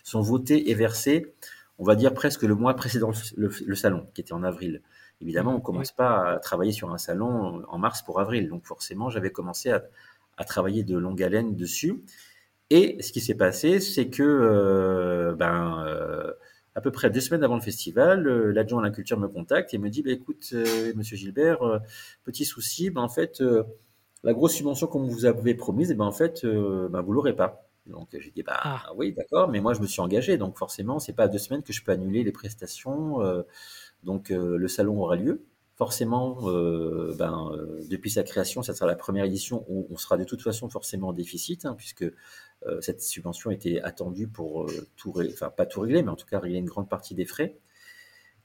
sont 0.02 0.20
votées 0.20 0.70
et 0.70 0.74
versées, 0.74 1.34
on 1.78 1.84
va 1.84 1.94
dire 1.94 2.14
presque 2.14 2.42
le 2.42 2.54
mois 2.54 2.74
précédent 2.74 3.10
le, 3.36 3.74
salon, 3.74 4.06
qui 4.14 4.20
était 4.20 4.32
en 4.32 4.42
avril. 4.42 4.82
Évidemment, 5.20 5.54
on 5.54 5.60
commence 5.60 5.92
pas 5.92 6.34
à 6.34 6.38
travailler 6.38 6.72
sur 6.72 6.90
un 6.90 6.98
salon 6.98 7.62
en 7.68 7.78
mars 7.78 8.02
pour 8.02 8.20
avril, 8.20 8.48
donc 8.48 8.64
forcément 8.64 9.10
j'avais 9.10 9.30
commencé 9.30 9.70
à, 9.70 9.82
à, 10.36 10.44
travailler 10.44 10.82
de 10.82 10.96
longue 10.96 11.22
haleine 11.22 11.54
dessus. 11.56 12.02
Et 12.70 12.96
ce 13.00 13.12
qui 13.12 13.20
s'est 13.20 13.34
passé, 13.34 13.78
c'est 13.78 14.08
que 14.08 14.22
euh, 14.22 15.34
ben 15.34 15.84
euh, 15.86 16.32
à 16.76 16.82
peu 16.82 16.90
près 16.90 17.08
deux 17.08 17.20
semaines 17.20 17.42
avant 17.42 17.54
le 17.54 17.62
festival, 17.62 18.28
euh, 18.28 18.52
l'adjoint 18.52 18.80
à 18.80 18.84
la 18.84 18.90
culture 18.90 19.18
me 19.18 19.28
contacte 19.28 19.72
et 19.72 19.78
me 19.78 19.88
dit 19.88 20.02
bah, 20.02 20.10
écoute, 20.10 20.50
euh, 20.52 20.92
monsieur 20.94 21.16
Gilbert, 21.16 21.62
euh, 21.62 21.78
petit 22.22 22.44
souci, 22.44 22.90
bah, 22.90 23.00
en 23.00 23.08
fait, 23.08 23.42
la 24.22 24.34
grosse 24.34 24.52
subvention 24.52 24.86
qu'on 24.86 25.06
vous 25.06 25.24
avait 25.24 25.54
promise, 25.54 25.90
et 25.90 25.94
eh 25.94 25.96
ben 25.96 26.04
en 26.04 26.12
fait, 26.12 26.44
ben, 26.44 27.00
vous 27.00 27.12
l'aurez 27.12 27.34
pas. 27.34 27.62
Donc 27.86 28.08
j'ai 28.18 28.32
dit 28.32 28.42
bah 28.42 28.58
ah. 28.62 28.82
oui 28.96 29.12
d'accord, 29.12 29.48
mais 29.48 29.60
moi 29.60 29.72
je 29.72 29.80
me 29.80 29.86
suis 29.86 30.00
engagé, 30.00 30.38
donc 30.38 30.58
forcément 30.58 30.98
c'est 30.98 31.12
pas 31.12 31.24
à 31.24 31.28
deux 31.28 31.38
semaines 31.38 31.62
que 31.62 31.72
je 31.72 31.84
peux 31.84 31.92
annuler 31.92 32.24
les 32.24 32.32
prestations. 32.32 33.20
Donc 34.02 34.30
le 34.30 34.66
salon 34.66 35.00
aura 35.00 35.14
lieu. 35.14 35.44
Forcément, 35.76 36.38
euh, 36.48 37.14
ben, 37.18 37.50
depuis 37.90 38.10
sa 38.10 38.22
création, 38.22 38.62
ça 38.62 38.74
sera 38.74 38.86
la 38.86 38.96
première 38.96 39.24
édition 39.24 39.64
où 39.68 39.86
on 39.90 39.96
sera 39.96 40.16
de 40.16 40.24
toute 40.24 40.42
façon 40.42 40.70
forcément 40.70 41.08
en 41.08 41.12
déficit, 41.12 41.66
hein, 41.66 41.74
puisque 41.76 42.04
cette 42.80 43.00
subvention 43.00 43.52
était 43.52 43.80
attendue 43.82 44.26
pour 44.26 44.68
tout, 44.96 45.12
enfin 45.32 45.50
pas 45.50 45.66
tout 45.66 45.82
régler, 45.82 46.02
mais 46.02 46.08
en 46.08 46.16
tout 46.16 46.26
cas 46.26 46.40
régler 46.40 46.58
une 46.58 46.66
grande 46.66 46.88
partie 46.88 47.14
des 47.14 47.26
frais. 47.26 47.58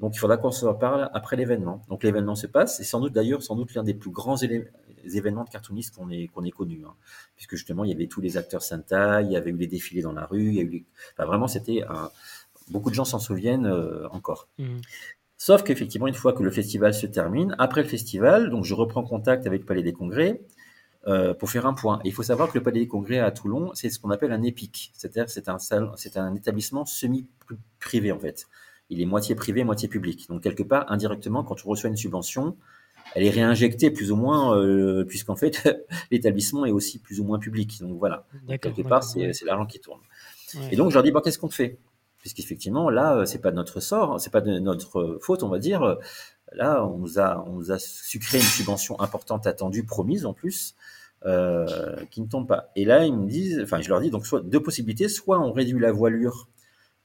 Donc 0.01 0.15
il 0.15 0.19
faudra 0.19 0.37
qu'on 0.37 0.51
se 0.51 0.65
reparle 0.65 1.09
après 1.13 1.35
l'événement. 1.35 1.85
Donc 1.87 2.03
l'événement 2.03 2.35
se 2.35 2.47
passe, 2.47 2.79
et 2.79 2.83
sans 2.83 2.99
doute 2.99 3.13
d'ailleurs, 3.13 3.43
sans 3.43 3.55
doute 3.55 3.73
l'un 3.75 3.83
des 3.83 3.93
plus 3.93 4.09
grands 4.09 4.35
événements 4.35 5.43
de 5.43 5.49
cartoonistes 5.49 5.95
qu'on 5.95 6.09
ait, 6.09 6.27
qu'on 6.27 6.43
ait 6.43 6.51
connus. 6.51 6.83
Hein. 6.85 6.95
Puisque 7.35 7.55
justement, 7.55 7.83
il 7.83 7.91
y 7.91 7.93
avait 7.93 8.07
tous 8.07 8.19
les 8.19 8.35
acteurs 8.35 8.63
Santa, 8.63 9.21
il 9.21 9.31
y 9.31 9.37
avait 9.37 9.51
eu 9.51 9.57
les 9.57 9.67
défilés 9.67 10.01
dans 10.01 10.11
la 10.11 10.25
rue, 10.25 10.47
il 10.47 10.55
y 10.55 10.59
a 10.59 10.63
eu 10.63 10.85
vraiment, 11.17 11.47
c'était. 11.47 11.83
Beaucoup 12.69 12.89
de 12.89 12.95
gens 12.95 13.05
s'en 13.05 13.19
souviennent 13.19 13.65
euh, 13.65 14.07
encore. 14.11 14.47
Mmh. 14.57 14.77
Sauf 15.43 15.63
qu'effectivement, 15.63 16.07
une 16.07 16.13
fois 16.13 16.33
que 16.33 16.43
le 16.43 16.51
festival 16.51 16.93
se 16.93 17.07
termine, 17.07 17.55
après 17.57 17.81
le 17.81 17.87
festival, 17.87 18.49
donc 18.51 18.63
je 18.63 18.75
reprends 18.75 19.03
contact 19.03 19.47
avec 19.47 19.61
le 19.61 19.65
Palais 19.65 19.81
des 19.81 19.93
Congrès 19.93 20.41
euh, 21.07 21.33
pour 21.33 21.49
faire 21.49 21.65
un 21.65 21.73
point. 21.73 21.99
Et 22.03 22.09
il 22.09 22.13
faut 22.13 22.23
savoir 22.23 22.51
que 22.51 22.57
le 22.57 22.63
Palais 22.63 22.81
des 22.81 22.87
Congrès 22.87 23.19
à 23.19 23.31
Toulon, 23.31 23.71
c'est 23.73 23.89
ce 23.89 23.97
qu'on 23.99 24.11
appelle 24.11 24.31
un 24.33 24.43
EPIC, 24.43 24.91
c'est-à-dire 24.93 25.29
c'est 25.29 25.49
un, 25.49 25.57
c'est 25.95 26.17
un 26.17 26.35
établissement 26.35 26.85
semi-privé 26.85 28.11
en 28.11 28.19
fait 28.19 28.47
il 28.91 29.01
est 29.01 29.05
moitié 29.05 29.35
privé, 29.35 29.63
moitié 29.63 29.87
public. 29.87 30.27
Donc 30.29 30.43
quelque 30.43 30.63
part, 30.63 30.91
indirectement, 30.91 31.43
quand 31.43 31.55
tu 31.55 31.65
reçois 31.65 31.89
une 31.89 31.95
subvention, 31.95 32.57
elle 33.15 33.23
est 33.23 33.29
réinjectée 33.29 33.89
plus 33.89 34.11
ou 34.11 34.17
moins, 34.17 34.55
euh, 34.57 35.05
puisqu'en 35.05 35.37
fait, 35.37 35.81
l'établissement 36.11 36.65
est 36.65 36.71
aussi 36.71 36.99
plus 36.99 37.21
ou 37.21 37.23
moins 37.23 37.39
public. 37.39 37.79
Donc 37.79 37.97
voilà, 37.97 38.27
quelque 38.61 38.81
part, 38.81 39.03
c'est 39.03 39.31
l'argent 39.45 39.65
qui 39.65 39.79
tourne. 39.79 40.01
Et 40.71 40.75
donc 40.75 40.89
je 40.89 40.95
leur 40.95 41.03
dis, 41.03 41.11
bon, 41.11 41.21
qu'est-ce 41.21 41.39
qu'on 41.39 41.49
fait? 41.49 41.79
Puisqu'effectivement, 42.21 42.89
là, 42.89 43.17
euh, 43.17 43.25
c'est 43.25 43.39
pas 43.39 43.51
notre 43.51 43.79
sort, 43.79 44.21
c'est 44.21 44.31
pas 44.31 44.41
de 44.41 44.59
notre 44.59 45.19
faute, 45.21 45.43
on 45.43 45.49
va 45.49 45.59
dire. 45.59 45.97
Là, 46.53 46.85
on 46.85 46.97
nous 46.97 47.19
a, 47.19 47.43
on 47.47 47.53
nous 47.53 47.71
a 47.71 47.79
sucré 47.79 48.37
une 48.37 48.43
subvention 48.43 48.99
importante 48.99 49.47
attendue, 49.47 49.83
promise 49.83 50.25
en 50.25 50.33
plus, 50.33 50.75
euh, 51.25 51.95
qui 52.09 52.21
ne 52.21 52.27
tombe 52.27 52.47
pas. 52.47 52.71
Et 52.75 52.83
là, 52.83 53.05
ils 53.05 53.15
me 53.15 53.27
disent, 53.27 53.59
enfin, 53.63 53.79
je 53.81 53.89
leur 53.89 54.01
dis 54.01 54.09
donc 54.09 54.25
soit 54.25 54.41
deux 54.41 54.61
possibilités, 54.61 55.07
soit 55.07 55.39
on 55.39 55.51
réduit 55.51 55.79
la 55.79 55.91
voilure 55.91 56.49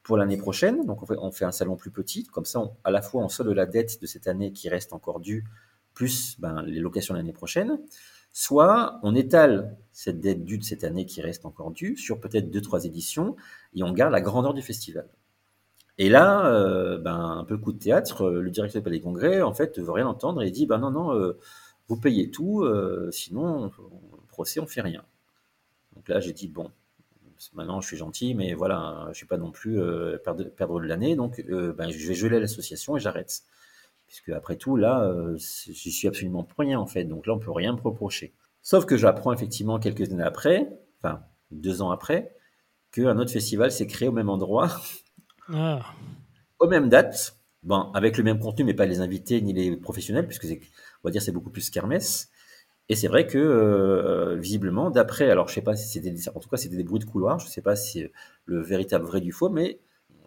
pour 0.02 0.16
l'année 0.16 0.36
prochaine. 0.36 0.86
Donc, 0.86 1.02
on 1.10 1.30
fait, 1.32 1.44
un 1.44 1.52
salon 1.52 1.76
plus 1.76 1.90
petit. 1.90 2.24
Comme 2.24 2.44
ça, 2.44 2.62
à 2.84 2.90
la 2.90 3.02
fois, 3.02 3.22
on 3.22 3.28
solde 3.28 3.50
la 3.50 3.66
dette 3.66 4.00
de 4.00 4.06
cette 4.06 4.26
année 4.26 4.52
qui 4.52 4.68
reste 4.68 4.92
encore 4.92 5.20
due, 5.20 5.44
plus 5.94 6.40
ben, 6.40 6.62
les 6.62 6.80
locations 6.80 7.14
l'année 7.14 7.32
prochaine. 7.32 7.78
Soit 8.38 9.00
on 9.02 9.14
étale 9.14 9.78
cette 9.92 10.20
dette 10.20 10.44
due 10.44 10.58
de 10.58 10.62
cette 10.62 10.84
année 10.84 11.06
qui 11.06 11.22
reste 11.22 11.46
encore 11.46 11.70
due 11.70 11.96
sur 11.96 12.20
peut-être 12.20 12.50
deux, 12.50 12.60
trois 12.60 12.84
éditions 12.84 13.34
et 13.74 13.82
on 13.82 13.92
garde 13.92 14.12
la 14.12 14.20
grandeur 14.20 14.52
du 14.52 14.60
festival. 14.60 15.08
Et 15.96 16.10
là, 16.10 16.46
euh, 16.48 16.98
ben, 16.98 17.18
un 17.18 17.44
peu 17.44 17.56
coup 17.56 17.72
de 17.72 17.78
théâtre, 17.78 18.28
le 18.28 18.50
directeur 18.50 18.82
du 18.82 18.84
Palais 18.84 18.98
des 18.98 19.02
Congrès, 19.02 19.40
en 19.40 19.54
fait, 19.54 19.78
ne 19.78 19.82
veut 19.82 19.92
rien 19.92 20.06
entendre 20.06 20.42
et 20.42 20.50
dit, 20.50 20.66
ben 20.66 20.76
non, 20.76 20.90
non, 20.90 21.14
euh, 21.14 21.38
vous 21.88 21.96
payez 21.98 22.30
tout, 22.30 22.60
euh, 22.60 23.08
sinon, 23.10 23.70
on, 23.78 24.26
procès, 24.28 24.60
on 24.60 24.66
fait 24.66 24.82
rien. 24.82 25.02
Donc 25.94 26.06
là, 26.08 26.20
j'ai 26.20 26.34
dit, 26.34 26.48
bon, 26.48 26.70
maintenant 27.54 27.80
je 27.80 27.86
suis 27.86 27.96
gentil, 27.96 28.34
mais 28.34 28.52
voilà, 28.52 29.08
je 29.12 29.16
suis 29.16 29.26
pas 29.26 29.38
non 29.38 29.50
plus 29.50 29.80
euh, 29.80 30.18
perdre, 30.18 30.44
perdre, 30.44 30.78
de 30.78 30.86
l'année, 30.86 31.16
donc 31.16 31.42
euh, 31.48 31.72
ben, 31.72 31.90
je 31.90 32.06
vais 32.06 32.14
geler 32.14 32.38
l'association 32.38 32.98
et 32.98 33.00
j'arrête. 33.00 33.44
Puisque 34.06 34.28
après 34.30 34.56
tout, 34.56 34.76
là, 34.76 35.02
euh, 35.02 35.36
je 35.36 35.90
suis 35.90 36.06
absolument 36.06 36.44
pour 36.44 36.60
rien 36.60 36.78
en 36.78 36.86
fait, 36.86 37.04
donc 37.04 37.26
là 37.26 37.34
on 37.34 37.38
peut 37.38 37.50
rien 37.50 37.72
me 37.72 37.80
reprocher. 37.80 38.34
Sauf 38.62 38.86
que 38.86 38.96
j'apprends 38.96 39.32
effectivement 39.32 39.78
quelques 39.78 40.10
années 40.12 40.22
après, 40.22 40.68
enfin 40.98 41.22
deux 41.50 41.82
ans 41.82 41.90
après, 41.90 42.34
qu'un 42.92 43.18
autre 43.18 43.32
festival 43.32 43.70
s'est 43.70 43.86
créé 43.86 44.08
au 44.08 44.12
même 44.12 44.28
endroit, 44.28 44.70
ah. 45.52 45.80
aux 46.60 46.68
mêmes 46.68 46.88
dates, 46.88 47.36
bon, 47.62 47.90
avec 47.92 48.16
le 48.16 48.24
même 48.24 48.38
contenu, 48.38 48.64
mais 48.64 48.74
pas 48.74 48.86
les 48.86 49.00
invités 49.00 49.40
ni 49.40 49.52
les 49.52 49.76
professionnels, 49.76 50.26
puisque 50.26 50.46
on 50.46 51.08
va 51.08 51.10
dire 51.10 51.22
c'est 51.22 51.32
beaucoup 51.32 51.50
plus 51.50 51.70
kermesse. 51.70 52.30
Et 52.88 52.94
c'est 52.94 53.08
vrai 53.08 53.26
que 53.26 53.38
euh, 53.38 54.36
visiblement, 54.36 54.90
d'après, 54.90 55.28
alors 55.30 55.48
je 55.48 55.54
sais 55.54 55.62
pas 55.62 55.74
si 55.74 55.88
c'était, 55.88 56.14
en 56.32 56.38
tout 56.38 56.48
cas 56.48 56.56
c'était 56.56 56.76
des 56.76 56.84
bruits 56.84 57.00
de 57.00 57.04
couloir, 57.04 57.40
je 57.40 57.48
sais 57.48 57.62
pas 57.62 57.74
si 57.74 58.06
le 58.44 58.62
véritable 58.62 59.04
vrai 59.04 59.20
du 59.20 59.32
faux, 59.32 59.48
mais 59.48 59.80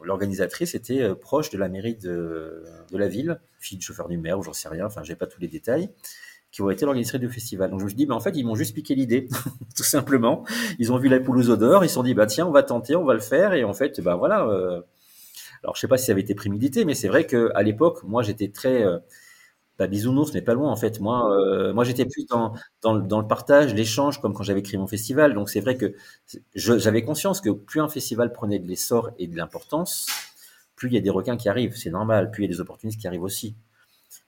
l'organisatrice 0.04 0.76
était 0.76 1.02
euh, 1.02 1.16
proche 1.16 1.50
de 1.50 1.58
la 1.58 1.70
mairie 1.70 1.96
de, 1.96 2.64
la 2.92 3.08
ville, 3.08 3.40
fille 3.60 3.78
de 3.78 3.84
chauffeur 3.84 4.08
du 4.08 4.18
maire 4.18 4.40
ou 4.40 4.44
j'en 4.44 4.54
sais 4.54 4.70
rien, 4.70 4.86
enfin 4.86 5.04
j'ai 5.04 5.16
pas 5.16 5.28
tous 5.28 5.40
les 5.40 5.48
détails, 5.48 5.90
qui 6.52 6.62
ont 6.62 6.70
été 6.70 6.86
l'organisatrice 6.86 7.22
du 7.22 7.30
festival. 7.30 7.70
Donc 7.70 7.80
je 7.80 7.86
me 7.86 7.90
suis 7.90 7.98
dit, 7.98 8.08
mais 8.08 8.14
en 8.14 8.20
fait 8.20 8.36
ils 8.36 8.46
m'ont 8.46 8.56
juste 8.56 8.74
piqué 8.74 8.96
l'idée, 8.96 9.28
tout 9.76 9.84
simplement. 9.84 10.46
Ils 10.80 10.92
ont 10.92 10.98
vu 10.98 11.10
la 11.10 11.20
poule 11.20 11.38
aux 11.38 11.50
odeurs, 11.50 11.84
ils 11.84 11.90
se 11.90 11.96
sont 11.96 12.04
dit, 12.04 12.14
bah 12.14 12.26
tiens 12.26 12.48
on 12.48 12.52
va 12.52 12.64
tenter, 12.64 12.96
on 12.96 13.06
va 13.06 13.14
le 13.14 13.20
faire, 13.20 13.54
et 13.54 13.64
en 13.64 13.74
fait, 13.74 14.02
bah 14.02 14.16
voilà. 14.16 14.46
Euh... 14.48 14.82
alors 15.64 15.76
je 15.76 15.82
sais 15.82 15.88
pas 15.88 15.98
si 15.98 16.06
ça 16.06 16.12
avait 16.14 16.22
été 16.22 16.36
prémédité, 16.36 16.86
mais 16.86 16.96
c'est 16.96 17.08
vrai 17.08 17.26
que 17.26 17.52
à 17.56 17.64
l'époque, 17.64 18.04
moi 18.04 18.24
j'étais 18.24 18.50
très 18.50 18.84
euh, 18.84 19.00
pas 19.80 19.88
bisounours, 19.88 20.34
mais 20.34 20.42
pas 20.42 20.54
loin 20.54 20.70
en 20.70 20.76
fait. 20.76 21.00
Moi, 21.00 21.34
euh, 21.40 21.74
moi 21.74 21.86
j'étais 21.86 22.06
plus 22.06 22.26
dans, 22.28 22.54
le 22.84 23.28
partage, 23.28 23.74
l'échange, 23.74 24.20
comme 24.20 24.34
quand 24.34 24.44
j'avais 24.44 24.62
créé 24.62 24.78
mon 24.78 24.88
festival. 24.88 25.34
Donc 25.34 25.50
c'est 25.50 25.62
vrai 25.62 25.78
que 25.78 25.96
j'avais 26.54 27.02
conscience 27.02 27.40
que 27.40 27.50
plus 27.50 27.80
un 27.80 27.88
festival 27.88 28.34
prenait 28.34 28.60
de 28.60 28.68
l'essor 28.68 29.12
et 29.18 29.28
de 29.28 29.38
l'importance, 29.38 30.08
plus 30.76 30.90
il 30.90 30.96
y 30.96 30.98
a 30.98 31.02
des 31.02 31.10
requins 31.10 31.38
qui 31.38 31.48
arrivent, 31.48 31.78
c'est 31.78 31.92
normal. 31.92 32.30
Plus 32.30 32.44
il 32.44 32.48
y 32.48 32.54
a 32.54 32.56
des 32.56 32.60
opportunistes 32.60 33.00
qui 33.00 33.08
arrivent 33.08 33.24
aussi. 33.24 33.56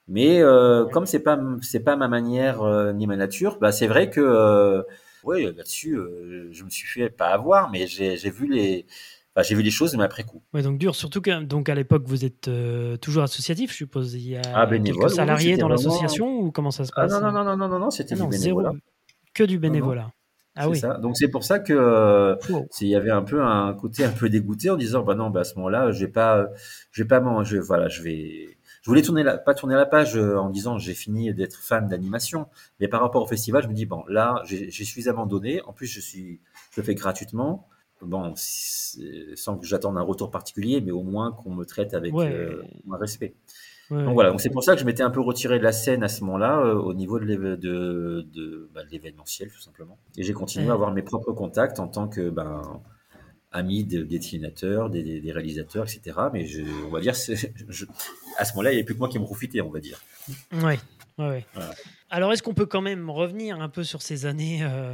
Mais 0.07 0.41
euh, 0.41 0.85
comme 0.85 1.05
c'est 1.05 1.19
pas 1.19 1.37
pas 1.85 1.95
ma 1.97 2.07
manière 2.07 2.61
euh, 2.61 2.93
ni 2.93 3.05
ma 3.05 3.17
nature, 3.17 3.57
bah 3.59 3.73
c'est 3.73 3.87
vrai 3.87 4.09
que 4.09 4.83
oui 5.25 5.43
là-dessus 5.43 5.99
je 6.51 6.63
me 6.63 6.69
suis 6.69 6.87
fait 6.87 7.09
pas 7.09 7.27
avoir, 7.27 7.69
mais 7.71 7.87
j'ai 7.87 8.15
vu 8.29 8.47
les 8.47 8.85
j'ai 9.39 9.55
vu 9.55 9.61
les 9.61 9.71
choses, 9.71 9.95
mais 9.95 10.03
après 10.03 10.23
coup. 10.23 10.43
Ouais, 10.53 10.61
donc 10.61 10.77
dur, 10.77 10.95
surtout 10.95 11.21
que 11.21 11.43
donc 11.43 11.69
à 11.69 11.75
l'époque 11.75 12.03
vous 12.05 12.25
êtes 12.25 12.47
euh, 12.47 12.97
toujours 12.97 13.23
associatif, 13.23 13.71
je 13.71 13.77
suppose. 13.77 14.13
Il 14.13 14.27
y 14.27 14.35
a 14.35 14.41
ah, 14.53 14.67
quelques 14.67 15.09
salariés 15.09 15.57
dans 15.57 15.69
l'association 15.69 16.39
ou 16.39 16.51
comment 16.51 16.71
ça 16.71 16.85
se 16.85 16.91
ah, 16.95 17.03
passe 17.03 17.13
ah, 17.13 17.21
non, 17.21 17.31
non, 17.31 17.43
non, 17.43 17.57
non, 17.57 17.67
non, 17.69 17.79
non, 17.79 17.91
c'était 17.91 18.15
ah 18.19 18.23
du 18.23 18.29
bénévolat. 18.29 18.73
que 19.33 19.43
du 19.43 19.57
bénévolat. 19.57 20.11
Ah 20.55 20.67
oui. 20.67 20.77
Ça. 20.77 20.97
Donc 20.97 21.15
c'est 21.15 21.29
pour 21.29 21.45
ça 21.45 21.59
que 21.59 21.71
euh, 21.71 22.35
il 22.81 22.87
y 22.89 22.95
avait 22.95 23.11
un 23.11 23.21
peu 23.21 23.41
un 23.41 23.73
côté 23.73 24.03
un 24.03 24.11
peu 24.11 24.27
dégoûté 24.27 24.69
en 24.69 24.75
disant 24.75 25.01
bah 25.01 25.15
non 25.15 25.29
bah 25.29 25.41
à 25.41 25.43
ce 25.45 25.55
moment-là 25.55 25.91
je 25.91 26.05
vais 26.05 26.11
pas 26.11 26.47
je 26.91 27.03
vais 27.03 27.07
pas 27.07 27.21
manger 27.21 27.59
voilà 27.59 27.87
je 27.87 28.01
vais 28.01 28.57
je 28.81 28.89
voulais 28.89 29.01
tourner 29.01 29.23
la, 29.23 29.37
pas 29.37 29.53
tourner 29.53 29.75
la 29.75 29.85
page 29.85 30.17
euh, 30.17 30.35
en 30.35 30.49
disant 30.49 30.77
j'ai 30.77 30.93
fini 30.93 31.33
d'être 31.33 31.55
fan 31.55 31.87
d'animation 31.87 32.47
mais 32.81 32.89
par 32.89 32.99
rapport 32.99 33.23
au 33.23 33.27
festival 33.27 33.63
je 33.63 33.69
me 33.69 33.73
dis 33.73 33.85
bon 33.85 34.03
là 34.09 34.41
j'ai 34.43 34.69
suffisamment 34.71 35.25
donné 35.25 35.61
en 35.61 35.71
plus 35.71 35.87
je 35.87 36.01
suis 36.01 36.41
je 36.71 36.81
le 36.81 36.85
fais 36.85 36.95
gratuitement 36.95 37.69
bon, 38.05 38.33
sans 38.35 39.57
que 39.57 39.65
j'attende 39.65 39.97
un 39.97 40.01
retour 40.01 40.31
particulier, 40.31 40.81
mais 40.81 40.91
au 40.91 41.03
moins 41.03 41.31
qu'on 41.31 41.51
me 41.51 41.65
traite 41.65 41.93
avec 41.93 42.13
euh, 42.13 42.63
un 42.91 42.97
respect. 42.97 43.33
Donc 43.89 44.13
voilà, 44.13 44.29
donc 44.29 44.39
c'est 44.39 44.49
pour 44.49 44.63
ça 44.63 44.73
que 44.73 44.79
je 44.79 44.85
m'étais 44.85 45.03
un 45.03 45.09
peu 45.09 45.19
retiré 45.19 45.59
de 45.59 45.63
la 45.63 45.73
scène 45.73 46.01
à 46.01 46.07
ce 46.07 46.23
moment-là, 46.23 46.59
euh, 46.59 46.75
au 46.75 46.93
niveau 46.93 47.19
de 47.19 48.69
bah, 48.73 48.81
l'événementiel 48.89 49.49
tout 49.49 49.59
simplement. 49.59 49.97
Et 50.15 50.23
j'ai 50.23 50.31
continué 50.31 50.69
à 50.69 50.73
avoir 50.73 50.91
mes 50.93 51.01
propres 51.01 51.33
contacts 51.33 51.77
en 51.79 51.89
tant 51.89 52.07
que 52.07 52.29
ben, 52.29 52.61
ami 53.51 53.83
des 53.83 54.05
dessinateurs, 54.05 54.89
des, 54.89 55.19
des, 55.19 55.31
réalisateurs, 55.33 55.83
etc. 55.83 56.17
Mais 56.31 56.45
je, 56.45 56.61
on 56.87 56.89
va 56.89 57.01
dire, 57.01 57.13
je, 57.13 57.85
à 58.37 58.45
ce 58.45 58.53
moment-là, 58.53 58.71
il 58.71 58.75
n'y 58.75 58.79
avait 58.79 58.85
plus 58.85 58.93
que 58.93 58.99
moi 58.99 59.09
qui 59.09 59.19
me 59.19 59.25
profitais, 59.25 59.59
on 59.59 59.69
va 59.69 59.81
dire. 59.81 60.01
Oui, 60.53 60.75
ouais. 61.19 61.45
Alors, 62.13 62.33
est-ce 62.33 62.43
qu'on 62.43 62.53
peut 62.53 62.65
quand 62.65 62.81
même 62.81 63.09
revenir 63.09 63.61
un 63.61 63.69
peu 63.69 63.85
sur 63.85 64.01
ces 64.01 64.25
années 64.25 64.59
euh, 64.63 64.93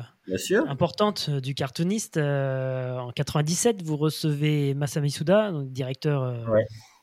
importantes 0.67 1.29
euh, 1.29 1.41
du 1.41 1.55
cartooniste 1.55 2.17
euh, 2.17 2.95
En 2.99 3.11
97, 3.11 3.81
vous 3.81 3.97
recevez 3.97 4.75
Masami 4.75 5.09
Suda, 5.09 5.51
directeur 5.65 6.37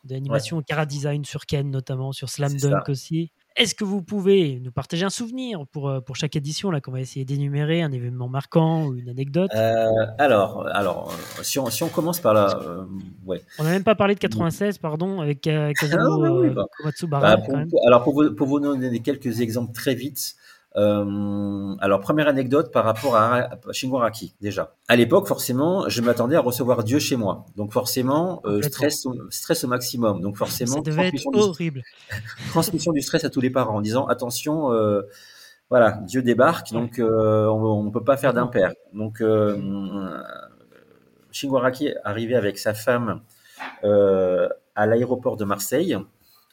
d'animation 0.04 0.62
Cara 0.62 0.86
Design 0.86 1.24
sur 1.24 1.46
Ken, 1.46 1.68
notamment 1.68 2.12
sur 2.12 2.30
Slam 2.30 2.54
Dunk 2.54 2.88
aussi. 2.88 3.32
Est-ce 3.56 3.76
que 3.76 3.84
vous 3.84 4.02
pouvez 4.02 4.58
nous 4.58 4.72
partager 4.72 5.04
un 5.04 5.10
souvenir 5.10 5.64
pour, 5.68 5.88
euh, 5.88 6.00
pour 6.00 6.16
chaque 6.16 6.34
édition, 6.34 6.72
là, 6.72 6.80
qu'on 6.80 6.90
va 6.90 7.00
essayer 7.00 7.24
d'énumérer, 7.24 7.82
un 7.82 7.92
événement 7.92 8.28
marquant 8.28 8.86
ou 8.86 8.96
une 8.96 9.08
anecdote? 9.08 9.50
Euh, 9.54 9.86
Alors, 10.18 10.66
alors 10.72 11.16
si, 11.42 11.60
on, 11.60 11.70
si 11.70 11.84
on 11.84 11.88
commence 11.88 12.18
par 12.18 12.34
là, 12.34 12.58
euh, 12.66 12.82
ouais. 13.24 13.40
On 13.60 13.64
n'a 13.64 13.70
même 13.70 13.84
pas 13.84 13.94
parlé 13.94 14.16
de 14.16 14.18
96, 14.18 14.78
pardon, 14.78 15.20
avec 15.20 15.42
Kazuo 15.42 15.98
ah, 16.00 16.36
bah, 17.06 17.36
alors, 17.86 18.02
pour 18.02 18.14
vous, 18.14 18.34
pour 18.34 18.48
vous 18.48 18.58
donner 18.58 18.98
quelques 19.00 19.40
exemples 19.40 19.72
très 19.72 19.94
vite, 19.94 20.34
euh, 20.76 21.76
alors, 21.78 22.00
première 22.00 22.26
anecdote 22.26 22.72
par 22.72 22.84
rapport 22.84 23.16
à 23.16 23.50
Shingo 23.70 23.98
Araki, 23.98 24.34
déjà. 24.40 24.74
À 24.88 24.96
l'époque, 24.96 25.28
forcément, 25.28 25.88
je 25.88 26.00
m'attendais 26.02 26.36
à 26.36 26.40
recevoir 26.40 26.82
Dieu 26.82 26.98
chez 26.98 27.16
moi. 27.16 27.46
Donc, 27.56 27.72
forcément, 27.72 28.42
euh, 28.44 28.60
stress, 28.62 29.06
stress 29.30 29.64
au 29.64 29.68
maximum. 29.68 30.20
Donc, 30.20 30.36
forcément, 30.36 30.76
ça 30.76 30.80
devait 30.80 31.08
être 31.08 31.26
horrible. 31.32 31.82
transmission 32.50 32.92
du 32.92 33.02
stress 33.02 33.24
à 33.24 33.30
tous 33.30 33.40
les 33.40 33.50
parents 33.50 33.76
en 33.76 33.80
disant 33.80 34.06
attention, 34.06 34.72
euh, 34.72 35.02
voilà, 35.70 35.92
Dieu 36.06 36.22
débarque, 36.22 36.72
donc 36.72 36.94
on 36.98 37.82
ne 37.84 37.90
peut 37.90 38.04
pas 38.04 38.16
faire 38.16 38.34
d'impair. 38.34 38.72
Donc, 38.92 39.20
euh, 39.20 39.56
Shingo 41.30 41.56
Araki 41.56 41.90
arrivait 42.02 42.36
avec 42.36 42.58
sa 42.58 42.74
femme 42.74 43.20
à 43.82 44.86
l'aéroport 44.86 45.36
de 45.36 45.44
Marseille. 45.44 45.96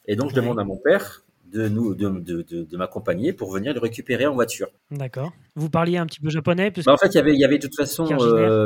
Et 0.06 0.16
donc, 0.16 0.30
je 0.30 0.36
demande 0.36 0.60
à 0.60 0.64
mon 0.64 0.78
père, 0.78 1.24
de 1.52 1.68
nous, 1.68 1.96
de, 1.96 2.10
de, 2.10 2.44
de, 2.64 2.78
m'accompagner 2.78 3.34
pour 3.34 3.52
venir 3.52 3.74
le 3.74 3.80
récupérer 3.80 4.26
en 4.26 4.34
voiture. 4.34 4.70
D'accord. 4.90 5.32
Vous 5.56 5.70
parliez 5.70 5.98
un 5.98 6.06
petit 6.06 6.20
peu 6.20 6.30
japonais 6.30 6.72
bah, 6.86 6.94
En 6.94 6.98
fait, 6.98 7.08
il 7.08 7.16
y 7.16 7.20
avait, 7.20 7.34
il 7.34 7.40
y 7.40 7.46
avait 7.46 7.58
de 7.58 7.68
toute 7.68 7.76
façon 7.76 8.06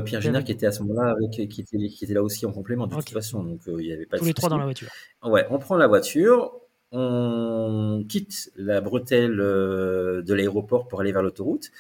Pierre 0.06 0.22
Giner, 0.22 0.44
qui 0.44 0.52
était 0.52 0.68
à 0.68 0.72
ce 0.72 0.84
moment-là, 0.84 1.16
qui, 1.32 1.42
était, 1.42 1.56
qui 1.56 2.04
était 2.04 2.14
là 2.14 2.24
aussi 2.24 2.46
en 2.46 2.52
complément 2.52 2.88
de 2.88 2.96
toute 2.96 3.10
façon, 3.10 3.44
donc 3.44 3.62
il 3.68 3.86
y 3.86 3.94
avait 3.94 4.06
pas. 4.06 4.18
Tous 4.18 4.26
les 4.26 4.34
trois 4.34 4.50
dans 4.50 4.58
la 4.58 4.66
voiture. 4.66 4.90
Ouais, 5.24 5.46
on 5.50 5.60
prend 5.60 5.78
la 5.78 5.88
voiture, 5.88 6.54
on 6.92 8.06
quitte 8.08 8.52
la 8.56 8.82
bretelle 8.82 9.38
de 9.38 10.34
l'aéroport 10.34 10.88
pour 10.88 11.02
aller 11.02 11.12
vers 11.12 11.24
l'autoroute. 11.24 11.72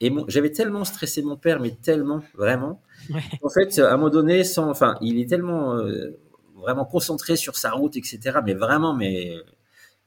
Et 0.00 0.12
j'avais 0.28 0.50
tellement 0.50 0.84
stressé 0.84 1.22
mon 1.22 1.36
père, 1.36 1.60
mais 1.60 1.70
tellement, 1.70 2.20
vraiment. 2.34 2.82
En 3.42 3.48
fait, 3.48 3.78
à 3.78 3.92
un 3.92 3.96
moment 3.96 4.10
donné, 4.10 4.44
sans, 4.44 4.68
enfin, 4.68 4.96
il 5.00 5.20
est 5.20 5.28
tellement 5.28 5.78
vraiment 6.64 6.84
concentré 6.84 7.36
sur 7.36 7.56
sa 7.56 7.70
route, 7.70 7.96
etc. 7.96 8.38
Mais 8.44 8.54
vraiment, 8.54 8.94
mais 8.94 9.36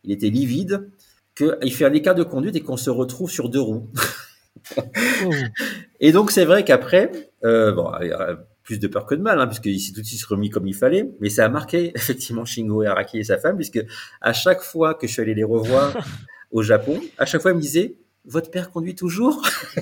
il 0.07 0.13
était 0.13 0.29
livide 0.29 0.89
qu'il 1.35 1.73
fait 1.73 1.85
un 1.85 1.93
écart 1.93 2.15
de 2.15 2.23
conduite 2.23 2.55
et 2.55 2.61
qu'on 2.61 2.77
se 2.77 2.89
retrouve 2.89 3.29
sur 3.29 3.49
deux 3.49 3.61
roues. 3.61 3.91
Et 5.99 6.11
donc 6.11 6.31
c'est 6.31 6.45
vrai 6.45 6.63
qu'après, 6.63 7.11
euh, 7.43 7.71
bon, 7.71 7.91
plus 8.63 8.79
de 8.79 8.87
peur 8.87 9.05
que 9.05 9.15
de 9.15 9.21
mal, 9.21 9.39
hein, 9.39 9.47
puisqu'il 9.47 9.79
s'est 9.79 9.93
tout 9.93 10.01
de 10.01 10.05
suite 10.05 10.23
remis 10.25 10.49
comme 10.49 10.67
il 10.67 10.73
fallait, 10.73 11.11
mais 11.19 11.29
ça 11.29 11.45
a 11.45 11.49
marqué 11.49 11.91
effectivement 11.95 12.45
Shingo 12.45 12.81
Araki 12.83 13.19
et 13.19 13.23
sa 13.23 13.37
femme, 13.37 13.57
puisque 13.57 13.83
à 14.21 14.33
chaque 14.33 14.61
fois 14.61 14.95
que 14.95 15.07
je 15.07 15.13
suis 15.13 15.21
allé 15.21 15.35
les 15.35 15.43
revoir 15.43 15.95
au 16.51 16.63
Japon, 16.63 16.99
à 17.17 17.25
chaque 17.25 17.41
fois 17.41 17.51
ils 17.51 17.57
me 17.57 17.61
disaient 17.61 17.95
votre 18.27 18.51
père 18.51 18.69
conduit 18.69 18.95
toujours 18.95 19.41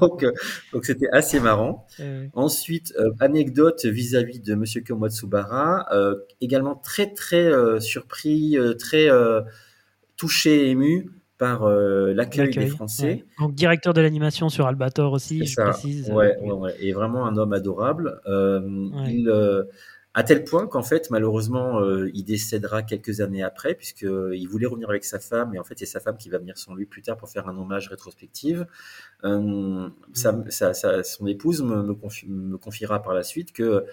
donc, 0.00 0.22
euh, 0.22 0.32
donc 0.72 0.84
c'était 0.84 1.08
assez 1.12 1.40
marrant. 1.40 1.86
Ensuite, 2.34 2.94
euh, 2.98 3.10
anecdote 3.18 3.84
vis-à-vis 3.84 4.40
de 4.40 4.54
Monsieur 4.54 4.82
Komatsubara, 4.82 5.86
euh, 5.92 6.14
également 6.40 6.76
très 6.76 7.12
très 7.12 7.50
surpris, 7.80 8.56
très 8.78 9.08
touché, 10.16 10.70
ému 10.70 11.10
par 11.38 11.68
l'accueil 11.68 12.50
des 12.50 12.66
Français. 12.66 13.24
Donc 13.38 13.54
directeur 13.54 13.94
de 13.94 14.00
l'animation 14.00 14.48
sur 14.48 14.66
Albator 14.66 15.12
aussi, 15.12 15.46
je 15.46 15.56
précise. 15.56 16.10
Ouais, 16.10 16.36
ouais, 16.38 16.74
et 16.80 16.92
vraiment 16.92 17.26
un 17.26 17.36
homme 17.36 17.52
adorable. 17.52 18.20
Il 18.26 19.30
à 20.12 20.24
tel 20.24 20.42
point 20.42 20.66
qu'en 20.66 20.82
fait, 20.82 21.08
malheureusement, 21.10 21.80
euh, 21.80 22.10
il 22.14 22.24
décédera 22.24 22.82
quelques 22.82 23.20
années 23.20 23.44
après, 23.44 23.74
puisqu'il 23.74 24.08
euh, 24.08 24.46
voulait 24.48 24.66
revenir 24.66 24.90
avec 24.90 25.04
sa 25.04 25.20
femme, 25.20 25.54
et 25.54 25.58
en 25.58 25.64
fait, 25.64 25.78
c'est 25.78 25.86
sa 25.86 26.00
femme 26.00 26.16
qui 26.16 26.28
va 26.30 26.38
venir 26.38 26.58
sans 26.58 26.74
lui 26.74 26.84
plus 26.84 27.02
tard 27.02 27.16
pour 27.16 27.28
faire 27.28 27.48
un 27.48 27.56
hommage 27.56 27.88
rétrospectif. 27.88 28.58
Euh, 29.24 29.88
son 30.12 31.26
épouse 31.26 31.62
me, 31.62 32.56
confiera 32.56 33.02
par 33.02 33.14
la 33.14 33.22
suite 33.22 33.52
que 33.52 33.84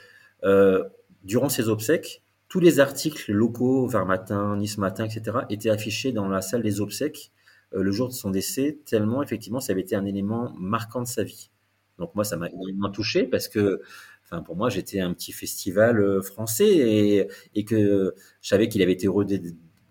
durant 1.23 1.49
ses 1.49 1.69
obsèques, 1.69 2.23
tous 2.47 2.59
les 2.61 2.79
articles 2.79 3.31
locaux, 3.31 3.87
Var 3.87 4.05
Matin, 4.05 4.55
Nice 4.57 4.77
Matin, 4.77 5.05
etc., 5.05 5.39
étaient 5.49 5.69
affichés 5.69 6.13
dans 6.13 6.27
la 6.27 6.41
salle 6.41 6.63
des 6.63 6.81
obsèques 6.81 7.31
le 7.73 7.91
jour 7.91 8.07
de 8.07 8.13
son 8.13 8.31
décès, 8.31 8.79
tellement 8.85 9.21
effectivement 9.21 9.59
ça 9.59 9.73
avait 9.73 9.81
été 9.81 9.95
un 9.95 10.05
élément 10.05 10.53
marquant 10.57 11.01
de 11.01 11.07
sa 11.07 11.23
vie. 11.23 11.51
Donc 11.97 12.13
moi, 12.15 12.23
ça 12.23 12.37
m'a 12.37 12.47
énormément 12.49 12.89
touché 12.89 13.23
parce 13.23 13.47
que 13.47 13.81
Enfin, 14.29 14.41
pour 14.41 14.55
moi, 14.57 14.69
j'étais 14.69 14.99
un 14.99 15.13
petit 15.13 15.31
festival 15.31 15.99
euh, 16.01 16.21
français 16.21 16.67
et, 16.67 17.27
et 17.55 17.63
que 17.63 18.13
je 18.41 18.49
savais 18.49 18.67
qu'il 18.67 18.81
avait 18.81 18.91
été 18.91 19.07
heureux 19.07 19.25
de, 19.25 19.39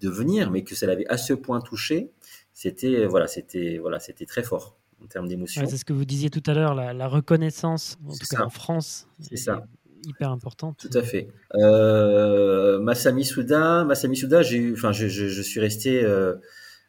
venir, 0.08 0.52
mais 0.52 0.62
que 0.62 0.76
ça 0.76 0.86
l'avait 0.86 1.06
à 1.08 1.16
ce 1.16 1.32
point 1.32 1.60
touché. 1.60 2.12
C'était 2.52 3.06
voilà, 3.06 3.26
c'était 3.26 3.78
voilà, 3.78 3.98
c'était 3.98 4.24
très 4.24 4.44
fort 4.44 4.78
en 5.02 5.06
termes 5.06 5.26
d'émotion. 5.26 5.66
c'est 5.66 5.76
ce 5.76 5.84
que 5.84 5.92
vous 5.92 6.04
disiez 6.04 6.30
tout 6.30 6.42
à 6.46 6.54
l'heure, 6.54 6.74
la, 6.74 7.08
reconnaissance, 7.08 7.98
en 8.06 8.12
tout 8.12 8.26
cas 8.30 8.44
en 8.44 8.50
France. 8.50 9.08
C'est 9.20 9.36
ça. 9.36 9.66
Hyper 10.06 10.30
importante. 10.30 10.78
Tout 10.78 10.96
à 10.96 11.02
fait. 11.02 11.28
Euh, 11.56 12.78
Masami 12.78 13.24
Souda, 13.24 13.84
Masami 13.84 14.16
Souda, 14.16 14.42
j'ai, 14.42 14.72
enfin, 14.72 14.92
je, 14.92 15.08
je, 15.08 15.42
suis 15.42 15.58
resté. 15.58 16.04
Euh, 16.04 16.36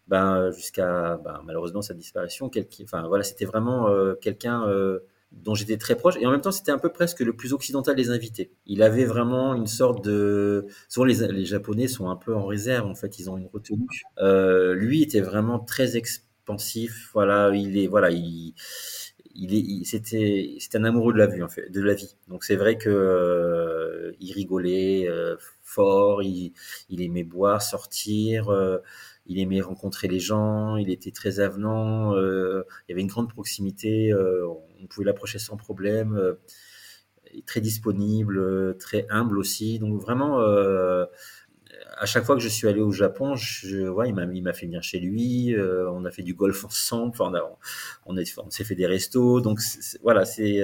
ben, 0.08 0.52
jusqu'à 0.52 1.18
ben, 1.18 1.42
malheureusement 1.46 1.82
sa 1.82 1.94
disparition. 1.94 2.50
Enfin 2.84 3.08
voilà, 3.08 3.24
c'était 3.24 3.46
vraiment 3.46 3.90
euh, 3.90 4.14
quelqu'un 4.16 4.66
dont 5.32 5.56
j'étais 5.56 5.78
très 5.78 5.96
proche. 5.96 6.16
Et 6.20 6.26
en 6.26 6.32
même 6.32 6.42
temps, 6.42 6.52
c'était 6.52 6.72
un 6.72 6.78
peu 6.78 6.92
presque 6.92 7.20
le 7.20 7.34
plus 7.34 7.54
occidental 7.54 7.96
des 7.96 8.10
invités. 8.10 8.52
Il 8.66 8.82
avait 8.82 9.06
vraiment 9.06 9.54
une 9.56 9.68
sorte 9.68 10.04
de... 10.04 10.68
Souvent, 10.90 11.06
les, 11.06 11.28
les 11.28 11.46
Japonais 11.46 11.88
sont 11.88 12.10
un 12.10 12.16
peu 12.16 12.36
en 12.36 12.46
réserve, 12.46 12.88
en 12.88 12.96
fait, 12.96 13.20
ils 13.20 13.30
ont 13.30 13.38
une 13.38 13.48
retenue. 13.48 13.88
Euh, 14.20 14.74
lui 14.74 15.02
était 15.04 15.22
vraiment 15.22 15.60
très 15.60 15.98
expansif. 15.98 17.10
Voilà, 17.14 17.52
il 17.54 17.78
est... 17.78 17.88
Voilà, 17.88 18.10
il... 18.12 18.54
Il 19.40 19.54
est, 19.54 19.86
c'était, 19.86 20.56
c'était 20.60 20.80
un 20.80 20.84
amoureux 20.84 21.14
de 21.14 21.20
la 21.20 21.28
vie 21.28 21.44
en 21.44 21.48
fait, 21.48 21.70
de 21.70 21.80
la 21.80 21.94
vie. 21.94 22.16
Donc 22.28 22.44
c'est 22.44 22.56
vrai 22.56 22.76
que 22.76 22.90
euh, 22.90 24.12
il 24.20 24.34
rigolait 24.34 25.08
euh, 25.08 25.36
fort, 25.62 26.24
il, 26.24 26.54
il, 26.90 27.04
aimait 27.04 27.24
boire, 27.24 27.62
sortir, 27.62 28.50
euh, 28.50 28.80
il 29.28 29.40
aimait 29.40 29.62
rencontrer 29.62 30.08
les 30.08 30.20
gens, 30.20 30.78
il 30.78 30.90
était 30.90 31.12
très 31.12 31.40
avenant, 31.40 32.16
euh, 32.16 32.64
il 32.88 32.92
y 32.92 32.94
avait 32.94 33.02
une 33.02 33.08
grande 33.08 33.30
proximité, 33.30 34.12
euh, 34.12 34.48
on 34.82 34.88
pouvait 34.88 35.06
l'approcher 35.06 35.40
sans 35.40 35.58
problème, 35.58 36.16
euh, 36.16 36.34
très 37.46 37.62
disponible, 37.62 38.78
très 38.78 39.06
humble 39.10 39.38
aussi. 39.38 39.80
Donc 39.80 40.00
vraiment, 40.02 40.40
à 41.98 42.06
chaque 42.06 42.24
fois 42.24 42.36
que 42.36 42.42
je 42.42 42.50
suis 42.50 42.68
allé 42.68 42.82
au 42.82 42.92
Japon, 42.92 43.36
je, 43.36 43.88
ouais, 43.88 44.10
il 44.10 44.44
m'a, 44.44 44.54
fait 44.54 44.66
venir 44.66 44.84
chez 44.84 45.00
lui, 45.00 45.56
on 45.58 46.06
a 46.06 46.12
fait 46.12 46.24
du 46.24 46.34
golf 46.34 46.66
ensemble, 46.66 47.12
enfin, 47.14 47.32
on, 48.06 48.16
s'est 48.50 48.64
fait 48.64 48.76
des 48.76 48.88
restos. 48.88 49.42
Donc 49.42 49.60
voilà, 50.02 50.26
c'est 50.26 50.64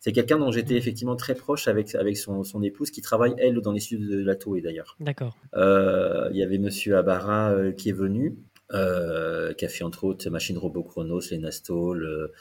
c'est 0.00 0.12
quelqu'un 0.12 0.38
dont 0.38 0.50
j'étais 0.50 0.76
effectivement 0.76 1.14
très 1.14 1.34
proche 1.34 1.68
avec, 1.68 1.94
avec 1.94 2.16
son, 2.16 2.42
son, 2.42 2.62
épouse 2.62 2.90
qui 2.90 3.02
travaille, 3.02 3.34
elle, 3.36 3.60
dans 3.60 3.72
les 3.72 3.80
studios 3.80 4.08
de 4.08 4.24
la 4.24 4.34
Toei 4.34 4.62
d'ailleurs. 4.62 4.96
D'accord. 4.98 5.36
Euh, 5.54 6.28
il 6.32 6.38
y 6.38 6.42
avait 6.42 6.56
monsieur 6.56 6.96
Abara 6.96 7.50
euh, 7.50 7.72
qui 7.72 7.90
est 7.90 7.94
venu, 7.94 8.38
euh, 8.72 9.52
qui 9.52 9.66
a 9.66 9.68
fait 9.68 9.84
entre 9.84 10.04
autres 10.04 10.28
Machine 10.30 10.56
Robot 10.56 10.84
Chronos, 10.84 11.20
les 11.30 11.38
Nastol, 11.38 12.02
euh, 12.02 12.32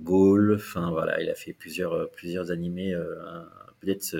Gaulle, 0.00 0.54
enfin 0.56 0.90
voilà, 0.90 1.22
il 1.22 1.30
a 1.30 1.36
fait 1.36 1.52
plusieurs, 1.52 2.10
plusieurs 2.10 2.50
animés, 2.50 2.92
peut-être 3.80 4.16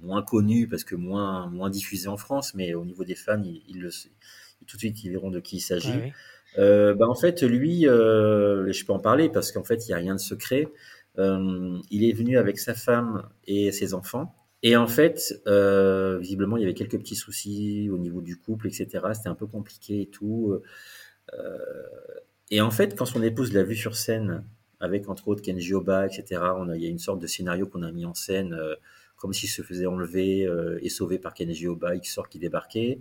moins 0.00 0.22
connus 0.22 0.68
parce 0.68 0.84
que 0.84 0.94
moins, 0.94 1.48
moins 1.48 1.70
diffusés 1.70 2.08
en 2.08 2.16
France, 2.16 2.54
mais 2.54 2.74
au 2.74 2.84
niveau 2.84 3.04
des 3.04 3.14
fans, 3.14 3.42
il, 3.42 3.80
le 3.80 3.90
sait. 3.90 4.10
Tout 4.66 4.76
de 4.76 4.80
suite, 4.80 5.04
ils 5.04 5.10
verront 5.10 5.30
de 5.30 5.40
qui 5.40 5.56
il 5.56 5.60
s'agit. 5.60 6.12
bah, 6.56 7.08
en 7.08 7.14
fait, 7.14 7.42
lui, 7.42 7.82
je 7.82 8.84
peux 8.84 8.92
en 8.92 9.00
parler 9.00 9.28
parce 9.28 9.52
qu'en 9.52 9.64
fait, 9.64 9.86
il 9.86 9.88
n'y 9.88 9.94
a 9.94 9.98
rien 9.98 10.14
de 10.14 10.20
secret. 10.20 10.68
Euh, 11.18 11.78
il 11.90 12.04
est 12.04 12.12
venu 12.12 12.38
avec 12.38 12.58
sa 12.58 12.74
femme 12.74 13.28
et 13.46 13.72
ses 13.72 13.94
enfants. 13.94 14.34
Et 14.62 14.76
en 14.76 14.86
fait, 14.86 15.40
euh, 15.46 16.18
visiblement, 16.18 16.56
il 16.56 16.60
y 16.60 16.64
avait 16.64 16.74
quelques 16.74 16.98
petits 16.98 17.16
soucis 17.16 17.88
au 17.92 17.98
niveau 17.98 18.20
du 18.20 18.36
couple, 18.36 18.68
etc. 18.68 18.86
C'était 19.14 19.28
un 19.28 19.34
peu 19.34 19.46
compliqué 19.46 20.02
et 20.02 20.06
tout. 20.06 20.60
Euh, 21.34 21.58
et 22.50 22.60
en 22.60 22.70
fait, 22.70 22.96
quand 22.96 23.04
son 23.04 23.22
épouse 23.22 23.52
l'a 23.52 23.62
vu 23.62 23.76
sur 23.76 23.96
scène, 23.96 24.44
avec 24.80 25.08
entre 25.08 25.28
autres 25.28 25.42
Kenji 25.42 25.74
Oba, 25.74 26.06
etc., 26.06 26.40
on 26.56 26.68
a, 26.68 26.76
il 26.76 26.82
y 26.82 26.86
a 26.86 26.88
une 26.88 26.98
sorte 26.98 27.20
de 27.20 27.26
scénario 27.26 27.66
qu'on 27.66 27.82
a 27.82 27.92
mis 27.92 28.04
en 28.04 28.14
scène, 28.14 28.56
comme 29.18 29.32
s'il 29.32 29.48
se 29.48 29.62
faisait 29.62 29.86
enlever 29.86 30.48
et 30.80 30.88
sauver 30.88 31.18
par 31.18 31.34
Kenji 31.34 31.66
Oba, 31.66 31.92
sort, 32.04 32.28
qui 32.28 32.38
débarquait. 32.38 33.00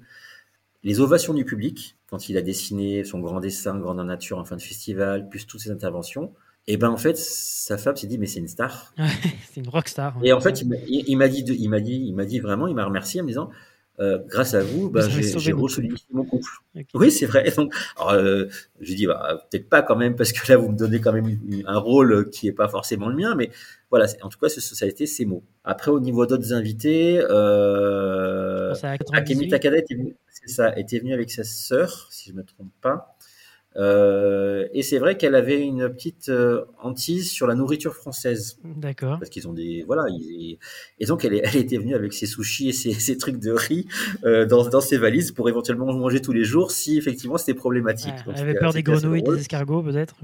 Les 0.84 1.00
ovations 1.00 1.34
du 1.34 1.46
public, 1.46 1.98
quand 2.08 2.30
il 2.30 2.38
a 2.38 2.42
dessiné 2.42 3.04
son 3.04 3.20
grand 3.20 3.40
dessin, 3.40 3.78
Grandeur 3.78 4.06
Nature 4.06 4.38
en 4.38 4.46
fin 4.46 4.56
de 4.56 4.62
festival, 4.62 5.28
plus 5.30 5.46
toutes 5.46 5.62
ses 5.62 5.72
interventions. 5.72 6.34
Et 6.68 6.78
ben 6.78 6.90
en 6.90 6.98
fait, 6.98 7.18
sa 7.18 7.78
femme 7.78 7.96
s'est 7.96 8.08
dit 8.08 8.18
mais 8.18 8.26
c'est 8.26 8.40
une 8.40 8.48
star. 8.48 8.94
c'est 9.50 9.62
une 9.62 9.70
rock 9.70 9.88
star. 9.88 10.18
Et 10.24 10.34
en 10.34 10.42
fait, 10.42 10.62
il 10.62 11.18
m'a 11.18 11.28
dit, 11.28 11.44
il 11.58 11.70
m'a 11.70 11.80
dit, 11.80 12.04
il 12.06 12.14
m'a 12.14 12.26
dit 12.26 12.40
vraiment, 12.40 12.68
il 12.68 12.76
m'a 12.76 12.86
remercié 12.86 13.22
en 13.22 13.24
me 13.24 13.30
disant. 13.30 13.50
Euh, 14.00 14.20
grâce 14.28 14.54
à 14.54 14.62
vous, 14.62 14.92
bah, 14.92 15.02
j'ai 15.10 15.54
resolidifié 15.54 16.06
mon 16.12 16.24
couple. 16.24 16.50
Oui, 16.94 17.12
c'est 17.12 17.26
vrai. 17.26 17.52
Donc, 17.58 17.74
alors, 17.96 18.12
euh, 18.12 18.46
je 18.80 18.94
dis, 18.94 19.08
bah, 19.08 19.44
peut-être 19.50 19.70
pas 19.70 19.82
quand 19.82 19.96
même, 19.96 20.16
parce 20.16 20.32
que 20.32 20.52
là, 20.52 20.58
vous 20.58 20.70
me 20.70 20.78
donnez 20.78 21.02
quand 21.02 21.14
même 21.14 21.40
un 21.66 21.80
rôle 21.80 22.30
qui 22.30 22.48
est 22.48 22.52
pas 22.52 22.68
forcément 22.68 23.10
le 23.10 23.16
mien, 23.16 23.34
mais 23.36 23.50
voilà, 23.90 24.06
en 24.22 24.30
tout 24.30 24.38
cas, 24.38 24.50
ça 24.50 24.86
a 24.86 24.88
été 24.88 25.08
ces 25.08 25.26
mots. 25.26 25.44
Après, 25.64 25.90
au 25.90 26.00
niveau 26.00 26.28
d'autres 26.28 26.54
invités, 26.54 27.20
euh, 27.28 28.76
Akemi 29.14 29.48
Takada 29.48 29.78
était 29.80 29.96
venu, 29.96 30.16
ça, 30.46 30.78
était 30.78 31.00
venu 31.00 31.14
avec 31.14 31.32
sa 31.32 31.44
sœur, 31.44 32.08
si 32.12 32.30
je 32.30 32.36
me 32.36 32.44
trompe 32.44 32.72
pas. 32.82 33.17
Euh, 33.78 34.68
et 34.74 34.82
c'est 34.82 34.98
vrai 34.98 35.18
qu'elle 35.18 35.36
avait 35.36 35.62
une 35.62 35.90
petite 35.90 36.30
euh, 36.30 36.66
hantise 36.82 37.32
sur 37.32 37.46
la 37.46 37.54
nourriture 37.54 37.94
française. 37.94 38.60
D'accord. 38.64 39.20
Parce 39.20 39.30
qu'ils 39.30 39.48
ont 39.48 39.54
des 39.54 39.84
voilà, 39.86 40.06
et 41.00 41.06
donc 41.06 41.24
elle, 41.26 41.36
elle 41.44 41.56
était 41.58 41.78
venue 41.78 41.94
avec 41.94 42.14
ses 42.14 42.26
sushis 42.26 42.70
et 42.70 42.72
ses, 42.74 43.18
trucs 43.18 43.40
de 43.40 43.52
riz 43.52 43.88
euh, 44.24 44.46
dans, 44.46 44.68
dans, 44.68 44.82
ses 44.82 44.98
valises 44.98 45.32
pour 45.32 45.48
éventuellement 45.48 45.94
manger 45.94 46.22
tous 46.22 46.34
les 46.34 46.44
jours 46.44 46.72
si 46.72 46.98
effectivement 46.98 47.38
c'était 47.38 47.54
problématique. 47.54 48.16
elle 48.28 48.42
avait 48.42 48.56
peur 48.56 48.74
des 48.74 48.84
grenouilles, 48.84 49.22
des 49.22 49.40
escargots 49.42 49.84
peut-être. 49.84 50.16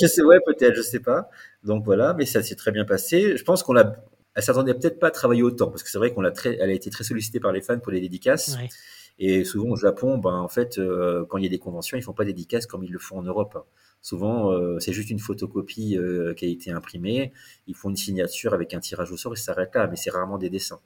je 0.00 0.06
sais, 0.06 0.22
ouais, 0.22 0.40
peut-être, 0.44 0.74
je 0.74 0.82
sais 0.82 1.00
pas. 1.00 1.30
Donc 1.62 1.84
voilà, 1.84 2.14
mais 2.14 2.26
ça 2.26 2.42
s'est 2.42 2.56
très 2.56 2.72
bien 2.72 2.84
passé. 2.84 3.36
Je 3.36 3.44
pense 3.44 3.62
qu'on 3.62 3.72
l'a, 3.72 4.04
elle 4.34 4.42
s'attendait 4.42 4.74
peut-être 4.74 4.98
pas 4.98 5.08
à 5.08 5.12
travailler 5.12 5.42
autant 5.42 5.68
parce 5.68 5.84
que 5.84 5.90
c'est 5.90 5.98
vrai 5.98 6.12
qu'on 6.12 6.22
l'a 6.22 6.32
très, 6.32 6.56
elle 6.60 6.70
a 6.70 6.74
été 6.74 6.90
très 6.90 7.04
sollicitée 7.04 7.38
par 7.38 7.52
les 7.52 7.60
fans 7.60 7.78
pour 7.78 7.92
les 7.92 8.00
dédicaces. 8.00 8.56
Ouais. 8.60 8.68
Et 9.18 9.44
souvent 9.44 9.70
au 9.70 9.76
Japon, 9.76 10.18
ben, 10.18 10.34
en 10.34 10.48
fait, 10.48 10.78
euh, 10.78 11.24
quand 11.26 11.38
il 11.38 11.44
y 11.44 11.46
a 11.46 11.50
des 11.50 11.58
conventions, 11.58 11.96
ils 11.96 12.02
font 12.02 12.12
pas 12.12 12.24
des 12.24 12.32
dédicaces 12.32 12.66
comme 12.66 12.84
ils 12.84 12.92
le 12.92 12.98
font 12.98 13.18
en 13.18 13.22
Europe. 13.22 13.66
Souvent, 14.02 14.52
euh, 14.52 14.78
c'est 14.78 14.92
juste 14.92 15.10
une 15.10 15.18
photocopie 15.18 15.96
euh, 15.96 16.34
qui 16.34 16.44
a 16.44 16.48
été 16.48 16.70
imprimée. 16.70 17.32
Ils 17.66 17.74
font 17.74 17.88
une 17.90 17.96
signature 17.96 18.52
avec 18.54 18.74
un 18.74 18.80
tirage 18.80 19.10
au 19.12 19.16
sort 19.16 19.32
et 19.32 19.36
ça 19.36 19.54
s'arrête 19.54 19.74
là, 19.74 19.86
mais 19.88 19.96
c'est 19.96 20.10
rarement 20.10 20.38
des 20.38 20.50
dessins. 20.50 20.80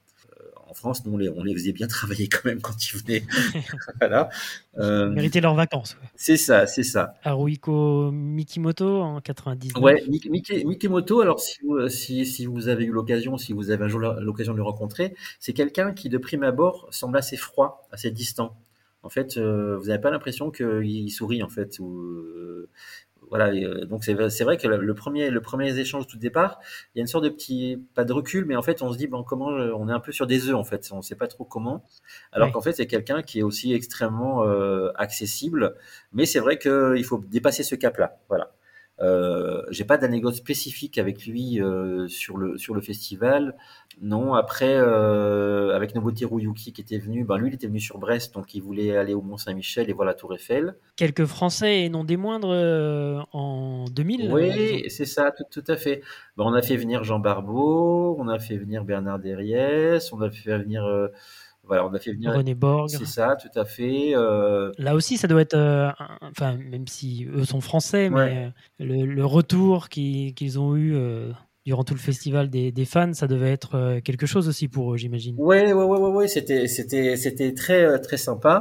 En 0.71 0.75
France, 0.75 1.05
nous, 1.05 1.15
on 1.15 1.17
les, 1.17 1.29
on 1.29 1.43
les 1.43 1.53
faisait 1.53 1.73
bien 1.73 1.87
travailler 1.89 2.29
quand 2.29 2.45
même 2.45 2.61
quand 2.61 2.75
ils 2.87 2.97
venaient. 2.97 3.25
voilà. 4.01 4.31
Euh, 4.79 5.11
Mériter 5.11 5.41
leurs 5.41 5.55
vacances. 5.55 5.97
C'est 6.15 6.37
ça, 6.37 6.67
c'est 6.67 6.85
ça. 6.85 7.15
Haruiko 7.25 8.11
Mikimoto 8.13 9.01
en 9.03 9.21
99. 9.21 9.83
Ouais, 9.83 10.03
Mikimoto, 10.65 11.21
alors 11.21 11.41
si 11.41 11.59
vous, 11.65 11.89
si, 11.89 12.25
si 12.25 12.47
vous 12.47 12.69
avez 12.69 12.85
eu 12.85 12.93
l'occasion, 12.93 13.37
si 13.37 13.53
vous 13.53 13.71
avez 13.71 13.85
un 13.85 13.89
jour 13.89 14.01
l'occasion 14.01 14.53
de 14.53 14.59
le 14.59 14.63
rencontrer, 14.63 15.15
c'est 15.41 15.53
quelqu'un 15.53 15.93
qui, 15.93 16.09
de 16.09 16.19
prime 16.19 16.45
abord, 16.45 16.87
semble 16.91 17.19
assez 17.19 17.37
froid, 17.37 17.89
assez 17.91 18.11
distant. 18.11 18.57
En 19.03 19.09
fait, 19.09 19.39
euh, 19.39 19.79
vous 19.79 19.87
n'avez 19.87 20.01
pas 20.01 20.11
l'impression 20.11 20.51
qu'il 20.51 21.11
sourit, 21.11 21.43
en 21.43 21.49
fait. 21.49 21.79
Ou, 21.79 22.01
euh, 22.01 22.69
voilà, 23.29 23.49
euh, 23.49 23.85
donc 23.85 24.05
c'est 24.05 24.45
vrai 24.45 24.57
que 24.57 24.67
le 24.67 24.95
premier, 24.95 25.31
le 25.31 25.41
premier 25.41 25.79
échange 25.79 26.07
tout 26.07 26.19
départ, 26.19 26.59
il 26.95 26.99
y 26.99 27.01
a 27.01 27.03
une 27.03 27.07
sorte 27.07 27.25
de 27.25 27.29
petit, 27.29 27.83
pas 27.95 28.05
de 28.05 28.13
recul, 28.13 28.45
mais 28.45 28.57
en 28.57 28.63
fait, 28.63 28.83
on 28.83 28.93
se 28.93 28.99
dit, 28.99 29.07
bon, 29.07 29.23
comment, 29.23 29.49
on 29.49 29.89
est 29.89 29.93
un 29.93 30.01
peu 30.01 30.13
sur 30.13 30.27
des 30.27 30.49
œufs, 30.49 30.55
en 30.55 30.65
fait, 30.65 30.89
on 30.93 30.99
ne 30.99 31.03
sait 31.03 31.15
pas 31.15 31.29
trop 31.29 31.45
comment. 31.45 31.85
Alors 32.33 32.51
qu'en 32.53 32.61
fait, 32.61 32.73
c'est 32.73 32.87
quelqu'un 32.87 33.23
qui 33.23 33.41
est 33.41 33.43
aussi 33.43 33.73
extrêmement 33.73 34.43
accessible, 34.97 35.77
mais 36.13 36.27
c'est 36.27 36.41
vrai 36.41 36.59
qu'il 36.59 37.05
faut 37.05 37.23
dépasser 37.29 37.63
ce 37.63 37.75
cap-là. 37.75 38.19
Voilà. 38.29 38.53
Euh, 39.01 39.63
j'ai 39.71 39.85
pas 39.85 39.97
d'anecdote 39.97 40.35
spécifique 40.35 40.99
avec 40.99 41.27
lui 41.27 41.61
euh, 41.61 42.07
sur 42.09 42.37
le 42.37 42.59
sur 42.59 42.75
le 42.75 42.81
festival. 42.81 43.57
Non, 44.03 44.35
après 44.35 44.77
euh, 44.77 45.75
avec 45.75 45.95
Nobuteru 45.95 46.43
Yuki 46.43 46.73
qui 46.73 46.81
était 46.81 46.99
venu, 46.99 47.25
ben 47.25 47.39
lui 47.39 47.49
il 47.49 47.55
était 47.55 47.67
venu 47.67 47.81
sur 47.81 47.99
Brest, 47.99 48.35
donc 48.35 48.55
il 48.55 48.61
voulait 48.63 48.97
aller 48.97 49.15
au 49.15 49.23
Mont 49.23 49.37
Saint-Michel 49.37 49.89
et 49.89 49.93
voir 49.93 50.07
la 50.07 50.15
Tour 50.15 50.35
Eiffel. 50.35 50.75
Quelques 50.97 51.25
Français 51.25 51.83
et 51.83 51.89
non 51.89 52.05
des 52.05 52.17
moindres 52.17 52.53
euh, 52.53 53.21
en 53.33 53.87
2000. 53.87 54.33
Oui, 54.33 54.85
c'est 54.89 55.07
ça, 55.07 55.33
tout, 55.33 55.45
tout, 55.51 55.71
à 55.71 55.77
fait. 55.77 56.03
Ben, 56.37 56.45
on 56.45 56.53
a 56.53 56.63
fait 56.63 56.77
venir 56.77 57.05
Jean 57.05 57.19
Barbeau, 57.19 58.17
on 58.19 58.29
a 58.29 58.39
fait 58.39 58.57
venir 58.57 58.85
Bernard 58.85 59.19
Derriès, 59.19 60.13
on 60.13 60.21
a 60.21 60.31
fait 60.31 60.59
venir 60.59 60.85
voilà, 61.71 61.87
on 61.87 61.95
a 61.95 62.01
fait 62.01 62.13
venir 62.13 62.33
René 62.33 62.57
Borg. 62.57 62.89
C'est 62.89 63.07
ça, 63.07 63.37
tout 63.37 63.57
à 63.57 63.65
fait. 63.65 64.11
Euh, 64.17 64.73
Là 64.77 64.97
aussi, 64.97 65.17
ça 65.17 65.29
doit 65.29 65.41
être, 65.41 65.55
euh, 65.55 65.89
enfin, 66.21 66.57
même 66.57 66.89
si 66.89 67.29
eux 67.33 67.45
sont 67.45 67.61
français, 67.61 68.11
mais 68.11 68.53
euh, 68.81 68.85
le, 68.85 69.25
retour 69.25 69.89
qu'ils 69.89 70.59
ont 70.59 70.77
eu 70.77 70.97
durant 71.65 71.85
tout 71.85 71.95
le 71.95 72.01
festival 72.01 72.51
des, 72.51 72.85
fans, 72.87 73.13
ça 73.13 73.29
devait 73.29 73.53
être 73.53 74.01
quelque 74.01 74.27
chose 74.27 74.49
aussi 74.49 74.67
pour 74.67 74.93
eux, 74.93 74.97
j'imagine. 74.97 75.37
Oui, 75.39 75.59
ouais, 75.59 75.73
ouais, 75.73 75.85
ouais, 75.85 76.11
ouais, 76.11 76.27
c'était, 76.27 76.67
c'était, 76.67 77.17
c'était 77.17 77.55
très, 77.55 78.01
très 78.01 78.17
sympa. 78.17 78.61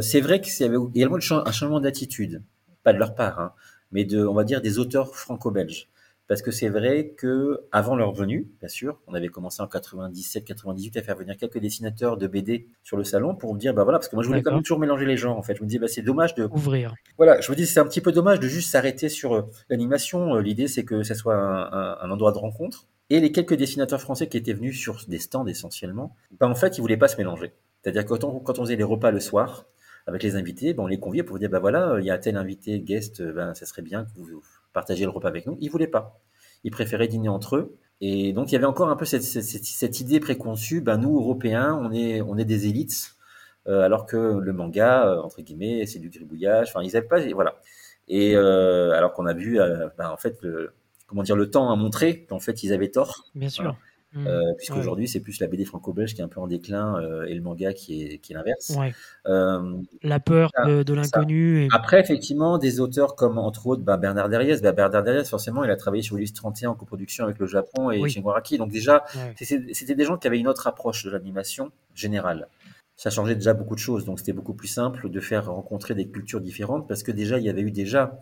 c'est 0.00 0.20
vrai 0.20 0.40
qu'il 0.40 0.66
y 0.66 0.68
avait 0.68 0.78
également 0.92 1.18
un 1.18 1.52
changement 1.52 1.78
d'attitude, 1.78 2.42
pas 2.82 2.92
de 2.92 2.98
leur 2.98 3.14
part, 3.14 3.38
hein, 3.38 3.52
mais 3.92 4.04
de, 4.04 4.26
on 4.26 4.34
va 4.34 4.42
dire, 4.42 4.60
des 4.60 4.80
auteurs 4.80 5.14
franco-belges 5.14 5.88
parce 6.30 6.42
que 6.42 6.52
c'est 6.52 6.68
vrai 6.68 7.12
que 7.16 7.62
avant 7.72 7.96
leur 7.96 8.12
venue, 8.12 8.46
bien 8.60 8.68
sûr, 8.68 9.00
on 9.08 9.14
avait 9.14 9.26
commencé 9.26 9.60
en 9.62 9.66
97-98 9.66 10.96
à 10.96 11.02
faire 11.02 11.16
venir 11.16 11.36
quelques 11.36 11.58
dessinateurs 11.58 12.16
de 12.16 12.28
BD 12.28 12.68
sur 12.84 12.96
le 12.96 13.02
salon 13.02 13.34
pour 13.34 13.52
me 13.52 13.58
dire, 13.58 13.74
bah 13.74 13.82
voilà, 13.82 13.98
parce 13.98 14.08
que 14.08 14.14
moi 14.14 14.22
je 14.22 14.28
voulais 14.28 14.40
quand 14.40 14.52
même 14.52 14.62
toujours 14.62 14.78
mélanger 14.78 15.06
les 15.06 15.16
genres 15.16 15.36
en 15.36 15.42
fait. 15.42 15.56
Je 15.56 15.62
me 15.62 15.66
disais, 15.66 15.80
bah 15.80 15.88
c'est 15.88 16.02
dommage 16.02 16.36
de 16.36 16.44
ouvrir. 16.44 16.94
Voilà, 17.16 17.40
je 17.40 17.50
me 17.50 17.56
dis 17.56 17.66
c'est 17.66 17.80
un 17.80 17.84
petit 17.84 18.00
peu 18.00 18.12
dommage 18.12 18.38
de 18.38 18.46
juste 18.46 18.70
s'arrêter 18.70 19.08
sur 19.08 19.34
euh, 19.34 19.42
l'animation. 19.70 20.36
Euh, 20.36 20.40
l'idée 20.40 20.68
c'est 20.68 20.84
que 20.84 21.02
ça 21.02 21.16
soit 21.16 21.34
un, 21.34 22.10
endroit 22.12 22.30
de 22.30 22.38
rencontre. 22.38 22.86
Et 23.10 23.18
les 23.18 23.32
quelques 23.32 23.54
dessinateurs 23.54 24.00
français 24.00 24.28
qui 24.28 24.36
étaient 24.36 24.52
venus 24.52 24.78
sur 24.78 25.04
des 25.08 25.18
stands 25.18 25.48
essentiellement, 25.48 26.14
bah 26.38 26.46
en 26.46 26.54
fait 26.54 26.78
ils 26.78 26.80
voulaient 26.80 26.96
pas 26.96 27.08
se 27.08 27.16
mélanger. 27.16 27.54
C'est-à-dire 27.82 28.04
que 28.04 28.10
quand 28.10 28.22
on, 28.22 28.38
quand 28.38 28.60
on 28.60 28.62
faisait 28.62 28.76
les 28.76 28.84
repas 28.84 29.10
le 29.10 29.18
soir 29.18 29.66
avec 30.06 30.22
les 30.22 30.36
invités, 30.36 30.74
bah, 30.74 30.84
on 30.84 30.86
les 30.86 31.00
conviait 31.00 31.24
pour 31.24 31.40
dire, 31.40 31.50
bah 31.50 31.58
voilà, 31.58 31.96
il 31.98 32.06
y 32.06 32.10
a 32.12 32.18
tel 32.18 32.36
invité, 32.36 32.78
guest, 32.78 33.20
ben 33.20 33.52
ça 33.54 33.66
serait 33.66 33.82
bien 33.82 34.04
que 34.04 34.10
vous 34.14 34.40
partager 34.72 35.04
le 35.04 35.10
repas 35.10 35.28
avec 35.28 35.46
nous. 35.46 35.56
Ils 35.60 35.70
voulaient 35.70 35.86
pas. 35.86 36.20
Ils 36.64 36.70
préféraient 36.70 37.08
dîner 37.08 37.28
entre 37.28 37.56
eux. 37.56 37.76
Et 38.00 38.32
donc 38.32 38.50
il 38.50 38.54
y 38.54 38.56
avait 38.56 38.66
encore 38.66 38.88
un 38.88 38.96
peu 38.96 39.04
cette, 39.04 39.22
cette, 39.22 40.00
idée 40.00 40.20
préconçue, 40.20 40.80
ben 40.80 40.96
nous 40.96 41.18
Européens, 41.18 41.78
on 41.82 41.92
est, 41.92 42.22
on 42.22 42.38
est 42.38 42.46
des 42.46 42.66
élites, 42.66 43.16
euh, 43.66 43.82
alors 43.82 44.06
que 44.06 44.16
le 44.16 44.52
manga, 44.54 45.06
euh, 45.06 45.20
entre 45.20 45.42
guillemets, 45.42 45.84
c'est 45.84 45.98
du 45.98 46.08
gribouillage. 46.08 46.68
Enfin, 46.70 46.82
ils 46.82 46.94
n'avaient 46.94 47.06
pas, 47.06 47.20
voilà. 47.34 47.60
Et 48.08 48.34
euh, 48.34 48.92
alors 48.92 49.12
qu'on 49.12 49.26
a 49.26 49.34
vu, 49.34 49.58
ben, 49.98 50.08
en 50.08 50.16
fait, 50.16 50.38
le, 50.40 50.72
comment 51.06 51.22
dire, 51.22 51.36
le 51.36 51.50
temps 51.50 51.70
a 51.70 51.76
montré 51.76 52.24
qu'en 52.24 52.40
fait 52.40 52.62
ils 52.62 52.72
avaient 52.72 52.90
tort. 52.90 53.26
Bien 53.34 53.50
sûr. 53.50 53.76
Mmh. 54.12 54.26
Euh, 54.26 54.54
puisqu'aujourd'hui 54.56 55.06
c'est 55.06 55.20
plus 55.20 55.38
la 55.38 55.46
BD 55.46 55.64
franco-belge 55.64 56.14
qui 56.14 56.20
est 56.20 56.24
un 56.24 56.28
peu 56.28 56.40
en 56.40 56.48
déclin 56.48 57.00
euh, 57.00 57.26
et 57.26 57.34
le 57.34 57.42
manga 57.42 57.72
qui 57.72 58.02
est, 58.02 58.18
qui 58.18 58.32
est 58.32 58.34
l'inverse. 58.34 58.76
Euh, 59.26 59.76
la 60.02 60.18
peur 60.18 60.50
de, 60.66 60.92
l'inconnu. 60.92 61.68
Après, 61.72 62.00
effectivement, 62.00 62.58
des 62.58 62.80
auteurs 62.80 63.14
comme 63.14 63.38
entre 63.38 63.68
autres 63.68 63.82
bah, 63.82 63.96
Bernard 63.98 64.28
Derriès. 64.28 64.60
Bah, 64.62 64.72
Bernard 64.72 65.04
Derriès, 65.04 65.30
forcément, 65.30 65.62
il 65.62 65.70
a 65.70 65.76
travaillé 65.76 66.02
sur 66.02 66.16
Ulysse 66.16 66.34
31 66.34 66.70
en 66.70 66.74
coproduction 66.74 67.22
avec 67.22 67.38
le 67.38 67.46
Japon 67.46 67.92
et 67.92 68.00
oui. 68.00 68.12
Donc 68.58 68.72
déjà, 68.72 69.04
c'était 69.36 69.94
des 69.94 70.04
gens 70.04 70.16
qui 70.16 70.26
avaient 70.26 70.40
une 70.40 70.48
autre 70.48 70.66
approche 70.66 71.04
de 71.04 71.10
l'animation 71.10 71.70
générale. 71.94 72.48
Ça 72.96 73.10
changeait 73.10 73.36
déjà 73.36 73.54
beaucoup 73.54 73.76
de 73.76 73.80
choses, 73.80 74.04
donc 74.04 74.18
c'était 74.18 74.32
beaucoup 74.32 74.54
plus 74.54 74.68
simple 74.68 75.08
de 75.08 75.20
faire 75.20 75.46
rencontrer 75.52 75.94
des 75.94 76.08
cultures 76.08 76.40
différentes 76.40 76.88
parce 76.88 77.04
que 77.04 77.12
déjà, 77.12 77.38
il 77.38 77.44
y 77.44 77.48
avait 77.48 77.62
eu 77.62 77.70
déjà, 77.70 78.20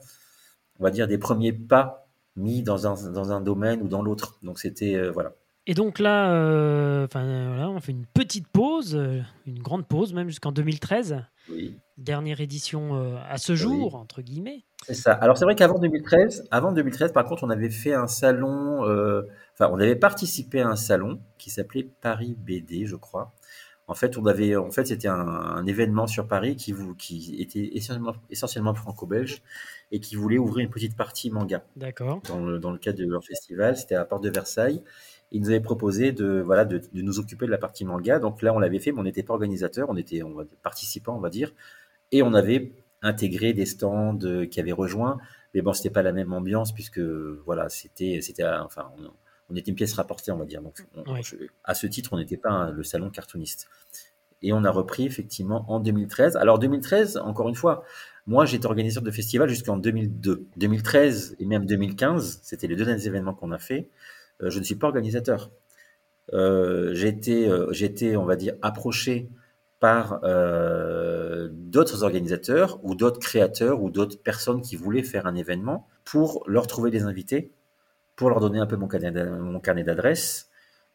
on 0.78 0.84
va 0.84 0.90
dire, 0.90 1.08
des 1.08 1.18
premiers 1.18 1.52
pas 1.52 2.06
mis 2.36 2.62
dans 2.62 2.86
un, 2.86 3.10
dans 3.10 3.32
un 3.32 3.40
domaine 3.40 3.80
ou 3.80 3.88
dans 3.88 4.02
l'autre. 4.02 4.38
Donc 4.42 4.58
c'était, 4.58 5.08
voilà. 5.08 5.32
Et 5.70 5.74
donc 5.74 5.98
là, 5.98 6.32
euh, 6.32 7.06
voilà, 7.12 7.68
on 7.68 7.78
fait 7.78 7.92
une 7.92 8.06
petite 8.06 8.48
pause, 8.48 8.96
euh, 8.96 9.20
une 9.46 9.58
grande 9.58 9.86
pause 9.86 10.14
même 10.14 10.28
jusqu'en 10.28 10.50
2013. 10.50 11.22
Oui. 11.50 11.78
Dernière 11.98 12.40
édition 12.40 12.96
euh, 12.96 13.18
à 13.28 13.36
ce 13.36 13.54
jour, 13.54 13.94
entre 13.94 14.22
guillemets. 14.22 14.64
C'est 14.86 14.94
ça. 14.94 15.12
Alors 15.12 15.36
c'est 15.36 15.44
vrai 15.44 15.56
qu'avant 15.56 15.78
2013, 15.78 16.48
avant 16.50 16.72
2013, 16.72 17.12
par 17.12 17.26
contre, 17.26 17.44
on 17.44 17.50
avait 17.50 17.68
fait 17.68 17.92
un 17.92 18.06
salon, 18.06 18.80
enfin, 18.80 19.70
on 19.70 19.78
avait 19.78 19.96
participé 19.96 20.62
à 20.62 20.68
un 20.68 20.76
salon 20.76 21.20
qui 21.36 21.50
s'appelait 21.50 21.86
Paris 22.00 22.34
BD, 22.38 22.86
je 22.86 22.96
crois. 22.96 23.34
En 23.88 23.94
fait, 23.94 24.16
on 24.16 24.24
avait, 24.24 24.56
en 24.56 24.70
fait, 24.70 24.86
c'était 24.86 25.08
un, 25.08 25.66
événement 25.66 26.06
sur 26.06 26.28
Paris 26.28 26.56
qui, 26.56 26.74
qui 26.98 27.42
était 27.42 27.70
essentiellement, 27.74 28.14
essentiellement 28.30 28.74
franco-belge 28.74 29.42
et 29.92 30.00
qui 30.00 30.14
voulait 30.14 30.38
ouvrir 30.38 30.64
une 30.64 30.72
petite 30.72 30.96
partie 30.96 31.30
manga. 31.30 31.62
D'accord. 31.76 32.22
Dans 32.28 32.58
dans 32.58 32.70
le 32.70 32.78
cadre 32.78 32.98
de 32.98 33.06
leur 33.06 33.24
festival, 33.24 33.76
c'était 33.76 33.96
à 33.96 33.98
la 33.98 34.04
Porte 34.06 34.24
de 34.24 34.30
Versailles 34.30 34.82
il 35.30 35.42
nous 35.42 35.50
avait 35.50 35.60
proposé 35.60 36.12
de, 36.12 36.40
voilà, 36.40 36.64
de, 36.64 36.80
nous 36.94 37.18
occuper 37.18 37.46
de 37.46 37.50
la 37.50 37.58
partie 37.58 37.84
manga. 37.84 38.18
Donc 38.18 38.42
là, 38.42 38.54
on 38.54 38.58
l'avait 38.58 38.78
fait, 38.78 38.92
mais 38.92 39.00
on 39.00 39.04
n'était 39.04 39.22
pas 39.22 39.34
organisateur, 39.34 39.88
on 39.90 39.96
était 39.96 40.22
on 40.22 40.34
va, 40.34 40.44
participant, 40.62 41.16
on 41.16 41.20
va 41.20 41.30
dire. 41.30 41.52
Et 42.12 42.22
on 42.22 42.34
avait 42.34 42.72
intégré 43.02 43.52
des 43.52 43.66
stands 43.66 44.18
euh, 44.22 44.46
qui 44.46 44.60
avaient 44.60 44.72
rejoint. 44.72 45.18
Mais 45.54 45.62
bon, 45.62 45.72
c'était 45.72 45.90
pas 45.90 46.02
la 46.02 46.12
même 46.12 46.32
ambiance 46.32 46.72
puisque, 46.72 47.00
voilà, 47.00 47.68
c'était, 47.68 48.20
c'était, 48.22 48.44
enfin, 48.44 48.90
on, 49.50 49.56
était 49.56 49.70
une 49.70 49.76
pièce 49.76 49.94
rapportée, 49.94 50.30
on 50.32 50.36
va 50.36 50.44
dire. 50.44 50.62
Donc, 50.62 50.86
à 51.64 51.74
ce 51.74 51.86
titre, 51.86 52.12
on 52.12 52.18
n'était 52.18 52.36
pas 52.36 52.70
le 52.70 52.82
salon 52.82 53.10
cartooniste. 53.10 53.68
Et 54.42 54.52
on 54.52 54.64
a 54.64 54.70
repris 54.70 55.04
effectivement 55.04 55.64
en 55.70 55.80
2013. 55.80 56.36
Alors 56.36 56.58
2013, 56.58 57.16
encore 57.18 57.48
une 57.48 57.54
fois, 57.54 57.84
moi 58.26 58.44
j'étais 58.44 58.66
organisateur 58.66 59.02
de 59.02 59.10
festival 59.10 59.48
jusqu'en 59.48 59.76
2002. 59.76 60.46
2013 60.56 61.36
et 61.40 61.44
même 61.44 61.66
2015, 61.66 62.40
c'était 62.42 62.68
les 62.68 62.76
deux 62.76 62.84
derniers 62.84 63.06
événements 63.06 63.34
qu'on 63.34 63.50
a 63.50 63.58
fait. 63.58 63.88
Euh, 64.42 64.50
je 64.50 64.58
ne 64.58 64.64
suis 64.64 64.74
pas 64.74 64.86
organisateur. 64.86 65.50
Euh, 66.32 66.92
j'ai 66.94 67.08
été, 67.08 67.48
euh, 67.48 68.18
on 68.18 68.24
va 68.24 68.36
dire, 68.36 68.54
approché 68.62 69.28
par 69.80 70.20
d'autres 71.52 72.02
organisateurs 72.02 72.80
ou 72.82 72.96
d'autres 72.96 73.20
créateurs 73.20 73.80
ou 73.80 73.90
d'autres 73.90 74.20
personnes 74.20 74.60
qui 74.60 74.74
voulaient 74.74 75.04
faire 75.04 75.26
un 75.26 75.36
événement 75.36 75.86
pour 76.04 76.42
leur 76.48 76.66
trouver 76.66 76.90
des 76.90 77.04
invités, 77.04 77.52
pour 78.16 78.28
leur 78.28 78.40
donner 78.40 78.58
un 78.58 78.66
peu 78.66 78.74
mon 78.74 78.88
carnet 78.88 79.84
d'adresse 79.84 80.50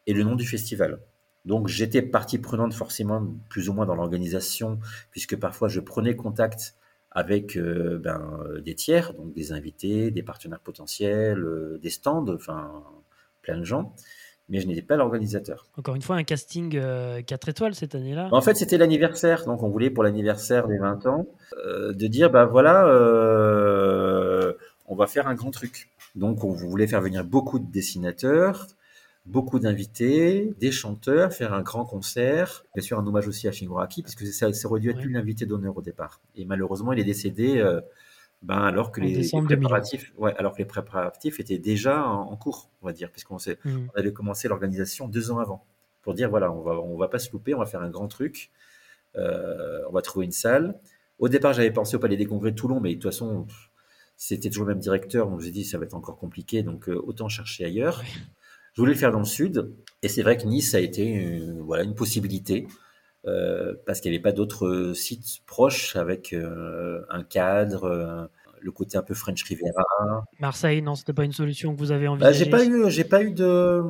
et 0.05 0.13
le 0.13 0.23
nom 0.23 0.35
du 0.35 0.45
festival. 0.45 0.99
Donc 1.45 1.69
j'étais 1.69 2.01
partie 2.01 2.39
prenante 2.39 2.73
forcément 2.73 3.25
plus 3.47 3.69
ou 3.69 3.73
moins 3.73 3.85
dans 3.85 3.95
l'organisation, 3.95 4.79
puisque 5.11 5.37
parfois 5.37 5.69
je 5.69 5.79
prenais 5.79 6.17
contact 6.17 6.75
avec 7.11 7.57
ben, 7.57 8.43
des 8.65 8.75
tiers, 8.75 9.13
donc 9.13 9.33
des 9.33 9.53
invités, 9.53 10.11
des 10.11 10.23
partenaires 10.23 10.59
potentiels, 10.59 11.79
des 11.81 11.89
stands, 11.89 12.27
enfin 12.27 12.83
plein 13.43 13.57
de 13.57 13.63
gens, 13.63 13.93
mais 14.49 14.59
je 14.59 14.67
n'étais 14.67 14.81
pas 14.81 14.95
l'organisateur. 14.95 15.67
Encore 15.77 15.95
une 15.95 16.01
fois, 16.01 16.15
un 16.15 16.23
casting 16.23 16.71
4 16.71 16.81
euh, 16.81 17.51
étoiles 17.51 17.75
cette 17.75 17.95
année-là 17.95 18.29
En 18.31 18.41
fait, 18.41 18.55
c'était 18.55 18.77
l'anniversaire, 18.77 19.45
donc 19.45 19.61
on 19.61 19.69
voulait 19.69 19.91
pour 19.91 20.03
l'anniversaire 20.03 20.67
des 20.67 20.79
20 20.79 21.05
ans, 21.05 21.27
euh, 21.65 21.93
de 21.93 22.07
dire, 22.07 22.31
bah 22.31 22.45
voilà, 22.45 22.87
euh, 22.87 24.53
on 24.87 24.95
va 24.95 25.07
faire 25.07 25.27
un 25.27 25.35
grand 25.35 25.51
truc. 25.51 25.89
Donc 26.15 26.43
on 26.43 26.51
voulait 26.51 26.87
faire 26.87 27.01
venir 27.01 27.23
beaucoup 27.23 27.59
de 27.59 27.71
dessinateurs, 27.71 28.67
beaucoup 29.25 29.59
d'invités, 29.59 30.53
des 30.59 30.71
chanteurs, 30.71 31.31
faire 31.31 31.53
un 31.53 31.61
grand 31.61 31.85
concert, 31.85 32.65
bien 32.75 32.83
sûr 32.83 32.99
un 32.99 33.07
hommage 33.07 33.27
aussi 33.27 33.47
à 33.47 33.51
Shingoraki, 33.51 34.03
puisque 34.03 34.25
ça, 34.27 34.51
ça 34.51 34.67
aurait 34.67 34.79
dû 34.79 34.89
être 34.89 35.01
lui 35.01 35.13
l'invité 35.13 35.45
d'honneur 35.45 35.77
au 35.77 35.81
départ. 35.81 36.21
Et 36.35 36.45
malheureusement, 36.45 36.91
il 36.93 36.99
est 36.99 37.05
décédé 37.05 37.63
ben, 38.43 38.59
alors 38.59 38.91
que 38.91 38.99
les, 38.99 39.29
préparatifs, 39.45 40.13
ouais, 40.17 40.35
alors 40.37 40.53
que 40.53 40.57
les 40.57 40.65
préparatifs 40.65 41.39
étaient 41.39 41.57
déjà 41.57 42.05
en, 42.05 42.35
cours, 42.35 42.69
on 42.81 42.87
va 42.87 42.93
dire, 42.93 43.09
puisqu'on 43.09 43.37
mmh. 43.37 43.89
on 43.95 43.97
avait 43.97 44.11
commencé 44.11 44.49
l'organisation 44.49 45.07
deux 45.07 45.31
ans 45.31 45.39
avant 45.39 45.65
pour 46.01 46.13
dire 46.13 46.29
voilà, 46.29 46.51
on 46.51 46.61
va, 46.61 46.73
on 46.73 46.97
va 46.97 47.07
pas 47.07 47.19
se 47.19 47.31
louper, 47.31 47.55
on 47.55 47.59
va 47.59 47.65
faire 47.65 47.81
un 47.81 47.89
grand 47.89 48.09
truc, 48.09 48.51
euh, 49.15 49.79
on 49.89 49.93
va 49.93 50.01
trouver 50.01 50.25
une 50.25 50.33
salle. 50.33 50.77
Au 51.19 51.29
départ, 51.29 51.53
j'avais 51.53 51.71
pensé 51.71 51.95
au 51.95 51.99
Palais 51.99 52.17
des 52.17 52.25
Congrès 52.25 52.51
de 52.51 52.55
Toulon, 52.55 52.81
mais 52.81 52.89
de 52.89 52.95
toute 52.95 53.11
façon, 53.11 53.47
c'était 54.17 54.49
toujours 54.49 54.65
le 54.65 54.73
même 54.73 54.81
directeur, 54.81 55.29
donc 55.29 55.39
j'ai 55.39 55.51
dit 55.51 55.63
ça 55.63 55.77
va 55.77 55.85
être 55.85 55.93
encore 55.93 56.17
compliqué, 56.17 56.63
donc 56.63 56.89
euh, 56.89 57.01
autant 57.01 57.29
chercher 57.29 57.63
ailleurs. 57.63 58.03
Je 58.73 58.81
voulais 58.81 58.93
le 58.93 58.99
faire 58.99 59.11
dans 59.11 59.19
le 59.19 59.25
sud, 59.25 59.71
et 60.01 60.09
c'est 60.09 60.23
vrai 60.23 60.35
que 60.35 60.45
Nice 60.45 60.73
a 60.75 60.79
été 60.79 61.39
voilà 61.59 61.83
une 61.83 61.95
possibilité. 61.95 62.67
Parce 63.23 64.01
qu'il 64.01 64.11
n'y 64.11 64.17
avait 64.17 64.23
pas 64.23 64.31
d'autres 64.31 64.93
sites 64.93 65.39
proches 65.45 65.95
avec 65.95 66.33
un 66.33 67.23
cadre, 67.23 68.29
le 68.63 68.71
côté 68.71 68.97
un 68.97 69.03
peu 69.03 69.13
French 69.13 69.43
Riviera. 69.43 69.83
Marseille, 70.39 70.81
non, 70.81 70.95
c'était 70.95 71.13
pas 71.13 71.25
une 71.25 71.33
solution 71.33 71.73
que 71.73 71.79
vous 71.79 71.91
avez 71.91 72.07
envisagée. 72.07 72.49
Bah, 72.49 72.59
j'ai 72.59 72.67
pas 72.67 72.73
eu, 72.73 72.89
j'ai 72.89 73.03
pas 73.03 73.23
eu 73.23 73.31
de, 73.31 73.83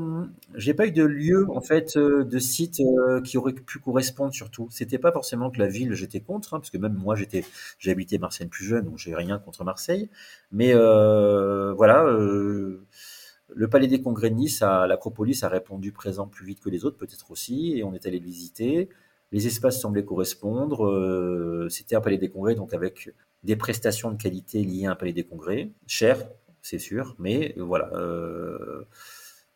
j'ai 0.55 0.73
pas 0.73 0.87
eu 0.87 0.91
de 0.91 1.03
lieu 1.03 1.47
en 1.51 1.61
fait, 1.61 1.95
euh, 1.95 2.23
de 2.23 2.39
site 2.39 2.79
euh, 2.79 3.21
qui 3.21 3.37
aurait 3.37 3.53
pu 3.53 3.79
correspondre 3.79 4.33
surtout. 4.33 4.67
C'était 4.71 4.97
pas 4.97 5.11
forcément 5.11 5.51
que 5.51 5.59
la 5.59 5.67
ville, 5.67 5.93
j'étais 5.93 6.19
contre, 6.19 6.53
hein, 6.53 6.59
parce 6.59 6.71
que 6.71 6.77
même 6.77 6.93
moi, 6.93 7.15
j'étais, 7.15 7.45
j'ai 7.77 7.91
habité 7.91 8.17
Marseille 8.17 8.47
plus 8.47 8.65
jeune, 8.65 8.85
donc 8.85 8.97
j'ai 8.97 9.15
rien 9.15 9.37
contre 9.37 9.63
Marseille. 9.63 10.09
Mais 10.51 10.73
euh, 10.73 11.73
voilà. 11.73 12.03
le 12.03 13.67
Palais 13.69 13.87
des 13.87 14.01
Congrès 14.01 14.31
de 14.31 14.35
Nice, 14.35 14.61
l'Acropolis 14.61 15.43
a 15.43 15.49
répondu 15.49 15.91
présent 15.91 16.27
plus 16.27 16.45
vite 16.45 16.59
que 16.59 16.69
les 16.69 16.85
autres, 16.85 16.97
peut-être 16.97 17.29
aussi, 17.29 17.77
et 17.77 17.83
on 17.83 17.93
est 17.93 18.05
allé 18.07 18.19
le 18.19 18.25
visiter. 18.25 18.89
Les 19.33 19.47
espaces 19.47 19.81
semblaient 19.81 20.05
correspondre. 20.05 21.67
C'était 21.69 21.95
un 21.95 22.01
palais 22.01 22.17
des 22.17 22.29
congrès, 22.29 22.55
donc 22.55 22.73
avec 22.73 23.09
des 23.43 23.55
prestations 23.55 24.11
de 24.11 24.21
qualité 24.21 24.63
liées 24.63 24.85
à 24.85 24.91
un 24.91 24.95
palais 24.95 25.13
des 25.13 25.23
congrès, 25.23 25.69
cher, 25.85 26.17
c'est 26.61 26.79
sûr, 26.79 27.15
mais 27.19 27.53
voilà, 27.57 27.89
euh, 27.93 28.85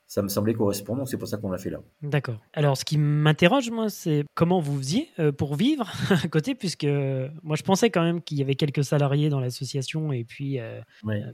ça 0.08 0.22
me 0.22 0.30
semblait 0.30 0.54
correspondre, 0.54 1.00
donc 1.00 1.10
c'est 1.10 1.18
pour 1.18 1.28
ça 1.28 1.38
qu'on 1.38 1.52
l'a 1.52 1.58
fait 1.58 1.70
là. 1.70 1.80
D'accord. 2.02 2.40
Alors, 2.54 2.78
ce 2.78 2.86
qui 2.86 2.98
m'interroge, 2.98 3.70
moi, 3.70 3.90
c'est 3.90 4.24
comment 4.36 4.60
vous 4.62 4.78
faisiez 4.78 5.10
euh, 5.20 5.34
pour 5.34 5.56
vivre 5.56 5.92
à 6.24 6.28
côté, 6.30 6.56
puisque 6.56 6.88
moi, 7.44 7.56
je 7.58 7.64
pensais 7.64 7.90
quand 7.90 8.04
même 8.04 8.22
qu'il 8.22 8.38
y 8.38 8.42
avait 8.42 8.56
quelques 8.56 8.86
salariés 8.86 9.30
dans 9.30 9.42
l'association, 9.42 10.14
et 10.14 10.24
puis, 10.24 10.60
euh, 10.60 10.80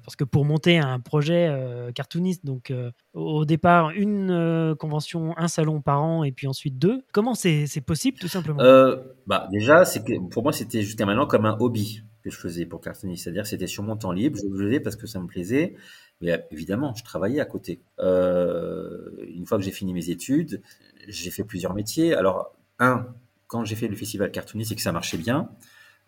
parce 0.03 0.15
que 0.15 0.23
pour 0.23 0.43
monter 0.43 0.79
un 0.79 0.99
projet 0.99 1.53
cartooniste, 1.93 2.45
donc 2.45 2.73
au 3.13 3.45
départ, 3.45 3.91
une 3.91 4.75
convention, 4.79 5.37
un 5.37 5.47
salon 5.47 5.81
par 5.81 6.01
an, 6.03 6.23
et 6.23 6.31
puis 6.31 6.47
ensuite 6.47 6.79
deux, 6.79 7.03
comment 7.13 7.35
c'est 7.35 7.85
possible, 7.85 8.17
tout 8.17 8.27
simplement? 8.27 8.61
Bah, 9.27 9.47
Déjà, 9.51 9.83
que, 9.85 10.29
pour 10.29 10.43
moi, 10.43 10.51
c'était 10.51 10.81
jusqu'à 10.81 11.05
maintenant 11.05 11.27
comme 11.27 11.45
un 11.45 11.55
hobby 11.59 12.01
que 12.23 12.29
je 12.29 12.37
faisais 12.37 12.65
pour 12.65 12.81
cartonner. 12.81 13.15
C'est-à-dire 13.15 13.45
c'était 13.45 13.67
sur 13.67 13.83
mon 13.83 13.97
temps 13.97 14.11
libre, 14.11 14.37
je 14.41 14.47
le 14.47 14.67
faisais 14.67 14.79
parce 14.79 14.95
que 14.95 15.07
ça 15.07 15.19
me 15.19 15.27
plaisait. 15.27 15.75
Mais 16.23 16.47
évidemment, 16.51 16.93
je 16.95 17.03
travaillais 17.03 17.41
à 17.41 17.45
côté. 17.45 17.81
Euh, 17.99 19.09
une 19.27 19.45
fois 19.45 19.57
que 19.57 19.63
j'ai 19.63 19.71
fini 19.71 19.93
mes 19.93 20.09
études, 20.09 20.61
j'ai 21.09 21.31
fait 21.31 21.43
plusieurs 21.43 21.73
métiers. 21.73 22.15
Alors, 22.15 22.55
un, 22.79 23.07
quand 23.47 23.65
j'ai 23.65 23.75
fait 23.75 23.89
le 23.89 23.95
festival 23.95 24.31
cartonnier, 24.31 24.63
c'est 24.63 24.75
que 24.75 24.81
ça 24.81 24.93
marchait 24.93 25.17
bien. 25.17 25.49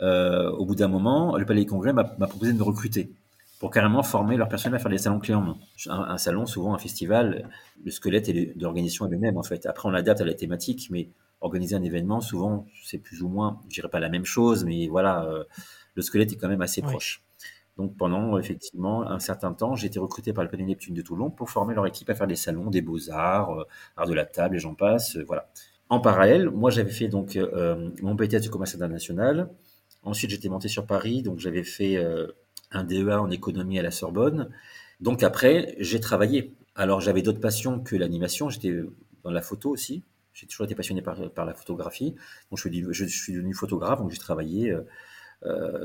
Euh, 0.02 0.50
au 0.52 0.66
bout 0.66 0.76
d'un 0.76 0.88
moment, 0.88 1.36
le 1.36 1.46
Palais 1.46 1.62
des 1.62 1.68
Congrès 1.68 1.92
m'a 1.92 2.06
proposé 2.06 2.54
de 2.54 2.58
me 2.58 2.64
recruter 2.64 3.12
pour 3.60 3.72
carrément 3.72 4.04
former 4.04 4.38
leur 4.38 4.48
personnel 4.48 4.78
à 4.78 4.80
faire 4.80 4.92
des 4.92 5.00
salons 5.00 5.20
clés 5.20 5.34
en 5.34 5.42
main. 5.42 5.58
Un, 5.88 6.18
salon, 6.18 6.46
souvent 6.46 6.74
un 6.74 6.78
festival, 6.78 7.50
le 7.84 7.92
squelette 7.92 8.30
et 8.30 8.54
l'organisation 8.58 9.08
est 9.08 9.12
le 9.12 9.18
même 9.18 9.38
en 9.38 9.44
fait. 9.44 9.66
Après, 9.66 9.88
on 9.88 9.92
l'adapte 9.92 10.22
à 10.22 10.26
la 10.26 10.34
thématique, 10.34 10.88
mais 10.92 11.10
organiser 11.42 11.76
un 11.76 11.84
événement, 11.84 12.22
souvent, 12.22 12.68
c'est 12.84 12.98
plus 12.98 13.22
ou 13.22 13.28
moins, 13.28 13.60
je 13.70 13.76
dirais 13.76 13.90
pas 13.90 14.00
la 14.00 14.10
même 14.10 14.26
chose, 14.26 14.64
mais 14.66 14.88
voilà, 14.88 15.26
euh, 15.26 15.44
le 15.94 16.02
squelette 16.02 16.32
est 16.34 16.38
quand 16.38 16.48
même 16.48 16.62
assez 16.62 16.82
proche. 16.82 17.25
Donc 17.78 17.98
pendant 17.98 18.38
effectivement 18.38 19.10
un 19.10 19.20
certain 19.20 19.54
temps, 19.54 19.76
j'ai 19.76 19.88
été 19.88 20.00
recruté 20.00 20.32
par 20.32 20.44
le 20.44 20.50
Palais 20.50 20.64
Neptune 20.64 20.94
de 20.94 21.02
Toulon 21.02 21.30
pour 21.30 21.50
former 21.50 21.74
leur 21.74 21.86
équipe 21.86 22.10
à 22.10 22.16
faire 22.16 22.28
des 22.28 22.36
salons, 22.36 22.70
des 22.70 22.82
beaux-arts, 22.82 23.60
euh, 23.60 23.68
art 23.98 24.08
de 24.08 24.14
la 24.14 24.26
table 24.26 24.56
et 24.56 24.60
j'en 24.60 24.76
passe, 24.76 25.18
euh, 25.18 25.24
voilà. 25.26 25.50
En 25.90 26.00
parallèle, 26.00 26.50
moi 26.50 26.72
j'avais 26.72 26.92
fait 26.92 27.10
donc 27.10 27.36
euh, 27.36 27.90
mon 28.02 28.16
BTS 28.16 28.40
du 28.40 28.50
commerce 28.50 28.74
international. 28.76 29.50
Ensuite, 30.04 30.32
j'étais 30.32 30.50
monté 30.50 30.68
sur 30.68 30.86
Paris, 30.86 31.22
donc 31.22 31.40
j'avais 31.40 31.64
fait 31.64 31.98
un 32.72 32.84
DEA 32.84 33.20
en 33.20 33.32
économie 33.32 33.80
à 33.80 33.82
la 33.82 33.90
Sorbonne. 33.90 34.50
Donc 35.00 35.24
après, 35.24 35.76
j'ai 35.80 36.00
travaillé. 36.00 36.54
Alors 36.76 37.02
j'avais 37.02 37.24
d'autres 37.24 37.40
passions 37.40 37.80
que 37.80 37.96
l'animation, 37.96 38.50
j'étais 38.50 38.84
dans 39.24 39.32
la 39.32 39.42
photo 39.42 39.70
aussi. 39.72 40.04
J'ai 40.36 40.48
toujours 40.48 40.66
été 40.66 40.76
passionné 40.76 41.02
par, 41.02 41.18
par 41.32 41.46
la 41.46 41.54
photographie. 41.54 42.14
Donc 42.52 42.60
je 42.60 42.70
suis, 42.70 42.86
je 42.92 43.06
suis 43.06 43.34
devenu 43.34 43.54
photographe, 43.54 44.00
donc 44.00 44.12
j'ai 44.12 44.20
travaillé 44.20 44.72
euh, 44.72 44.82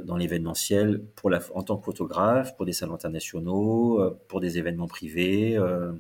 dans 0.05 0.17
l'événementiel 0.17 1.03
pour 1.17 1.31
la, 1.31 1.41
en 1.55 1.63
tant 1.63 1.77
que 1.77 1.85
photographe, 1.85 2.57
pour 2.57 2.67
des 2.67 2.73
salons 2.73 2.95
internationaux, 2.95 4.01
euh, 4.01 4.19
pour 4.29 4.41
des 4.41 4.59
événements 4.59 4.87
privés, 4.87 5.57
euh, 5.57 5.93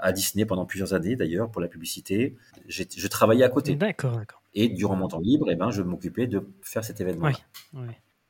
à 0.00 0.12
Disney 0.12 0.44
pendant 0.44 0.66
plusieurs 0.66 0.94
années 0.94 1.16
d'ailleurs, 1.16 1.50
pour 1.50 1.60
la 1.60 1.68
publicité. 1.68 2.36
Je 2.68 3.06
travaillais 3.06 3.44
à 3.44 3.48
côté. 3.48 3.74
D'accord, 3.74 4.16
d'accord. 4.16 4.42
Et 4.54 4.68
durant 4.68 4.96
mon 4.96 5.08
temps 5.08 5.20
libre, 5.20 5.50
eh 5.50 5.54
ben, 5.54 5.70
je 5.70 5.82
m'occupais 5.82 6.26
de 6.26 6.46
faire 6.62 6.84
cet 6.84 7.00
événement. 7.00 7.30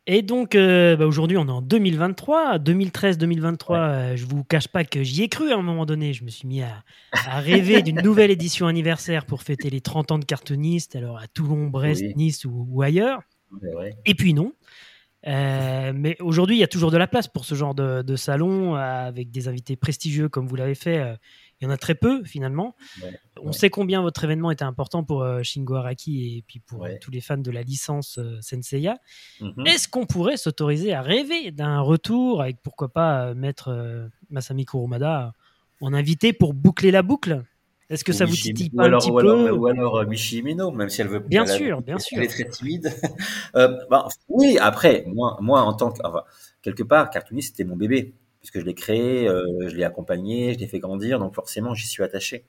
Et 0.07 0.23
donc, 0.23 0.57
bah, 0.57 1.07
aujourd'hui, 1.07 1.37
on 1.37 1.47
est 1.49 1.51
en 1.51 1.63
2023. 1.63 2.59
2013-2023, 2.59 4.17
je 4.17 4.25
vous 4.25 4.45
cache 4.45 4.69
pas 4.69 4.85
que 4.85 5.03
j'y 5.03 5.25
ai 5.25 5.29
cru 5.29 5.51
à 5.53 5.57
un 5.57 5.63
moment 5.63 5.85
donné. 5.85 6.13
Je 6.13 6.25
me 6.25 6.31
suis 6.31 6.47
mis 6.47 6.63
à, 6.63 6.85
rêver 7.41 7.83
d'une 7.83 8.01
nouvelle 8.03 8.31
édition 8.31 8.67
anniversaire 8.67 9.27
pour 9.27 9.43
fêter 9.43 9.69
les 9.69 9.81
30 9.81 10.13
ans 10.13 10.19
de 10.19 10.25
cartoonistes, 10.25 10.97
alors 10.97 11.19
à 11.19 11.27
Toulon, 11.27 11.67
Brest, 11.67 12.05
Nice 12.17 12.45
ou 12.45 12.83
ailleurs. 12.83 13.23
Et 14.05 14.15
puis 14.15 14.35
non. 14.35 14.53
Euh, 15.27 15.93
mais 15.95 16.17
aujourd'hui, 16.21 16.57
il 16.57 16.61
y 16.61 16.65
a 16.65 16.69
toujours 16.69 16.91
de 16.91 16.97
la 16.97 17.09
place 17.09 17.27
pour 17.27 17.45
ce 17.45 17.55
genre 17.55 17.75
de, 17.75 18.17
salon 18.17 18.77
euh, 18.77 18.79
avec 18.79 19.31
des 19.31 19.49
invités 19.49 19.77
prestigieux 19.77 20.29
comme 20.29 20.47
vous 20.47 20.57
l'avez 20.57 20.75
fait. 20.75 20.99
Euh, 20.99 21.17
il 21.61 21.65
y 21.65 21.67
en 21.67 21.71
a 21.71 21.77
très 21.77 21.97
peu 21.97 22.23
finalement. 22.23 22.77
On 23.43 23.51
sait 23.51 23.69
combien 23.69 24.01
votre 24.01 24.23
événement 24.23 24.53
était 24.53 24.65
important 24.65 25.03
pour 25.03 25.27
Shingo 25.43 25.75
Araki 25.75 26.37
et 26.37 26.43
puis 26.47 26.61
pour 26.61 26.87
tous 27.01 27.11
les 27.11 27.21
fans 27.21 27.37
de 27.37 27.51
la 27.51 27.63
licence 27.63 28.21
Senseiya. 28.41 28.99
Mhm. 29.41 29.67
Est-ce 29.67 29.89
qu'on 29.89 30.07
pourrait 30.07 30.37
s'autoriser 30.37 30.93
à 30.95 31.03
rêver 31.03 31.51
d'un 31.51 31.81
retour 31.81 32.43
avec 32.43 32.63
pourquoi 32.63 32.93
pas 32.93 33.35
mettre 33.35 34.09
Masami 34.31 34.67
Kurumada 34.67 35.33
en 35.81 35.95
invité 35.95 36.33
pour 36.33 36.55
boucler 36.55 36.93
la 36.93 37.03
boucle? 37.03 37.43
Est-ce 37.91 38.05
que 38.05 38.13
ça 38.13 38.27
vous 38.27 38.35
titille 38.35 38.71
pas 38.71 38.85
un 38.87 38.99
petit 38.99 39.11
ou 39.11 39.15
peu 39.15 39.21
alors, 39.21 39.59
Ou 39.59 39.67
alors 39.67 39.99
euh, 39.99 40.07
Michi 40.07 40.43
Mino, 40.43 40.71
même 40.71 40.91
si 40.91 41.01
elle 41.01 41.09
veut. 41.09 41.21
Bien 41.21 41.47
sûr, 41.47 41.81
bien 41.81 41.99
sûr. 41.99 42.19
Elle 42.19 42.25
est 42.25 42.29
très 42.29 42.45
timide. 42.45 42.93
euh, 43.57 43.79
bah, 43.91 44.09
oui, 44.29 44.59
après, 44.61 45.05
moi, 45.07 45.39
moi 45.41 45.63
en 45.63 45.73
tant 45.73 45.91
que, 45.91 46.01
enfin, 46.05 46.25
quelque 46.61 46.83
part, 46.83 47.09
cartooniste, 47.09 47.57
c'était 47.57 47.69
mon 47.69 47.77
bébé, 47.77 48.15
puisque 48.41 48.61
je 48.61 48.65
l'ai 48.65 48.75
créé, 48.75 49.27
euh, 49.27 49.43
je 49.69 49.75
l'ai 49.75 49.85
accompagné, 49.85 50.53
je 50.53 50.59
l'ai 50.59 50.67
fait 50.67 50.81
grandir, 50.81 51.19
donc 51.19 51.35
forcément, 51.35 51.75
j'y 51.75 51.87
suis 51.87 52.03
attaché. 52.03 52.45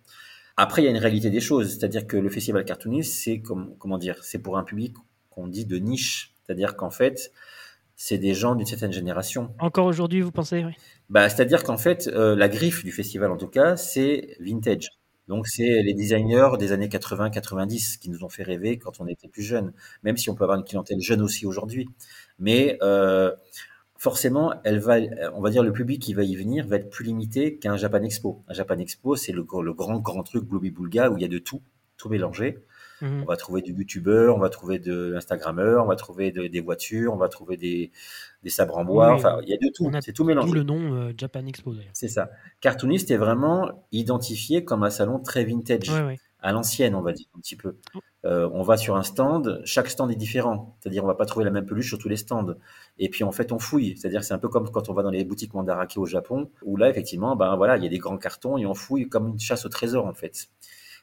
Après, 0.58 0.82
il 0.82 0.86
y 0.86 0.88
a 0.90 0.92
une 0.92 0.98
réalité 0.98 1.30
des 1.30 1.40
choses, 1.40 1.70
c'est-à-dire 1.70 2.06
que 2.06 2.18
le 2.18 2.30
festival 2.30 2.66
cartooniste, 2.66 3.14
c'est 3.14 3.40
comme, 3.40 3.76
comment 3.80 3.98
dire, 3.98 4.22
c'est 4.24 4.40
pour 4.40 4.58
un 4.58 4.64
public 4.66 4.94
qu'on 5.30 5.48
dit 5.48 5.66
de 5.66 5.78
niche, 5.78 6.34
c'est-à-dire 6.44 6.76
qu'en 6.76 6.90
fait, 6.90 7.32
c'est 7.96 8.18
des 8.18 8.34
gens 8.34 8.56
d'une 8.56 8.66
certaine 8.66 8.92
génération. 8.92 9.54
Encore 9.60 9.86
aujourd'hui, 9.86 10.20
vous 10.20 10.32
pensez 10.32 10.66
oui? 10.66 10.74
bah, 11.10 11.30
C'est-à-dire 11.30 11.64
qu'en 11.64 11.78
fait, 11.78 12.08
euh, 12.08 12.36
la 12.36 12.50
griffe 12.50 12.84
du 12.84 12.92
festival, 12.92 13.32
en 13.32 13.38
tout 13.38 13.48
cas, 13.48 13.78
c'est 13.78 14.36
vintage. 14.42 14.99
Donc, 15.30 15.48
c'est 15.48 15.84
les 15.84 15.94
designers 15.94 16.58
des 16.58 16.72
années 16.72 16.88
80-90 16.88 18.00
qui 18.00 18.10
nous 18.10 18.24
ont 18.24 18.30
fait 18.30 18.42
rêver 18.42 18.80
quand 18.80 19.00
on 19.00 19.06
était 19.06 19.28
plus 19.28 19.44
jeune, 19.44 19.74
même 20.02 20.18
si 20.18 20.32
on 20.32 20.36
peut 20.36 20.44
avoir 20.44 20.58
une 20.58 20.66
clientèle 20.66 21.00
jeune 21.02 21.22
aussi 21.22 21.46
aujourd'hui. 21.46 21.88
Mais 22.40 22.80
euh, 22.82 23.32
forcément, 23.96 24.56
on 24.66 25.42
va 25.42 25.50
dire, 25.52 25.62
le 25.62 25.72
public 25.72 26.02
qui 26.02 26.16
va 26.16 26.24
y 26.24 26.36
venir 26.36 26.66
va 26.66 26.78
être 26.78 26.90
plus 26.90 27.06
limité 27.06 27.58
qu'un 27.58 27.78
Japan 27.78 28.02
Expo. 28.02 28.44
Un 28.48 28.56
Japan 28.56 28.80
Expo, 28.80 29.16
c'est 29.16 29.32
le, 29.32 29.44
grand, 29.44 30.00
grand 30.00 30.24
truc 30.24 30.46
Blooby 30.46 30.72
Boulga 30.72 31.12
où 31.12 31.18
il 31.18 31.22
y 31.22 31.26
a 31.26 31.30
de 31.30 31.38
tout, 31.38 31.62
tout 31.98 32.10
mélangé. 32.10 32.58
Mhm. 33.02 33.24
On 33.24 33.26
va 33.26 33.36
trouver 33.38 33.62
du 33.62 33.74
youtubeur, 33.74 34.36
on 34.36 34.39
va 34.39 34.50
trouver 34.50 34.80
de 34.80 35.12
l'instagrammeur, 35.12 35.86
on 35.86 35.88
va 35.88 35.95
trouver 35.95 36.32
des 36.32 36.62
voitures, 36.62 37.14
on 37.14 37.18
va 37.18 37.30
trouver 37.30 37.58
des, 37.58 37.91
des 38.43 38.50
sabres 38.50 38.78
en 38.78 38.86
bois. 38.86 39.14
enfin, 39.14 39.39
il 39.43 39.50
y 39.50 39.54
a 39.54 39.58
de 39.58 39.72
tout. 39.74 39.89
C'est 40.02 40.14
tout 40.14 40.24
mélangé. 40.24 40.52
le 40.54 40.64
nom 40.64 40.93
euh, 40.93 41.14
Japan 41.18 41.45
Expo 41.45 41.74
d'ailleurs. 41.74 41.91
C'est 41.93 42.08
ça. 42.08 42.30
Cartooniste 42.62 43.12
est 43.12 43.18
vraiment 43.18 43.86
identifié 43.91 44.64
comme 44.64 44.84
un 44.84 44.89
salon 44.89 45.20
très 45.20 45.43
vintage. 45.43 45.91
À 46.41 46.54
l'ancienne, 46.54 46.95
on 46.95 47.02
va 47.02 47.12
dire 47.12 47.26
un 47.36 47.41
petit 47.41 47.58
peu. 47.58 47.76
Oh. 47.93 48.00
Euh, 48.24 48.50
on 48.54 48.62
va 48.64 48.78
sur 48.78 48.95
un 48.95 49.04
stand, 49.04 49.62
chaque 49.66 49.89
stand 49.89 50.10
est 50.10 50.16
différent. 50.16 50.78
C'est-à-dire, 50.80 51.04
on 51.04 51.08
va 51.08 51.16
pas 51.16 51.26
trouver 51.26 51.43
la 51.43 51.52
même 51.52 51.66
peluche 51.66 51.89
sur 51.89 51.97
tous 51.97 52.08
les 52.08 52.16
stands. 52.16 52.56
Et 52.97 53.10
puis, 53.10 53.26
en 53.26 53.32
fait, 53.34 53.52
on 53.52 53.60
fouille. 53.60 53.97
C'est-à-dire, 53.97 54.24
c'est 54.24 54.34
un 54.34 54.38
peu 54.38 54.47
comme 54.47 54.70
quand 54.72 54.88
on 54.88 54.93
va 54.93 55.04
dans 55.04 55.10
les 55.10 55.26
boutiques 55.26 55.54
Mandarake 55.54 55.97
au 55.97 56.06
Japon, 56.06 56.50
où 56.64 56.78
là, 56.78 56.89
effectivement, 56.89 57.36
ben 57.36 57.58
voilà, 57.58 57.76
il 57.76 57.84
y 57.84 57.86
a 57.86 57.89
des 57.89 57.97
grands 57.97 58.18
cartons 58.18 58.58
et 58.58 58.66
on 58.66 58.74
fouille 58.74 59.10
comme 59.10 59.28
une 59.28 59.39
chasse 59.39 59.66
au 59.66 59.70
trésor, 59.70 60.06
en 60.06 60.14
fait. 60.14 60.47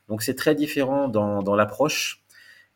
Donc 0.08 0.22
c'est 0.22 0.34
très 0.34 0.54
différent 0.54 1.08
dans, 1.08 1.42
dans 1.42 1.56
l'approche. 1.56 2.24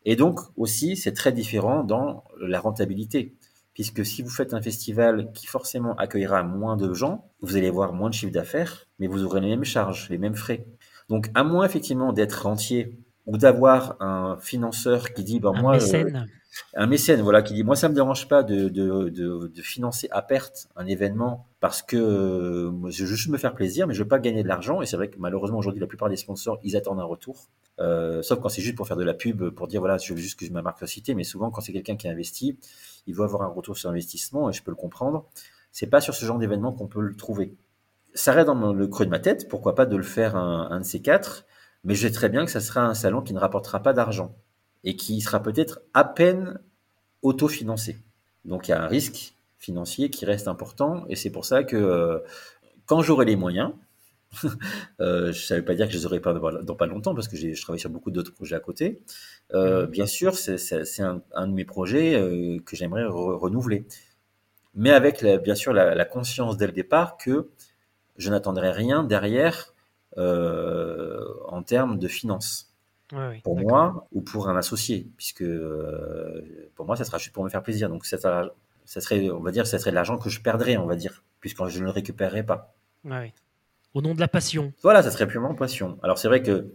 Et 0.04 0.16
donc 0.16 0.40
aussi, 0.56 0.96
c'est 0.96 1.12
très 1.12 1.32
différent 1.32 1.84
dans 1.84 2.24
la 2.40 2.60
rentabilité. 2.60 3.34
Puisque 3.74 4.04
si 4.04 4.22
vous 4.22 4.30
faites 4.30 4.52
un 4.52 4.60
festival 4.60 5.30
qui 5.32 5.46
forcément 5.46 5.94
accueillera 5.94 6.42
moins 6.42 6.76
de 6.76 6.92
gens, 6.92 7.30
vous 7.40 7.56
allez 7.56 7.68
avoir 7.68 7.92
moins 7.92 8.10
de 8.10 8.14
chiffre 8.14 8.32
d'affaires, 8.32 8.86
mais 8.98 9.06
vous 9.06 9.24
aurez 9.24 9.40
les 9.40 9.48
mêmes 9.48 9.64
charges, 9.64 10.08
les 10.10 10.18
mêmes 10.18 10.34
frais. 10.34 10.66
Donc 11.08 11.30
à 11.34 11.44
moins 11.44 11.64
effectivement 11.64 12.12
d'être 12.12 12.42
rentier 12.42 12.98
ou 13.26 13.38
d'avoir 13.38 13.96
un 14.00 14.36
financeur 14.40 15.12
qui 15.12 15.24
dit, 15.24 15.40
ben 15.40 15.52
moi, 15.52 15.74
mécène 15.74 16.26
un 16.74 16.86
mécène, 16.86 17.20
voilà, 17.20 17.42
qui 17.42 17.54
dit 17.54 17.62
moi 17.62 17.76
ça 17.76 17.88
me 17.88 17.94
dérange 17.94 18.28
pas 18.28 18.42
de, 18.42 18.68
de, 18.68 19.08
de, 19.08 19.62
financer 19.62 20.08
à 20.10 20.22
perte 20.22 20.68
un 20.76 20.86
événement 20.86 21.46
parce 21.60 21.82
que 21.82 21.96
euh, 21.96 22.90
je 22.90 23.04
veux 23.04 23.14
juste 23.14 23.28
me 23.28 23.38
faire 23.38 23.54
plaisir, 23.54 23.86
mais 23.86 23.94
je 23.94 24.02
veux 24.02 24.08
pas 24.08 24.18
gagner 24.18 24.42
de 24.42 24.48
l'argent. 24.48 24.82
Et 24.82 24.86
c'est 24.86 24.96
vrai 24.96 25.08
que 25.08 25.18
malheureusement 25.18 25.58
aujourd'hui 25.58 25.80
la 25.80 25.86
plupart 25.86 26.08
des 26.08 26.16
sponsors 26.16 26.58
ils 26.62 26.76
attendent 26.76 27.00
un 27.00 27.04
retour, 27.04 27.48
euh, 27.78 28.22
sauf 28.22 28.40
quand 28.40 28.48
c'est 28.48 28.62
juste 28.62 28.76
pour 28.76 28.86
faire 28.86 28.96
de 28.96 29.04
la 29.04 29.14
pub, 29.14 29.50
pour 29.50 29.68
dire 29.68 29.80
voilà 29.80 29.98
je 29.98 30.12
veux 30.12 30.20
juste 30.20 30.38
que 30.38 30.50
ma 30.52 30.62
marque 30.62 30.78
soit 30.78 30.86
citée, 30.86 31.14
mais 31.14 31.24
souvent 31.24 31.50
quand 31.50 31.60
c'est 31.60 31.72
quelqu'un 31.72 31.96
qui 31.96 32.08
investit, 32.08 32.58
il 33.06 33.14
veut 33.14 33.24
avoir 33.24 33.42
un 33.42 33.48
retour 33.48 33.76
sur 33.76 33.90
investissement 33.90 34.50
et 34.50 34.52
je 34.52 34.62
peux 34.62 34.70
le 34.70 34.76
comprendre. 34.76 35.26
C'est 35.72 35.86
pas 35.86 36.00
sur 36.00 36.14
ce 36.14 36.24
genre 36.24 36.38
d'événement 36.38 36.72
qu'on 36.72 36.88
peut 36.88 37.00
le 37.00 37.14
trouver. 37.14 37.54
ça 38.14 38.32
reste 38.32 38.48
dans 38.48 38.72
le 38.72 38.86
creux 38.88 39.04
de 39.04 39.10
ma 39.10 39.20
tête, 39.20 39.48
pourquoi 39.48 39.76
pas 39.76 39.86
de 39.86 39.96
le 39.96 40.02
faire 40.02 40.34
un, 40.34 40.80
de 40.80 40.84
ces 40.84 41.00
quatre, 41.00 41.46
mais 41.84 41.94
je 41.94 42.06
sais 42.06 42.12
très 42.12 42.28
bien 42.28 42.44
que 42.44 42.50
ça 42.50 42.60
sera 42.60 42.82
un 42.82 42.94
salon 42.94 43.22
qui 43.22 43.34
ne 43.34 43.38
rapportera 43.38 43.82
pas 43.82 43.92
d'argent 43.92 44.34
et 44.84 44.96
qui 44.96 45.20
sera 45.20 45.42
peut-être 45.42 45.80
à 45.94 46.04
peine 46.04 46.58
autofinancé. 47.22 47.98
Donc 48.44 48.68
il 48.68 48.72
y 48.72 48.74
a 48.74 48.82
un 48.82 48.86
risque 48.86 49.34
financier 49.58 50.10
qui 50.10 50.24
reste 50.24 50.48
important 50.48 51.04
et 51.08 51.16
c'est 51.16 51.30
pour 51.30 51.44
ça 51.44 51.64
que 51.64 51.76
euh, 51.76 52.18
quand 52.86 53.02
j'aurai 53.02 53.26
les 53.26 53.36
moyens, 53.36 53.72
euh, 55.00 55.24
je 55.24 55.28
ne 55.28 55.32
savais 55.32 55.62
pas 55.62 55.74
dire 55.74 55.86
que 55.86 55.92
je 55.92 55.98
les 55.98 56.06
aurais 56.06 56.20
pas 56.20 56.32
dans 56.32 56.74
pas 56.74 56.86
longtemps 56.86 57.14
parce 57.14 57.28
que 57.28 57.36
je 57.36 57.60
travaille 57.60 57.80
sur 57.80 57.90
beaucoup 57.90 58.10
d'autres 58.10 58.32
projets 58.32 58.56
à 58.56 58.60
côté. 58.60 59.02
Euh, 59.52 59.86
bien 59.86 60.06
sûr, 60.06 60.34
c'est 60.36 61.02
un, 61.02 61.46
de 61.46 61.52
mes 61.52 61.64
projets 61.64 62.12
que 62.64 62.76
j'aimerais 62.76 63.04
renouveler, 63.06 63.84
mais 64.74 64.90
avec 64.90 65.24
bien 65.42 65.54
sûr 65.54 65.72
la, 65.72 66.04
conscience 66.04 66.56
dès 66.56 66.66
le 66.66 66.72
départ 66.72 67.16
que 67.16 67.48
je 68.16 68.30
n'attendrai 68.30 68.70
rien 68.70 69.02
derrière 69.02 69.74
en 70.16 71.62
termes 71.62 71.98
de 71.98 72.08
finances. 72.08 72.72
pour 73.42 73.58
moi 73.58 74.06
ou 74.12 74.20
pour 74.20 74.48
un 74.48 74.56
associé, 74.56 75.08
puisque 75.16 75.44
pour 76.74 76.86
moi, 76.86 76.96
ça 76.96 77.04
sera 77.04 77.18
juste 77.18 77.32
pour 77.32 77.44
me 77.44 77.48
faire 77.48 77.62
plaisir. 77.62 77.88
Donc, 77.88 78.06
ça, 78.06 78.18
ça 78.84 79.00
serait, 79.00 79.30
on 79.30 79.40
va 79.40 79.52
dire, 79.52 79.66
ça 79.66 79.78
serait 79.78 79.90
de 79.90 79.94
l'argent 79.94 80.18
que 80.18 80.28
je 80.28 80.40
perdrais, 80.40 80.76
on 80.76 80.86
va 80.86 80.96
dire, 80.96 81.22
puisque 81.38 81.64
je 81.68 81.78
ne 81.78 81.84
le 81.84 81.90
récupérerai 81.90 82.42
pas. 82.42 82.74
Au 83.94 84.02
nom 84.02 84.14
de 84.14 84.20
la 84.20 84.28
passion. 84.28 84.72
Voilà, 84.82 85.02
ça 85.02 85.10
serait 85.10 85.26
purement 85.26 85.54
passion. 85.54 85.98
Alors, 86.02 86.18
c'est 86.18 86.28
vrai 86.28 86.42
que, 86.42 86.72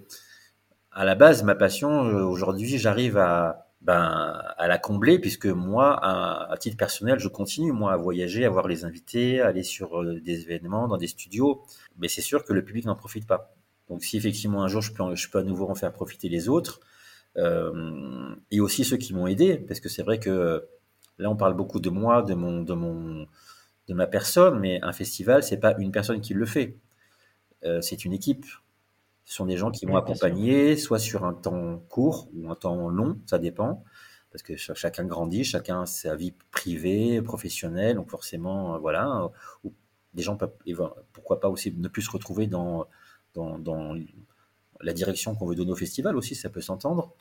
à 0.91 1.05
la 1.05 1.15
base, 1.15 1.43
ma 1.43 1.55
passion, 1.55 2.05
euh, 2.05 2.23
aujourd'hui, 2.23 2.77
j'arrive 2.77 3.17
à, 3.17 3.69
ben, 3.81 4.41
à 4.57 4.67
la 4.67 4.77
combler, 4.77 5.19
puisque 5.19 5.45
moi, 5.45 5.99
à, 6.01 6.55
titre 6.57 6.77
personnel, 6.77 7.19
je 7.19 7.27
continue, 7.27 7.71
moi, 7.71 7.93
à 7.93 7.97
voyager, 7.97 8.45
à 8.45 8.49
voir 8.49 8.67
les 8.67 8.85
invités, 8.85 9.41
à 9.41 9.47
aller 9.47 9.63
sur 9.63 10.01
euh, 10.01 10.19
des 10.19 10.43
événements, 10.43 10.87
dans 10.87 10.97
des 10.97 11.07
studios. 11.07 11.63
Mais 11.97 12.07
c'est 12.07 12.21
sûr 12.21 12.43
que 12.43 12.53
le 12.53 12.63
public 12.63 12.85
n'en 12.85 12.95
profite 12.95 13.27
pas. 13.27 13.55
Donc, 13.89 14.03
si 14.03 14.17
effectivement, 14.17 14.63
un 14.63 14.67
jour, 14.67 14.81
je 14.81 14.93
peux, 14.93 15.15
je 15.15 15.29
peux 15.29 15.39
à 15.39 15.43
nouveau 15.43 15.69
en 15.69 15.75
faire 15.75 15.91
profiter 15.91 16.29
les 16.29 16.49
autres, 16.49 16.79
euh, 17.37 18.35
et 18.51 18.59
aussi 18.59 18.83
ceux 18.83 18.97
qui 18.97 19.13
m'ont 19.13 19.27
aidé, 19.27 19.57
parce 19.57 19.79
que 19.79 19.89
c'est 19.89 20.03
vrai 20.03 20.19
que 20.19 20.67
Là, 21.17 21.29
on 21.29 21.35
parle 21.35 21.53
beaucoup 21.53 21.79
de 21.79 21.89
moi, 21.89 22.21
de 22.21 22.33
mon, 22.33 22.61
de 22.61 22.73
mon, 22.73 23.25
de 23.87 23.93
ma 23.93 24.07
personne, 24.07 24.59
mais 24.59 24.79
un 24.81 24.91
festival, 24.91 25.43
c'est 25.43 25.57
pas 25.57 25.75
une 25.77 25.91
personne 25.91 26.19
qui 26.21 26.33
le 26.33 26.45
fait. 26.45 26.77
Euh, 27.63 27.81
c'est 27.81 28.05
une 28.05 28.13
équipe. 28.13 28.45
Ce 29.23 29.35
sont 29.35 29.45
des 29.45 29.57
gens 29.57 29.71
qui 29.71 29.85
m'ont 29.85 29.95
accompagné, 29.95 30.75
soit 30.75 30.99
sur 30.99 31.25
un 31.25 31.33
temps 31.33 31.79
court 31.89 32.29
ou 32.35 32.51
un 32.51 32.55
temps 32.55 32.89
long, 32.89 33.17
ça 33.25 33.39
dépend, 33.39 33.83
parce 34.31 34.43
que 34.43 34.55
chacun 34.55 35.05
grandit, 35.05 35.43
chacun 35.43 35.81
a 35.81 35.85
sa 35.85 36.15
vie 36.15 36.33
privée, 36.51 37.21
professionnelle, 37.21 37.95
donc 37.95 38.09
forcément, 38.09 38.75
euh, 38.75 38.77
voilà. 38.77 39.31
Ou 39.63 39.73
des 40.15 40.23
gens 40.23 40.37
peuvent, 40.37 40.53
pourquoi 41.13 41.39
pas 41.39 41.49
aussi 41.49 41.73
ne 41.77 41.87
plus 41.87 42.01
se 42.01 42.11
retrouver 42.11 42.47
dans, 42.47 42.87
dans, 43.35 43.95
la 44.81 44.93
direction 44.93 45.35
qu'on 45.35 45.45
veut 45.45 45.55
donner 45.55 45.71
au 45.71 45.75
festival 45.75 46.15
aussi, 46.15 46.35
ça 46.35 46.49
peut 46.49 46.61
s'entendre. 46.61 47.13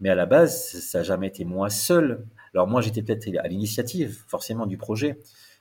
Mais 0.00 0.08
à 0.08 0.14
la 0.14 0.26
base, 0.26 0.80
ça 0.80 0.98
n'a 0.98 1.04
jamais 1.04 1.28
été 1.28 1.44
moi 1.44 1.68
seul. 1.70 2.24
Alors 2.54 2.66
moi, 2.66 2.80
j'étais 2.80 3.02
peut-être 3.02 3.28
à 3.38 3.48
l'initiative, 3.48 4.22
forcément, 4.26 4.66
du 4.66 4.78
projet, 4.78 5.18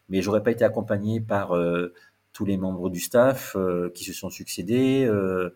mais 0.08 0.22
j'aurais 0.22 0.44
pas 0.44 0.52
été 0.52 0.64
accompagné 0.64 1.20
par 1.20 1.56
euh, 1.56 1.94
tous 2.34 2.46
les 2.46 2.58
membres 2.58 2.90
du 2.90 3.00
staff 3.00 3.56
euh, 3.56 3.90
qui 3.94 4.06
se 4.06 4.14
sont 4.14 4.30
succédés, 4.30 5.06
euh, 5.06 5.54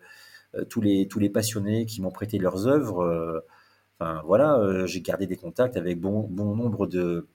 tous 0.68 0.80
les 0.80 1.08
tous 1.08 1.18
les 1.18 1.30
passionnés 1.30 1.86
qui 1.86 2.00
m'ont 2.00 2.12
prêté 2.12 2.38
leurs 2.38 2.66
œuvres. 2.68 3.42
enfin 3.98 4.22
voilà, 4.24 4.86
j'ai 4.86 5.00
gardé 5.00 5.26
des 5.26 5.36
contacts 5.36 5.76
avec 5.76 6.00
bon 6.00 6.28
bon 6.30 6.54
nombre 6.54 6.86
de 6.86 7.26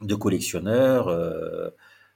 de 0.00 0.14
collectionneurs. 0.16 1.08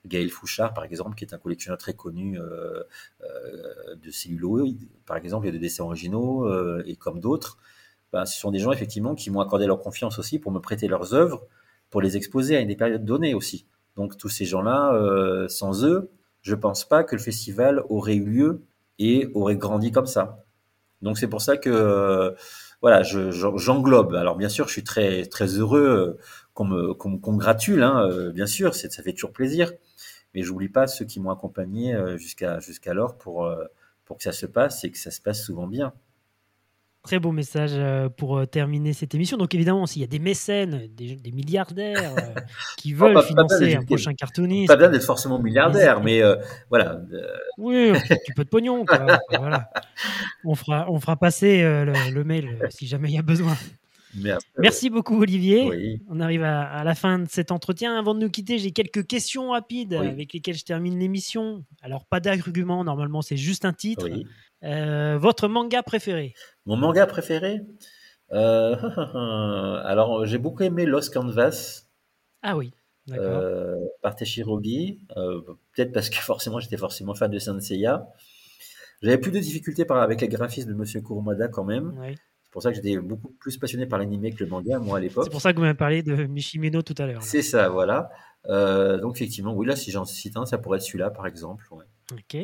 Gaël 0.06 0.30
Fouchard, 0.30 0.74
par 0.74 0.84
exemple, 0.84 1.16
qui 1.16 1.24
est 1.24 1.34
un 1.34 1.38
collectionneur 1.38 1.78
très 1.78 1.94
connu 1.94 2.38
de 2.38 4.10
celluloïdes, 4.10 4.88
par 5.06 5.16
exemple, 5.16 5.46
et 5.46 5.52
de 5.52 5.58
dessins 5.58 5.84
originaux, 5.84 6.52
et 6.84 6.96
comme 6.96 7.20
d'autres. 7.20 7.58
Ben, 8.12 8.26
ce 8.26 8.38
sont 8.38 8.50
des 8.50 8.58
gens 8.58 8.72
effectivement 8.72 9.14
qui 9.14 9.30
m'ont 9.30 9.40
accordé 9.40 9.66
leur 9.66 9.80
confiance 9.80 10.18
aussi 10.18 10.38
pour 10.38 10.52
me 10.52 10.60
prêter 10.60 10.86
leurs 10.86 11.14
œuvres, 11.14 11.46
pour 11.90 12.02
les 12.02 12.16
exposer 12.16 12.56
à 12.56 12.60
une 12.60 12.76
période 12.76 13.04
donnée 13.04 13.34
aussi. 13.34 13.66
Donc 13.96 14.16
tous 14.16 14.28
ces 14.28 14.44
gens-là, 14.44 14.94
euh, 14.94 15.48
sans 15.48 15.84
eux, 15.84 16.10
je 16.42 16.54
pense 16.54 16.84
pas 16.84 17.04
que 17.04 17.14
le 17.14 17.22
festival 17.22 17.82
aurait 17.88 18.16
eu 18.16 18.24
lieu 18.24 18.62
et 18.98 19.28
aurait 19.34 19.56
grandi 19.56 19.92
comme 19.92 20.06
ça. 20.06 20.44
Donc 21.00 21.18
c'est 21.18 21.28
pour 21.28 21.40
ça 21.42 21.56
que 21.56 21.70
euh, 21.70 22.32
voilà, 22.80 23.02
j'englobe. 23.02 24.14
Alors 24.14 24.36
bien 24.36 24.48
sûr, 24.48 24.68
je 24.68 24.72
suis 24.72 24.84
très 24.84 25.26
très 25.26 25.46
heureux 25.46 25.80
euh, 25.82 26.18
qu'on 26.54 26.64
me 26.64 26.94
qu'on 26.94 27.10
me 27.10 27.18
congratule, 27.18 27.82
hein, 27.82 28.30
bien 28.34 28.46
sûr, 28.46 28.74
ça 28.74 29.02
fait 29.02 29.12
toujours 29.12 29.32
plaisir. 29.32 29.72
Mais 30.34 30.42
j'oublie 30.42 30.68
pas 30.68 30.86
ceux 30.86 31.04
qui 31.04 31.20
m'ont 31.20 31.30
accompagné 31.30 31.94
jusqu'à 32.16 32.58
jusqu'alors 32.60 33.18
pour 33.18 33.50
pour 34.04 34.16
que 34.16 34.24
ça 34.24 34.32
se 34.32 34.46
passe 34.46 34.84
et 34.84 34.90
que 34.90 34.98
ça 34.98 35.10
se 35.10 35.20
passe 35.20 35.44
souvent 35.44 35.66
bien. 35.66 35.92
Très 37.02 37.18
beau 37.18 37.32
message 37.32 37.72
euh, 37.74 38.08
pour 38.08 38.38
euh, 38.38 38.46
terminer 38.46 38.92
cette 38.92 39.12
émission. 39.12 39.36
Donc 39.36 39.56
évidemment, 39.56 39.86
s'il 39.86 40.02
y 40.02 40.04
a 40.04 40.08
des 40.08 40.20
mécènes, 40.20 40.86
des, 40.94 41.32
milliardaires 41.32 42.14
euh, 42.16 42.40
qui 42.76 42.92
veulent 42.92 43.20
financer 43.22 43.74
un 43.74 43.82
prochain 43.82 44.14
cartooniste... 44.14 44.68
Pas 44.68 44.76
bien 44.76 44.88
d'être 44.88 45.04
forcément 45.04 45.40
milliardaire, 45.40 46.00
mais 46.00 46.22
voilà. 46.70 47.00
Oui, 47.58 47.92
tu 48.24 48.34
peux 48.34 48.44
de 48.44 48.48
pognon. 48.48 48.84
voilà. 49.30 49.68
on, 50.44 50.54
fera, 50.54 50.86
on 50.88 51.00
fera 51.00 51.16
passer 51.16 51.62
le, 51.62 52.22
mail 52.22 52.56
si 52.70 52.86
jamais 52.86 53.08
il 53.08 53.14
y 53.14 53.18
a 53.18 53.22
besoin. 53.22 53.56
Merci, 54.58 54.90
beaucoup 54.90 55.20
Olivier. 55.20 56.00
On 56.08 56.20
arrive 56.20 56.42
à, 56.42 56.84
la 56.84 56.94
fin 56.94 57.18
de 57.18 57.28
cet 57.28 57.50
entretien. 57.50 57.98
Avant 57.98 58.14
de 58.14 58.20
nous 58.20 58.30
quitter, 58.30 58.58
j'ai 58.58 58.72
quelques 58.72 59.06
questions 59.06 59.50
rapides 59.50 59.94
avec 59.94 60.32
lesquelles 60.32 60.56
je 60.56 60.64
termine 60.64 60.98
l'émission. 60.98 61.64
Alors 61.82 62.06
pas 62.06 62.20
d'argument, 62.20 62.84
normalement 62.84 63.22
c'est 63.22 63.36
juste 63.36 63.64
un 63.64 63.72
titre. 63.72 64.08
Euh, 64.64 65.18
votre 65.18 65.48
manga 65.48 65.82
préféré? 65.82 66.34
Mon 66.66 66.76
manga 66.76 67.06
préféré? 67.06 67.62
Euh, 68.32 68.76
Alors, 69.84 70.24
j'ai 70.26 70.38
beaucoup 70.38 70.62
aimé 70.62 70.86
Lost 70.86 71.12
Canvas. 71.12 71.84
Ah 72.42 72.56
oui. 72.56 72.72
Euh, 73.10 73.76
par 74.00 74.14
Teshirogi. 74.14 75.00
Euh, 75.16 75.40
peut-être 75.74 75.92
parce 75.92 76.10
que 76.10 76.16
forcément, 76.20 76.60
j'étais 76.60 76.76
forcément 76.76 77.14
fan 77.14 77.30
de 77.30 77.38
Senseiya. 77.38 78.08
J'avais 79.02 79.18
plus 79.18 79.32
de 79.32 79.40
difficultés 79.40 79.84
par, 79.84 79.98
avec 79.98 80.20
les 80.20 80.28
graphismes 80.28 80.70
de 80.70 80.74
Monsieur 80.74 81.00
Kurumada 81.00 81.48
quand 81.48 81.64
même. 81.64 81.92
C'est 82.52 82.58
pour 82.58 82.62
ça 82.62 82.70
que 82.70 82.76
j'étais 82.76 82.98
beaucoup 82.98 83.30
plus 83.30 83.56
passionné 83.56 83.86
par 83.86 83.98
l'animé 83.98 84.30
que 84.30 84.44
le 84.44 84.50
manga, 84.50 84.78
moi, 84.78 84.98
à 84.98 85.00
l'époque. 85.00 85.24
C'est 85.24 85.30
pour 85.30 85.40
ça 85.40 85.52
que 85.52 85.56
vous 85.56 85.62
m'avez 85.62 85.76
parlé 85.76 86.02
de 86.02 86.24
Mishimeno 86.26 86.82
tout 86.82 86.94
à 86.98 87.06
l'heure. 87.06 87.22
C'est 87.22 87.40
ça, 87.40 87.70
voilà. 87.70 88.10
donc, 88.46 89.16
effectivement, 89.16 89.54
oui, 89.54 89.66
là, 89.66 89.74
si 89.74 89.90
j'en 89.90 90.04
cite 90.04 90.36
un, 90.36 90.44
ça 90.44 90.58
pourrait 90.58 90.76
être 90.76 90.84
celui-là, 90.84 91.10
par 91.10 91.26
exemple. 91.26 91.64
Ok. 92.12 92.36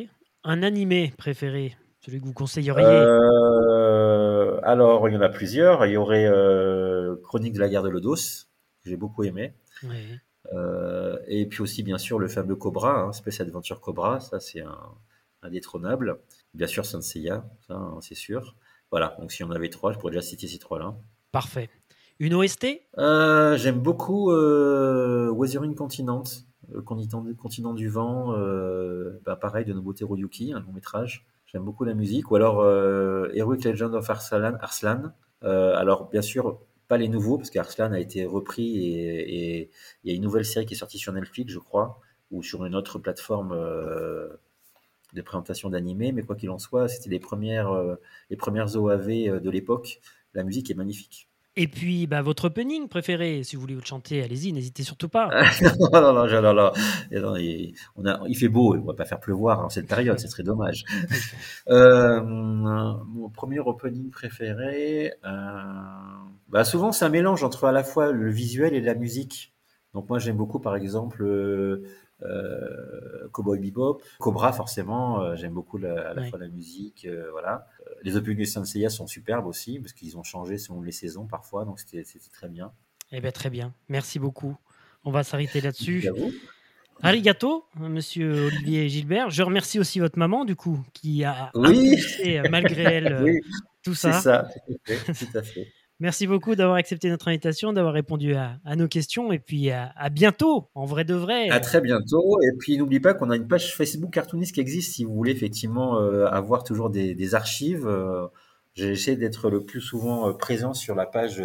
Un 0.43 0.63
animé 0.63 1.13
préféré 1.15 1.75
celui 1.99 2.19
que 2.19 2.25
vous 2.25 2.33
conseilleriez? 2.33 2.85
Euh, 2.85 4.59
Alors, 4.63 5.07
il 5.09 5.13
y 5.13 5.17
en 5.17 5.21
a 5.21 5.29
plusieurs. 5.29 5.85
Il 5.85 5.93
y 5.93 5.97
aurait 5.97 6.25
euh, 6.25 7.15
Chronique 7.23 7.53
de 7.53 7.59
la 7.59 7.69
guerre 7.69 7.83
de 7.83 7.89
Lodos, 7.89 8.47
que 8.83 8.89
j'ai 8.89 8.97
beaucoup 8.97 9.23
aimé. 9.23 9.53
Euh, 10.53 11.17
et 11.27 11.45
puis 11.45 11.61
aussi, 11.61 11.83
bien 11.83 11.97
sûr, 11.97 12.19
le 12.19 12.27
fameux 12.27 12.55
Cobra, 12.55 13.01
hein, 13.01 13.11
Space 13.11 13.41
Adventure 13.41 13.81
Cobra, 13.81 14.19
ça 14.19 14.39
c'est 14.39 14.61
un 14.61 14.79
indétrônable. 15.41 16.19
Bien 16.53 16.67
sûr, 16.67 16.85
Senseiya, 16.85 17.45
ça 17.67 17.75
hein, 17.75 17.99
c'est 18.01 18.15
sûr. 18.15 18.55
Voilà, 18.91 19.15
donc 19.19 19.31
si 19.31 19.43
on 19.43 19.51
avait 19.51 19.69
trois, 19.69 19.91
je 19.91 19.99
pourrais 19.99 20.11
déjà 20.11 20.21
citer 20.21 20.47
ces 20.47 20.59
trois-là. 20.59 20.95
Parfait. 21.31 21.69
Une 22.19 22.33
OST 22.33 22.67
J'aime 22.97 23.79
beaucoup 23.79 24.31
Weathering 24.31 25.75
Continent, 25.75 26.23
le 26.71 26.81
continent, 26.81 27.73
du 27.73 27.87
vent, 27.87 28.33
bah, 29.25 29.35
pareil, 29.35 29.65
de 29.65 29.73
Nobuteru 29.73 30.07
Royuki, 30.07 30.53
un 30.53 30.59
long 30.59 30.73
métrage. 30.73 31.25
J'aime 31.51 31.63
beaucoup 31.63 31.83
la 31.83 31.95
musique. 31.95 32.29
Ou 32.31 32.35
alors 32.35 32.59
euh, 32.59 33.29
Heroic 33.33 33.63
Legend 33.63 33.95
of 33.95 34.09
Arslan. 34.09 34.55
Arslan. 34.61 35.13
Euh, 35.43 35.75
alors, 35.75 36.09
bien 36.09 36.21
sûr, 36.21 36.59
pas 36.87 36.97
les 36.97 37.07
nouveaux, 37.07 37.37
parce 37.37 37.49
qu'Arslan 37.49 37.91
a 37.91 37.99
été 37.99 38.25
repris 38.25 38.85
et 38.85 39.71
il 40.03 40.11
y 40.11 40.13
a 40.13 40.15
une 40.15 40.21
nouvelle 40.21 40.45
série 40.45 40.65
qui 40.65 40.75
est 40.75 40.77
sortie 40.77 40.99
sur 40.99 41.11
Netflix, 41.13 41.51
je 41.51 41.59
crois, 41.59 41.99
ou 42.29 42.43
sur 42.43 42.65
une 42.65 42.75
autre 42.75 42.99
plateforme 42.99 43.51
euh, 43.53 44.27
de 45.13 45.21
présentation 45.21 45.69
d'animés. 45.69 46.11
Mais 46.11 46.23
quoi 46.23 46.35
qu'il 46.35 46.49
en 46.49 46.59
soit, 46.59 46.87
c'était 46.87 47.09
les 47.09 47.19
premières, 47.19 47.71
euh, 47.71 47.95
les 48.29 48.37
premières 48.37 48.75
OAV 48.75 49.39
de 49.41 49.49
l'époque. 49.49 49.99
La 50.33 50.43
musique 50.43 50.69
est 50.69 50.75
magnifique. 50.75 51.29
Et 51.55 51.67
puis, 51.67 52.07
bah, 52.07 52.21
votre 52.21 52.45
opening 52.45 52.87
préféré, 52.87 53.43
si 53.43 53.55
vous 53.55 53.61
voulez 53.61 53.75
le 53.75 53.83
chanter, 53.83 54.23
allez-y, 54.23 54.53
n'hésitez 54.53 54.83
surtout 54.83 55.09
pas. 55.09 55.29
non, 55.91 56.01
non, 56.01 56.13
non, 56.13 56.71
non, 57.11 57.35
il, 57.35 57.73
on 57.97 58.05
a, 58.05 58.21
il 58.27 58.37
fait 58.37 58.47
beau, 58.47 58.75
on 58.75 58.85
va 58.85 58.93
pas 58.93 59.03
faire 59.03 59.19
pleuvoir 59.19 59.65
en 59.65 59.69
cette 59.69 59.87
période, 59.87 60.17
ce 60.19 60.29
serait 60.29 60.43
dommage. 60.43 60.85
euh, 61.69 62.21
mon 62.21 63.29
premier 63.29 63.59
opening 63.59 64.09
préféré, 64.09 65.15
euh, 65.25 65.61
bah, 66.47 66.63
souvent 66.63 66.91
c'est 66.91 67.03
un 67.03 67.09
mélange 67.09 67.43
entre 67.43 67.65
à 67.65 67.71
la 67.71 67.83
fois 67.83 68.11
le 68.11 68.29
visuel 68.29 68.73
et 68.73 68.79
la 68.79 68.95
musique. 68.95 69.53
Donc 69.93 70.07
moi 70.07 70.19
j'aime 70.19 70.37
beaucoup 70.37 70.59
par 70.59 70.75
exemple 70.75 71.23
euh, 71.23 71.27
euh, 71.27 71.83
Cowboy 73.31 73.59
Bebop, 73.59 74.01
Cobra 74.19 74.51
forcément, 74.53 75.21
euh, 75.21 75.35
j'aime 75.35 75.53
beaucoup 75.53 75.77
la, 75.77 76.09
à 76.09 76.13
la 76.13 76.23
fois 76.29 76.39
la 76.39 76.47
musique, 76.47 77.05
euh, 77.05 77.29
voilà. 77.31 77.67
Les 78.03 78.15
openings 78.15 78.39
de 78.39 78.45
Senseiya 78.45 78.89
sont 78.89 79.07
superbes 79.07 79.45
aussi 79.45 79.79
parce 79.79 79.93
qu'ils 79.93 80.17
ont 80.17 80.23
changé 80.23 80.57
selon 80.57 80.81
les 80.81 80.91
saisons 80.91 81.25
parfois, 81.25 81.65
donc 81.65 81.79
c'était 81.79 82.03
très 82.31 82.49
bien. 82.49 82.71
Eh 83.11 83.21
bien 83.21 83.31
très 83.31 83.49
bien, 83.49 83.73
merci 83.87 84.19
beaucoup. 84.19 84.57
On 85.03 85.11
va 85.11 85.23
s'arrêter 85.23 85.61
là-dessus. 85.61 86.09
Arigato, 87.01 87.65
monsieur 87.75 88.47
Olivier 88.47 88.89
Gilbert. 88.89 89.29
Je 89.29 89.41
remercie 89.41 89.79
aussi 89.79 89.99
votre 89.99 90.19
maman, 90.19 90.43
du 90.43 90.57
coup, 90.57 90.83
qui 90.93 91.23
a 91.23 91.49
oui. 91.55 91.97
malgré 92.51 92.83
elle, 92.83 93.39
tout 93.83 93.95
ça. 93.95 94.11
C'est 94.11 94.21
ça, 94.21 94.49
tout 94.85 95.37
à 95.37 95.41
fait. 95.41 95.71
Merci 96.01 96.27
beaucoup 96.27 96.55
d'avoir 96.55 96.77
accepté 96.77 97.09
notre 97.09 97.27
invitation, 97.27 97.73
d'avoir 97.73 97.93
répondu 97.93 98.33
à, 98.33 98.57
nos 98.77 98.87
questions 98.87 99.33
et 99.33 99.39
puis 99.39 99.69
à, 99.69 100.09
bientôt, 100.09 100.69
en 100.73 100.85
vrai 100.85 101.03
de 101.03 101.13
vrai. 101.13 101.49
À 101.49 101.59
très 101.59 101.81
bientôt. 101.81 102.39
Et 102.41 102.55
puis 102.57 102.77
n'oublie 102.77 103.01
pas 103.01 103.13
qu'on 103.13 103.29
a 103.29 103.35
une 103.35 103.47
page 103.47 103.75
Facebook 103.75 104.11
cartooniste 104.11 104.55
qui 104.55 104.61
existe 104.61 104.93
si 104.93 105.03
vous 105.03 105.13
voulez 105.13 105.33
effectivement 105.33 105.99
euh, 105.99 106.25
avoir 106.27 106.63
toujours 106.63 106.89
des, 106.89 107.35
archives. 107.35 107.85
Euh, 107.85 108.27
J'essaie 108.75 109.17
d'être 109.17 109.49
le 109.49 109.63
plus 109.63 109.81
souvent 109.81 110.29
euh, 110.29 110.33
présent 110.33 110.73
sur 110.73 110.95
la 110.95 111.05
page 111.05 111.43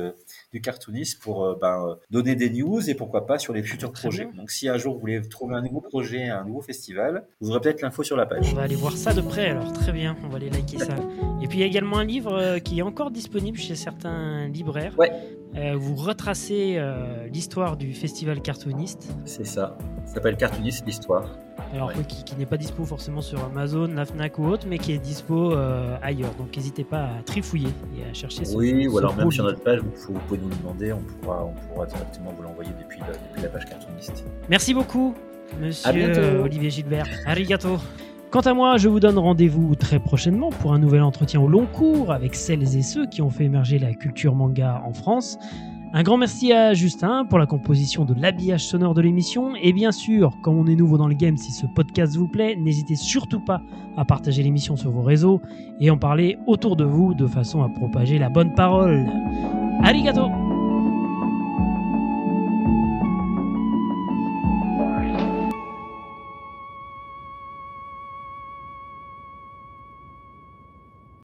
du 0.54 0.60
cartooniste 0.60 1.20
pour 1.20 1.58
ben, 1.60 1.98
donner 2.10 2.36
des 2.36 2.48
news 2.48 2.88
et 2.88 2.94
pourquoi 2.94 3.26
pas 3.26 3.38
sur 3.38 3.52
les 3.52 3.62
futurs 3.62 3.92
projets. 3.92 4.28
Donc 4.36 4.52
si 4.52 4.68
un 4.68 4.78
jour 4.78 4.94
vous 4.94 5.00
voulez 5.00 5.20
trouver 5.28 5.56
un 5.56 5.62
nouveau 5.62 5.80
projet, 5.80 6.28
un 6.28 6.44
nouveau 6.44 6.62
festival, 6.62 7.26
vous 7.40 7.50
aurez 7.50 7.60
peut-être 7.60 7.82
l'info 7.82 8.04
sur 8.04 8.16
la 8.16 8.24
page. 8.24 8.52
On 8.52 8.56
va 8.56 8.62
aller 8.62 8.76
voir 8.76 8.96
ça 8.96 9.12
de 9.12 9.20
près 9.20 9.48
alors, 9.48 9.72
très 9.72 9.92
bien, 9.92 10.16
on 10.24 10.28
va 10.28 10.36
aller 10.36 10.50
liker 10.50 10.78
ça. 10.78 10.94
Et 11.42 11.48
puis 11.48 11.58
il 11.58 11.60
y 11.60 11.64
a 11.64 11.66
également 11.66 11.98
un 11.98 12.04
livre 12.04 12.32
euh, 12.32 12.58
qui 12.60 12.78
est 12.78 12.82
encore 12.82 13.10
disponible 13.10 13.58
chez 13.58 13.74
certains 13.74 14.46
libraires. 14.48 14.94
Ouais. 14.96 15.10
Euh, 15.56 15.74
vous 15.76 15.94
retracez 15.94 16.74
euh, 16.76 17.26
l'histoire 17.32 17.76
du 17.76 17.92
festival 17.94 18.40
cartooniste. 18.40 19.14
C'est 19.24 19.46
ça. 19.46 19.76
Ça 20.06 20.14
s'appelle 20.14 20.36
Cartooniste 20.36 20.84
l'histoire. 20.86 21.38
Alors 21.72 21.92
qui, 21.92 22.36
n'est 22.36 22.46
pas 22.46 22.56
dispo 22.56 22.84
forcément 22.84 23.20
sur 23.20 23.42
Amazon, 23.44 23.86
la 23.86 24.04
Fnac 24.04 24.38
ou 24.38 24.46
autre, 24.46 24.66
mais 24.68 24.78
qui 24.78 24.92
est 24.92 24.98
dispo 24.98 25.54
ailleurs. 26.02 26.34
Donc 26.34 26.56
n'hésitez 26.56 26.84
pas 26.84 27.04
à 27.04 27.22
trifouiller 27.24 27.70
et 27.96 28.08
à 28.08 28.12
chercher. 28.12 28.44
Ce, 28.44 28.54
oui, 28.54 28.86
ou 28.86 28.98
alors 28.98 29.16
même 29.16 29.30
sur 29.30 29.44
notre 29.44 29.60
page, 29.60 29.80
vous, 29.80 30.18
pouvez 30.28 30.40
nous 30.40 30.50
demander, 30.50 30.92
on 30.92 31.00
pourra, 31.00 31.44
on 31.44 31.52
pourra 31.72 31.86
directement 31.86 32.32
vous 32.36 32.42
l'envoyer 32.42 32.70
depuis, 32.78 33.00
depuis 33.00 33.42
la 33.42 33.48
page 33.48 33.64
cartooniste. 33.64 34.24
Merci 34.48 34.74
beaucoup, 34.74 35.14
Monsieur 35.60 36.40
Olivier 36.42 36.70
Gilbert. 36.70 37.06
Arigato. 37.26 37.78
Quant 38.34 38.40
à 38.40 38.52
moi, 38.52 38.78
je 38.78 38.88
vous 38.88 38.98
donne 38.98 39.16
rendez-vous 39.16 39.76
très 39.76 40.00
prochainement 40.00 40.50
pour 40.50 40.72
un 40.72 40.80
nouvel 40.80 41.02
entretien 41.02 41.40
au 41.40 41.46
long 41.46 41.66
cours 41.66 42.10
avec 42.10 42.34
celles 42.34 42.76
et 42.76 42.82
ceux 42.82 43.06
qui 43.06 43.22
ont 43.22 43.30
fait 43.30 43.44
émerger 43.44 43.78
la 43.78 43.94
culture 43.94 44.34
manga 44.34 44.82
en 44.84 44.92
France. 44.92 45.38
Un 45.92 46.02
grand 46.02 46.16
merci 46.16 46.52
à 46.52 46.74
Justin 46.74 47.26
pour 47.26 47.38
la 47.38 47.46
composition 47.46 48.04
de 48.04 48.12
l'habillage 48.12 48.66
sonore 48.66 48.92
de 48.94 49.02
l'émission. 49.02 49.54
Et 49.54 49.72
bien 49.72 49.92
sûr, 49.92 50.32
comme 50.42 50.58
on 50.58 50.66
est 50.66 50.74
nouveau 50.74 50.98
dans 50.98 51.06
le 51.06 51.14
game, 51.14 51.36
si 51.36 51.52
ce 51.52 51.66
podcast 51.76 52.16
vous 52.16 52.26
plaît, 52.26 52.56
n'hésitez 52.56 52.96
surtout 52.96 53.38
pas 53.38 53.62
à 53.96 54.04
partager 54.04 54.42
l'émission 54.42 54.74
sur 54.74 54.90
vos 54.90 55.02
réseaux 55.02 55.40
et 55.78 55.88
en 55.92 55.96
parler 55.96 56.36
autour 56.48 56.74
de 56.74 56.82
vous 56.82 57.14
de 57.14 57.28
façon 57.28 57.62
à 57.62 57.68
propager 57.68 58.18
la 58.18 58.30
bonne 58.30 58.52
parole. 58.52 59.06
Arigato 59.84 60.53